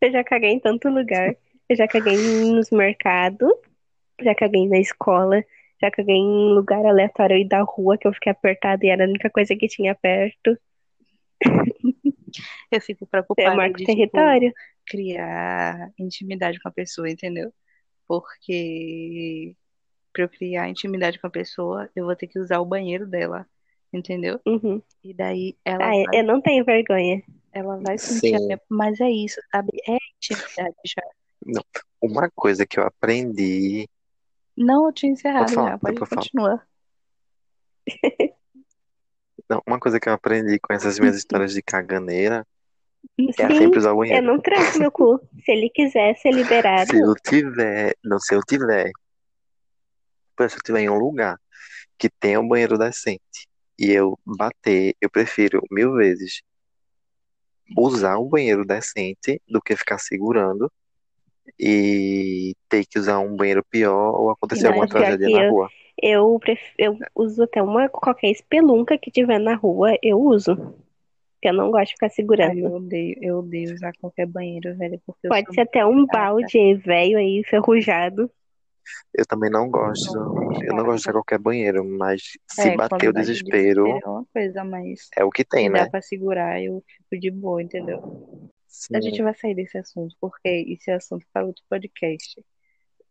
Eu 0.00 0.12
já 0.12 0.24
caguei 0.24 0.50
em 0.50 0.60
tanto 0.60 0.88
lugar. 0.88 1.34
Eu 1.68 1.76
já 1.76 1.88
caguei 1.88 2.16
nos 2.16 2.70
mercados, 2.70 3.50
já 4.22 4.34
caguei 4.34 4.68
na 4.68 4.78
escola, 4.78 5.42
já 5.80 5.90
caguei 5.90 6.16
em 6.16 6.54
lugar 6.54 6.84
aleatório 6.84 7.36
aí 7.36 7.48
da 7.48 7.62
rua 7.62 7.98
que 7.98 8.06
eu 8.06 8.12
fiquei 8.12 8.32
apertada 8.32 8.84
e 8.84 8.88
era 8.90 9.04
a 9.04 9.08
única 9.08 9.30
coisa 9.30 9.56
que 9.56 9.68
tinha 9.68 9.94
perto. 9.94 10.58
Eu 12.70 12.80
fico 12.80 13.04
É 13.04 13.06
preocupada 13.06 13.56
marco 13.56 13.78
de, 13.78 13.86
tipo, 13.86 13.86
território. 13.86 14.52
criar 14.86 15.92
intimidade 15.98 16.60
com 16.60 16.68
a 16.68 16.72
pessoa, 16.72 17.10
entendeu? 17.10 17.52
Porque 18.06 19.56
pra 20.12 20.24
eu 20.24 20.28
criar 20.28 20.68
intimidade 20.68 21.18
com 21.20 21.26
a 21.26 21.30
pessoa, 21.30 21.90
eu 21.96 22.04
vou 22.06 22.16
ter 22.16 22.26
que 22.28 22.38
usar 22.38 22.60
o 22.60 22.66
banheiro 22.66 23.06
dela, 23.06 23.46
entendeu? 23.92 24.40
Uhum. 24.46 24.80
E 25.04 25.12
daí 25.14 25.56
ela 25.64 25.84
Ah, 25.84 25.88
vai, 25.88 26.04
eu 26.14 26.24
não 26.24 26.40
tenho 26.40 26.64
vergonha. 26.64 27.22
ela 27.52 27.76
vai 27.78 27.98
sentir 27.98 28.34
a 28.34 28.38
minha... 28.40 28.60
Mas 28.68 29.00
é 29.00 29.10
isso, 29.10 29.40
sabe? 29.50 29.70
É 29.88 29.96
intimidade 30.16 30.76
já. 30.86 31.02
Uma 32.00 32.30
coisa 32.34 32.64
que 32.66 32.78
eu 32.78 32.84
aprendi. 32.84 33.88
Não, 34.56 34.86
eu 34.86 34.92
tinha 34.92 35.12
encerrado 35.12 35.44
Pode 35.44 35.54
falar, 35.54 35.70
já, 35.70 35.78
pode 35.78 35.98
continuar. 35.98 36.66
Não, 39.48 39.60
uma 39.66 39.78
coisa 39.78 39.98
que 40.00 40.08
eu 40.08 40.12
aprendi 40.12 40.58
com 40.60 40.72
essas 40.72 40.98
minhas 40.98 41.16
histórias 41.18 41.52
de 41.52 41.62
caganeira 41.62 42.46
é 43.18 43.32
Sim, 43.32 43.58
sempre 43.58 43.78
usar 43.78 43.92
o 43.92 44.04
eu 44.04 44.22
não 44.22 44.40
tranco 44.40 44.78
meu 44.78 44.90
cu. 44.90 45.20
Se 45.44 45.50
ele 45.52 45.68
quiser 45.68 46.16
ser 46.16 46.30
liberado, 46.32 46.90
Se 46.90 46.98
eu 47.00 47.14
tiver, 47.14 47.94
não, 48.02 48.18
se 48.20 48.34
eu 48.34 48.40
tiver, 48.40 48.90
se 50.48 50.56
eu 50.56 50.62
tiver 50.64 50.80
em 50.82 50.88
um 50.88 50.98
lugar 50.98 51.38
que 51.98 52.08
tenha 52.08 52.40
um 52.40 52.46
banheiro 52.46 52.78
decente 52.78 53.48
e 53.82 53.90
eu 53.90 54.18
bater, 54.24 54.94
eu 55.00 55.10
prefiro 55.10 55.60
mil 55.70 55.94
vezes 55.94 56.42
usar 57.76 58.18
um 58.18 58.28
banheiro 58.28 58.64
decente 58.64 59.40
do 59.48 59.60
que 59.60 59.76
ficar 59.76 59.98
segurando 59.98 60.70
e 61.58 62.54
ter 62.68 62.84
que 62.86 62.98
usar 62.98 63.18
um 63.18 63.34
banheiro 63.36 63.64
pior 63.68 64.14
ou 64.14 64.30
acontecer 64.30 64.64
Não, 64.64 64.70
alguma 64.70 64.86
tragédia 64.88 65.28
na 65.28 65.42
eu- 65.42 65.50
rua. 65.50 65.68
eu, 66.00 66.38
pref... 66.38 66.60
eu 66.78 66.98
uso 67.14 67.42
até 67.42 67.62
uma 67.62 67.88
qualquer 67.88 68.30
espelunca 68.30 68.96
que 68.98 69.10
tiver 69.10 69.38
na 69.38 69.54
rua, 69.54 69.96
eu 70.02 70.20
uso. 70.20 70.56
Porque 70.56 71.48
eu 71.48 71.52
não 71.54 71.72
gosto 71.72 71.86
de 71.88 71.92
ficar 71.94 72.06
Ai, 72.06 72.12
segurando. 72.14 72.58
eu 72.58 72.72
odeio, 72.74 73.18
eu 73.20 73.38
odeio 73.38 73.74
usar 73.74 73.92
qualquer 74.00 74.26
banheiro, 74.26 74.76
velho, 74.76 75.00
Pode 75.28 75.52
ser 75.54 75.62
até 75.62 75.84
um 75.84 76.06
balde 76.06 76.74
velho 76.74 77.18
aí, 77.18 77.40
enferrujado. 77.40 78.30
Eu 79.14 79.26
também 79.26 79.50
não 79.50 79.70
gosto, 79.70 80.16
eu 80.64 80.74
não 80.74 80.84
gosto 80.84 81.04
de 81.06 81.12
qualquer 81.12 81.38
banheiro, 81.38 81.84
mas 81.84 82.22
se 82.50 82.68
É, 82.68 82.76
bater 82.76 83.08
o 83.08 83.12
desespero, 83.12 83.86
é 83.86 84.08
uma 84.08 84.24
coisa, 84.32 84.64
mas 84.64 85.08
é 85.16 85.24
o 85.24 85.30
que 85.30 85.44
tem, 85.44 85.66
se 85.66 85.72
dá 85.72 85.84
né? 85.84 85.90
pra 85.90 86.02
segurar, 86.02 86.62
eu 86.62 86.82
fico 86.86 87.20
de 87.20 87.30
boa, 87.30 87.62
entendeu? 87.62 87.98
A 87.98 88.68
Sim. 88.68 89.02
gente 89.02 89.22
vai 89.22 89.34
sair 89.34 89.54
desse 89.54 89.76
assunto, 89.78 90.16
porque 90.20 90.48
esse 90.48 90.90
é 90.90 90.94
assunto 90.94 91.26
para 91.32 91.44
outro 91.44 91.62
podcast. 91.68 92.42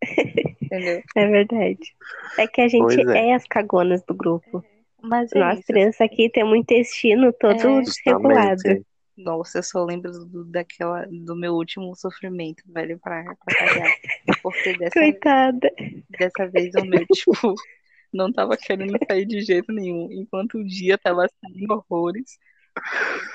Entendeu? 0.62 1.04
É 1.16 1.28
verdade. 1.28 1.96
É 2.38 2.48
que 2.48 2.62
a 2.62 2.68
gente 2.68 3.00
é. 3.12 3.30
é 3.30 3.34
as 3.36 3.46
cagonas 3.46 4.04
do 4.04 4.16
grupo. 4.16 4.64
Mas 5.02 5.32
é 5.34 5.40
Nós 5.40 5.60
isso. 5.60 5.68
crianças 5.68 6.02
aqui 6.02 6.30
temos 6.30 6.54
o 6.54 6.56
intestino 6.56 7.32
todo 7.34 7.54
É. 7.54 7.84
regulado. 8.06 8.56
Justamente. 8.56 8.86
Nossa, 9.18 9.60
eu 9.60 9.64
só 9.64 9.84
lembro 9.84 10.12
do, 10.12 10.46
daquela, 10.46 11.06
do 11.06 11.36
meu 11.36 11.54
último 11.54 11.96
sofrimento, 11.96 12.64
velho, 12.66 12.98
pra, 13.00 13.24
pra 13.24 13.56
cagar. 13.56 13.94
Porque 14.42 14.74
dessa, 14.78 15.00
Coitada. 15.00 15.72
dessa 16.10 16.48
vez 16.48 16.74
o 16.76 16.86
meu, 16.86 17.06
tipo, 17.08 17.32
não 18.14 18.32
tava 18.32 18.58
querendo 18.58 18.98
sair 19.08 19.26
de 19.26 19.42
jeito 19.42 19.72
nenhum. 19.72 20.12
Enquanto 20.12 20.58
o 20.58 20.64
dia 20.64 20.98
tava 20.98 21.28
saindo 21.42 21.74
horrores, 21.74 22.40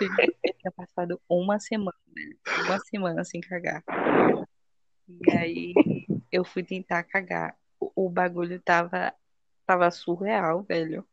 eu 0.01 0.55
tinha 0.55 0.73
passado 0.73 1.21
uma 1.29 1.59
semana, 1.59 1.97
velho. 2.15 2.39
Uma 2.65 2.79
semana 2.81 3.25
sem 3.25 3.41
cagar. 3.41 3.83
E 5.09 5.31
aí 5.33 5.75
eu 6.33 6.45
fui 6.45 6.63
tentar 6.63 7.03
cagar. 7.05 7.57
O, 7.79 8.07
o 8.07 8.11
bagulho 8.11 8.61
tava, 8.61 9.13
tava 9.67 9.91
surreal, 9.91 10.63
velho. 10.63 11.07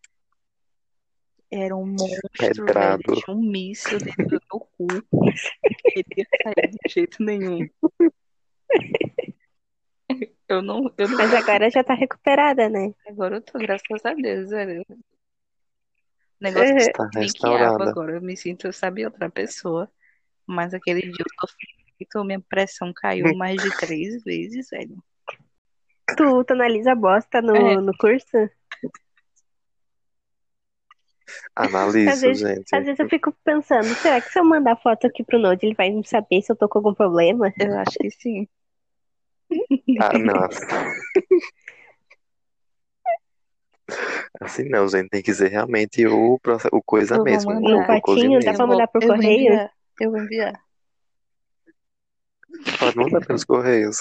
Era 1.52 1.76
um 1.76 1.86
monstro, 1.86 2.30
Pedrado. 2.38 3.04
velho. 3.08 3.22
Tinha 3.22 3.38
um 3.38 3.42
míssil 3.42 4.00
dentro 4.00 4.28
do 4.28 4.42
meu 4.52 4.60
cu. 4.60 4.88
Queria 5.94 6.28
sair 6.44 6.72
de 6.72 6.92
jeito 6.92 7.24
nenhum. 7.24 7.60
Eu 10.48 10.62
não, 10.62 10.92
eu 10.98 11.08
não. 11.08 11.18
Mas 11.18 11.34
agora 11.34 11.70
já 11.70 11.84
tá 11.84 11.94
recuperada, 11.94 12.70
né? 12.70 12.94
Agora 13.08 13.38
eu 13.38 13.42
tô, 13.42 13.58
graças 13.60 14.06
a 14.06 14.14
Deus, 14.14 14.50
velho. 14.50 14.84
O 14.90 14.96
negócio 16.42 16.72
Uhum. 16.72 16.78
é 16.78 16.82
Está 16.82 17.10
que 17.10 17.20
restaurada. 17.20 17.90
agora. 17.90 18.16
Eu 18.16 18.22
me 18.22 18.36
sinto, 18.36 18.72
sabe, 18.74 19.06
outra 19.06 19.30
pessoa. 19.30 19.90
Mas 20.46 20.74
aquele 20.74 21.02
dia 21.02 21.12
eu 21.20 21.26
sofri 21.40 21.68
muito, 21.98 22.26
minha 22.26 22.42
pressão 22.42 22.92
caiu 22.94 23.34
mais 23.36 23.62
de 23.62 23.78
três 23.78 24.22
vezes, 24.24 24.70
velho. 24.70 25.02
Tu, 26.18 26.44
tu 26.44 26.52
analisa 26.54 26.92
a 26.92 26.96
bosta 26.96 27.42
no, 27.42 27.56
É. 27.56 27.76
no 27.78 27.96
curso? 27.98 28.28
Às 31.56 32.22
vezes- 32.22 32.40
gente. 32.40 32.76
Às 32.76 32.84
vezes 32.86 33.00
eu 33.00 33.08
fico 33.08 33.34
pensando, 33.44 33.86
será 33.96 34.20
que 34.20 34.30
se 34.32 34.38
eu 34.40 34.44
mandar 34.44 34.76
foto 34.76 35.08
aqui 35.08 35.24
pro 35.24 35.40
Node, 35.40 35.66
ele 35.66 35.76
vai 35.76 35.90
saber 36.04 36.42
se 36.42 36.52
eu 36.52 36.56
tô 36.56 36.68
com 36.68 36.80
algum 36.80 36.94
problema? 36.94 37.54
Eu 37.58 37.78
acho 37.80 37.98
que 37.98 38.10
sim. 38.12 38.48
Ah, 40.00 40.14
não. 40.20 40.50
Assim 44.42 44.64
não, 44.70 44.88
gente. 44.88 45.10
Tem 45.10 45.22
que 45.22 45.34
ser 45.34 45.50
realmente 45.50 46.06
o, 46.08 46.40
o 46.72 46.82
coisa 46.84 47.16
Eu 47.16 47.18
vou 47.18 47.26
mesmo. 47.26 47.54
mandar. 47.54 47.68
o 47.68 47.80
No 47.80 47.86
cocôzinho 47.86 48.34
patinho, 48.40 48.46
dá 48.46 48.54
pra 48.54 48.68
mandar 48.68 48.88
por 48.88 49.04
eu 49.04 49.08
vou 49.08 49.18
correio? 49.18 49.40
enviar. 49.40 49.72
Eu 50.00 50.12
vou 50.12 50.20
enviar. 50.22 50.64
Pode 52.80 52.98
mandar 52.98 53.26
pelos 53.26 53.44
correios. 53.44 53.98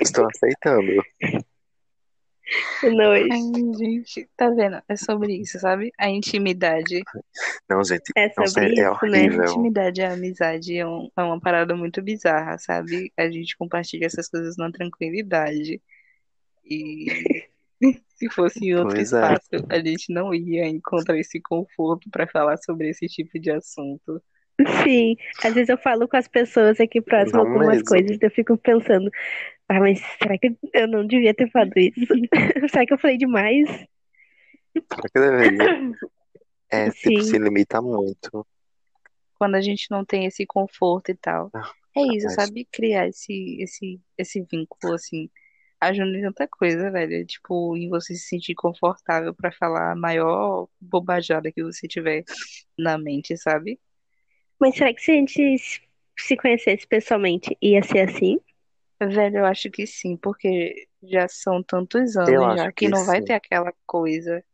Estou 0.00 0.26
aceitando. 0.26 1.02
Nojo. 2.82 3.26
Ai, 3.32 3.76
gente, 3.78 4.28
tá 4.36 4.48
vendo? 4.50 4.80
É 4.88 4.96
sobre 4.96 5.34
isso, 5.34 5.58
sabe? 5.58 5.90
A 5.98 6.08
intimidade. 6.08 7.02
Não, 7.68 7.82
gente. 7.82 8.12
É 8.16 8.28
Não, 8.36 8.46
sobre 8.46 8.48
sério, 8.48 8.78
é 8.78 8.92
isso, 8.92 9.06
né? 9.06 9.18
horrível. 9.24 9.44
Intimidade 9.44 10.00
e 10.00 10.04
a 10.04 10.12
amizade 10.12 10.76
é, 10.76 10.86
um- 10.86 11.08
é 11.16 11.22
uma 11.22 11.40
parada 11.40 11.74
muito 11.74 12.00
bizarra, 12.02 12.56
sabe? 12.58 13.12
A 13.16 13.28
gente 13.30 13.56
compartilha 13.56 14.06
essas 14.06 14.28
coisas 14.28 14.56
na 14.56 14.70
tranquilidade. 14.70 15.80
E 16.64 17.06
se 18.16 18.30
fosse 18.30 18.64
em 18.64 18.74
outro 18.74 18.94
Pois 18.96 19.12
é. 19.12 19.16
espaço, 19.16 19.66
a 19.68 19.78
gente 19.78 20.12
não 20.12 20.32
ia 20.34 20.66
encontrar 20.66 21.18
esse 21.18 21.40
conforto 21.40 22.08
pra 22.10 22.26
falar 22.26 22.56
sobre 22.58 22.88
esse 22.90 23.06
tipo 23.06 23.38
de 23.38 23.50
assunto. 23.50 24.22
Sim, 24.82 25.16
às 25.44 25.52
vezes 25.52 25.68
eu 25.68 25.76
falo 25.76 26.08
com 26.08 26.16
as 26.16 26.26
pessoas 26.26 26.80
aqui 26.80 27.00
próximas 27.02 27.34
Não 27.34 27.40
algumas 27.46 27.68
mesmo. 27.76 27.84
coisas, 27.88 28.16
eu 28.22 28.30
fico 28.30 28.56
pensando, 28.56 29.10
ah, 29.68 29.80
mas 29.80 30.00
será 30.22 30.38
que 30.38 30.56
eu 30.72 30.86
não 30.86 31.06
devia 31.06 31.34
ter 31.34 31.50
falado 31.50 31.72
isso? 31.76 32.00
será 32.70 32.86
que 32.86 32.92
eu 32.92 32.98
falei 32.98 33.16
demais? 33.16 33.68
Será 33.68 35.08
que 35.12 35.20
deveria? 35.20 35.92
É, 36.70 36.90
tipo, 36.90 37.22
se 37.22 37.38
limita 37.38 37.80
muito. 37.80 38.46
Quando 39.38 39.54
a 39.56 39.60
gente 39.60 39.90
não 39.90 40.04
tem 40.04 40.26
esse 40.26 40.46
conforto 40.46 41.10
e 41.10 41.14
tal. 41.14 41.50
É 41.96 42.02
isso, 42.14 42.26
mas- 42.26 42.34
sabe? 42.34 42.66
Criar 42.70 43.08
esse, 43.08 43.56
esse, 43.60 44.00
esse 44.16 44.42
vínculo, 44.42 44.94
assim, 44.94 45.30
ajuda 45.80 46.16
em 46.16 46.22
tanta 46.22 46.48
coisa, 46.48 46.90
velho. 46.90 47.24
Tipo, 47.26 47.76
em 47.76 47.88
você 47.88 48.14
se 48.14 48.28
sentir 48.28 48.54
confortável 48.54 49.34
pra 49.34 49.50
falar 49.52 49.92
a 49.92 49.96
maior 49.96 50.68
bobajada 50.80 51.50
que 51.52 51.62
você 51.62 51.88
tiver 51.88 52.24
na 52.78 52.98
mente, 52.98 53.36
sabe? 53.36 53.78
Mas 54.60 54.76
será 54.76 54.92
que 54.92 55.00
se 55.02 55.10
a 55.10 55.14
gente 55.14 55.58
se 56.18 56.36
conhecesse 56.36 56.86
pessoalmente 56.86 57.56
ia 57.60 57.82
ser 57.82 58.00
assim? 58.00 58.40
Velho, 59.00 59.38
eu 59.38 59.46
acho 59.46 59.70
que 59.70 59.86
sim, 59.86 60.16
porque 60.18 60.88
já 61.02 61.28
são 61.28 61.62
tantos 61.62 62.16
Eu 62.26 62.44
anos 62.44 62.44
acho 62.44 62.62
já 62.62 62.72
que 62.72 62.88
que 62.88 62.88
não 62.88 63.04
vai 63.06 63.20
sim. 63.20 63.22
ter 63.22 63.32
aquela 63.34 63.72
coisa. 63.86 64.44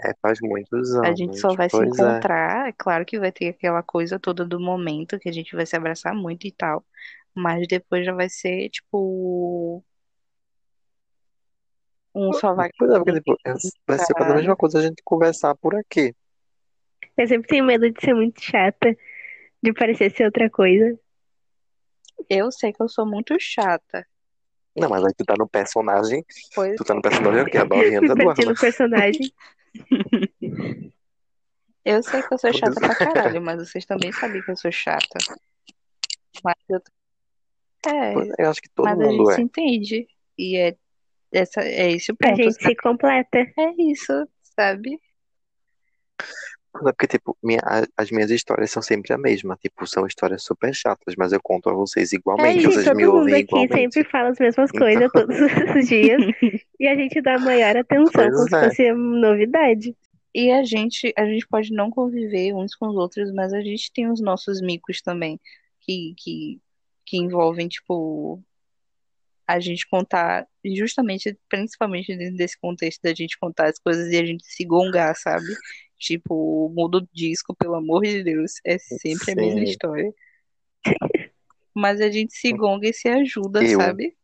É, 0.00 0.12
faz 0.22 0.38
muitos 0.40 0.94
A 1.02 1.12
anos. 1.12 1.14
gente 1.14 1.38
só 1.38 1.54
vai 1.54 1.68
se 1.70 1.76
Pois 1.76 2.00
é. 2.00 2.20
encontrar, 2.20 2.68
é 2.68 2.72
claro 2.72 3.04
que 3.06 3.18
vai 3.18 3.30
ter 3.32 3.48
aquela 3.48 3.82
coisa 3.82 4.18
toda 4.18 4.44
do 4.44 4.58
momento, 4.60 5.18
que 5.18 5.28
a 5.28 5.32
gente 5.32 5.54
vai 5.54 5.64
se 5.66 5.76
abraçar 5.76 6.14
muito 6.14 6.46
e 6.46 6.52
tal. 6.52 6.84
Mas 7.34 7.68
depois 7.68 8.04
já 8.04 8.12
vai 8.14 8.28
ser, 8.28 8.68
tipo, 8.70 9.84
um 12.14 12.32
só 12.32 12.54
vai 12.54 12.70
Pois 12.78 12.90
é, 12.90 12.98
porque 12.98 13.12
tipo, 13.12 13.32
é- 13.46 13.54
vai 13.86 13.98
ser 13.98 14.14
quase 14.14 14.32
a 14.32 14.34
mesma 14.34 14.56
coisa 14.56 14.78
a 14.78 14.82
gente 14.82 15.02
conversar 15.04 15.54
por 15.56 15.74
aqui. 15.76 16.14
Eu 17.16 17.26
sempre 17.28 17.48
tenho 17.48 17.64
medo 17.66 17.90
de 17.90 18.00
ser 18.00 18.14
muito 18.14 18.40
chata, 18.42 18.96
de 19.62 19.72
parecer 19.74 20.10
ser 20.12 20.26
outra 20.26 20.50
coisa. 20.50 20.98
Eu 22.28 22.50
sei 22.50 22.72
que 22.72 22.82
eu 22.82 22.88
sou 22.88 23.06
muito 23.06 23.36
chata. 23.38 24.06
Não, 24.76 24.88
mas 24.88 25.04
aí 25.04 25.12
tu 25.16 25.24
tá 25.24 25.34
no 25.36 25.48
personagem. 25.48 26.24
Pois 26.54 26.76
Tu 26.76 26.84
tá 26.84 26.94
no 26.94 27.02
personagem 27.02 27.42
o 27.42 27.46
quê? 27.46 27.58
A 27.58 27.64
novinha 27.66 28.00
da 28.00 28.14
no 28.14 28.54
personagem. 28.54 29.32
eu 31.84 32.02
sei 32.02 32.22
que 32.22 32.34
eu 32.34 32.38
sou 32.38 32.52
chata 32.52 32.80
pra 32.80 32.94
caralho, 32.94 33.42
mas 33.42 33.68
vocês 33.68 33.84
também 33.84 34.12
sabem 34.12 34.40
que 34.42 34.50
eu 34.50 34.56
sou 34.56 34.70
chata. 34.70 35.18
Mas 36.44 36.56
eu... 36.68 36.80
É, 37.86 38.12
Pois 38.12 38.28
é, 38.30 38.44
Eu 38.44 38.50
acho 38.50 38.60
que 38.60 38.68
todo 38.70 38.84
mas 38.84 39.00
a 39.00 39.04
mundo 39.04 39.24
gente 39.24 39.32
é. 39.32 39.34
se 39.34 39.42
entende. 39.42 40.08
E 40.36 40.56
é, 40.56 40.76
essa, 41.32 41.60
é 41.62 41.90
esse 41.92 42.12
o 42.12 42.14
A 42.14 42.28
ponto. 42.28 42.36
gente 42.36 42.52
sabe? 42.54 42.64
se 42.66 42.76
completa. 42.76 43.38
É 43.38 43.82
isso, 43.82 44.28
sabe? 44.42 45.00
É 46.76 46.92
porque, 46.92 47.06
tipo, 47.06 47.36
minha- 47.42 47.60
a- 47.64 47.86
as 47.96 48.10
minhas 48.10 48.30
histórias 48.30 48.70
são 48.70 48.82
sempre 48.82 49.12
a 49.12 49.18
mesma. 49.18 49.56
Tipo, 49.60 49.86
são 49.86 50.06
histórias 50.06 50.42
super 50.44 50.72
chatas, 50.74 51.14
mas 51.16 51.32
eu 51.32 51.40
conto 51.42 51.68
a 51.70 51.74
vocês 51.74 52.12
igualmente. 52.12 52.60
Gente, 52.60 52.72
Vocês 52.74 52.84
todo 52.84 52.96
me 52.96 53.06
mundo 53.06 53.16
ouvem 53.18 53.34
aqui 53.34 53.42
igualmente. 53.44 53.74
sempre 53.94 54.04
fala 54.10 54.28
as 54.28 54.38
mesmas 54.38 54.70
Então. 54.72 54.86
coisas 54.86 55.10
todos 55.12 55.36
os 55.36 55.38
dias. 55.88 56.22
E 56.78 56.86
a 56.86 56.94
gente 56.94 57.20
dá 57.20 57.38
maior 57.38 57.76
atenção, 57.76 58.12
Pois 58.12 58.34
como 58.34 58.48
se 58.48 58.54
é. 58.56 58.64
fosse 58.68 58.92
novidade. 58.92 59.96
E 60.34 60.52
a 60.52 60.62
gente, 60.62 61.12
a 61.16 61.24
gente 61.24 61.46
pode 61.48 61.72
não 61.72 61.90
conviver 61.90 62.52
uns 62.54 62.74
com 62.76 62.88
os 62.88 62.96
outros, 62.96 63.32
mas 63.32 63.52
a 63.52 63.60
gente 63.60 63.90
tem 63.92 64.08
os 64.10 64.20
nossos 64.20 64.60
micos 64.60 65.00
também, 65.00 65.40
que, 65.80 66.14
que, 66.18 66.60
que 67.06 67.16
envolvem, 67.16 67.66
tipo, 67.66 68.40
a 69.46 69.58
gente 69.58 69.88
contar, 69.88 70.46
justamente, 70.76 71.36
principalmente 71.48 72.14
dentro 72.14 72.36
desse 72.36 72.58
contexto 72.60 73.00
da 73.02 73.14
gente 73.14 73.38
contar 73.40 73.68
as 73.68 73.78
coisas 73.78 74.12
e 74.12 74.16
a 74.18 74.24
gente 74.24 74.44
se 74.46 74.64
gongar, 74.64 75.16
sabe? 75.16 75.46
Tipo, 75.98 76.68
muda 76.74 76.98
o 76.98 77.08
disco, 77.12 77.54
pelo 77.56 77.74
amor 77.74 78.02
de 78.02 78.22
Deus, 78.22 78.52
é 78.64 78.78
sempre 78.78 79.32
a 79.32 79.36
mesma 79.36 79.60
Sim. 79.60 79.64
história. 79.64 80.14
Mas 81.74 82.00
a 82.00 82.10
gente 82.10 82.32
se 82.34 82.52
gonga 82.52 82.88
e 82.88 82.92
se 82.92 83.08
ajuda, 83.08 83.64
Eu. 83.64 83.78
sabe? 83.80 84.16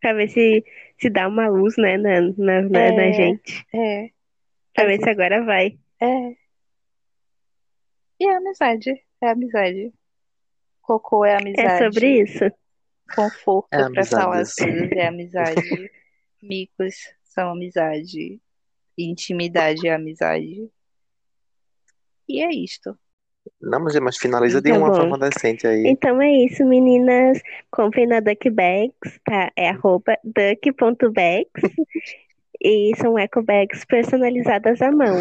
Pra 0.00 0.14
ver 0.14 0.28
se, 0.28 0.64
se 0.98 1.08
dá 1.10 1.28
uma 1.28 1.48
luz, 1.48 1.76
né, 1.76 1.96
na, 1.96 2.20
na, 2.36 2.62
na, 2.62 2.80
É. 2.80 2.92
na 2.92 3.12
gente. 3.12 3.64
É, 3.74 4.10
Pra 4.74 4.84
a 4.84 4.86
ver 4.86 5.00
se 5.02 5.08
agora 5.08 5.44
vai. 5.44 5.78
é. 6.00 6.36
E 8.20 8.26
é 8.26 8.36
amizade, 8.36 8.90
é 9.20 9.28
amizade. 9.30 9.92
Cocô 10.80 11.24
é 11.24 11.32
É 11.32 11.36
amizade. 11.36 11.84
sobre 11.84 12.22
isso. 12.22 12.44
Conforto 13.14 13.68
É 13.72 13.90
pra 13.90 14.04
falar 14.06 14.40
as 14.40 14.54
coisas 14.54 14.90
é 14.92 15.06
amizade. 15.08 15.90
Micos 16.42 16.94
são 17.24 17.50
amizade. 17.50 18.40
Intimidade 18.98 19.86
é 19.88 19.94
amizade. 19.94 20.68
E 22.28 22.42
é 22.42 22.50
isto. 22.50 22.96
Não, 23.60 23.80
mas, 23.80 23.98
mas 23.98 24.16
finaliza 24.16 24.60
de 24.62 24.70
Tá 24.70 24.78
uma 24.78 24.88
bom. 24.90 24.94
forma 24.96 25.18
decente 25.18 25.66
aí. 25.66 25.82
Então 25.86 26.20
é 26.22 26.30
isso, 26.30 26.64
meninas. 26.64 27.40
Comprem 27.70 28.06
na 28.06 28.20
Duckbags, 28.20 29.18
tá? 29.24 29.50
É 29.56 29.70
arroba 29.70 30.16
duck.bags. 30.22 31.48
e 32.62 32.92
são 32.96 33.18
eco 33.18 33.42
bags 33.42 33.84
personalizadas 33.84 34.80
à 34.80 34.92
mão. 34.92 35.18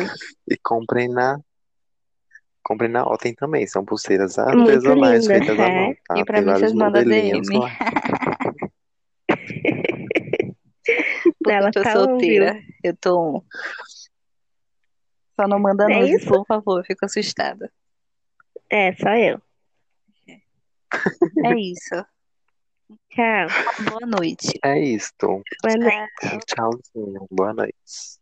E 0.48 0.56
comprem 0.58 1.08
na. 1.10 1.40
Comprem 2.64 2.92
na 2.92 3.04
Otem 3.04 3.34
também. 3.34 3.66
São 3.66 3.84
pulseiras 3.84 4.38
É 4.38 4.46
Muito 4.54 4.70
artesanais 4.70 5.26
feitas 5.26 5.60
à 5.60 5.68
é. 5.68 5.76
mão, 5.76 5.96
tá? 6.08 6.20
E 6.20 6.26
pra 6.26 6.36
Tem 6.38 6.46
mim 6.46 6.60
vocês 6.60 6.74
mandam 6.74 7.04
DM. 7.04 7.42
lá. 7.58 7.72
Porque 11.44 11.52
Ela 11.52 11.70
eu 11.70 11.72
tô 11.72 11.84
tá 11.84 11.92
solteira. 11.94 12.62
Eu 12.84 12.96
tô. 12.96 13.44
Só 15.40 15.48
não 15.48 15.60
manda 15.60 15.92
É 15.92 16.00
nudes, 16.00 16.22
isso? 16.22 16.28
por 16.28 16.46
favor. 16.46 16.80
Eu 16.80 16.86
fico 16.86 17.06
assustada. 17.06 17.72
É, 18.70 18.94
só 18.96 19.10
eu. 19.16 19.42
É 21.44 21.60
isso. 21.60 21.96
Tchau. 23.10 23.48
Boa 23.90 24.06
noite. 24.06 24.60
É 24.64 24.80
isto. 24.80 25.42
Boa 25.64 25.78
noite. 25.78 26.46
Tchauzinho. 26.46 27.28
Boa 27.32 27.54
noite. 27.54 28.21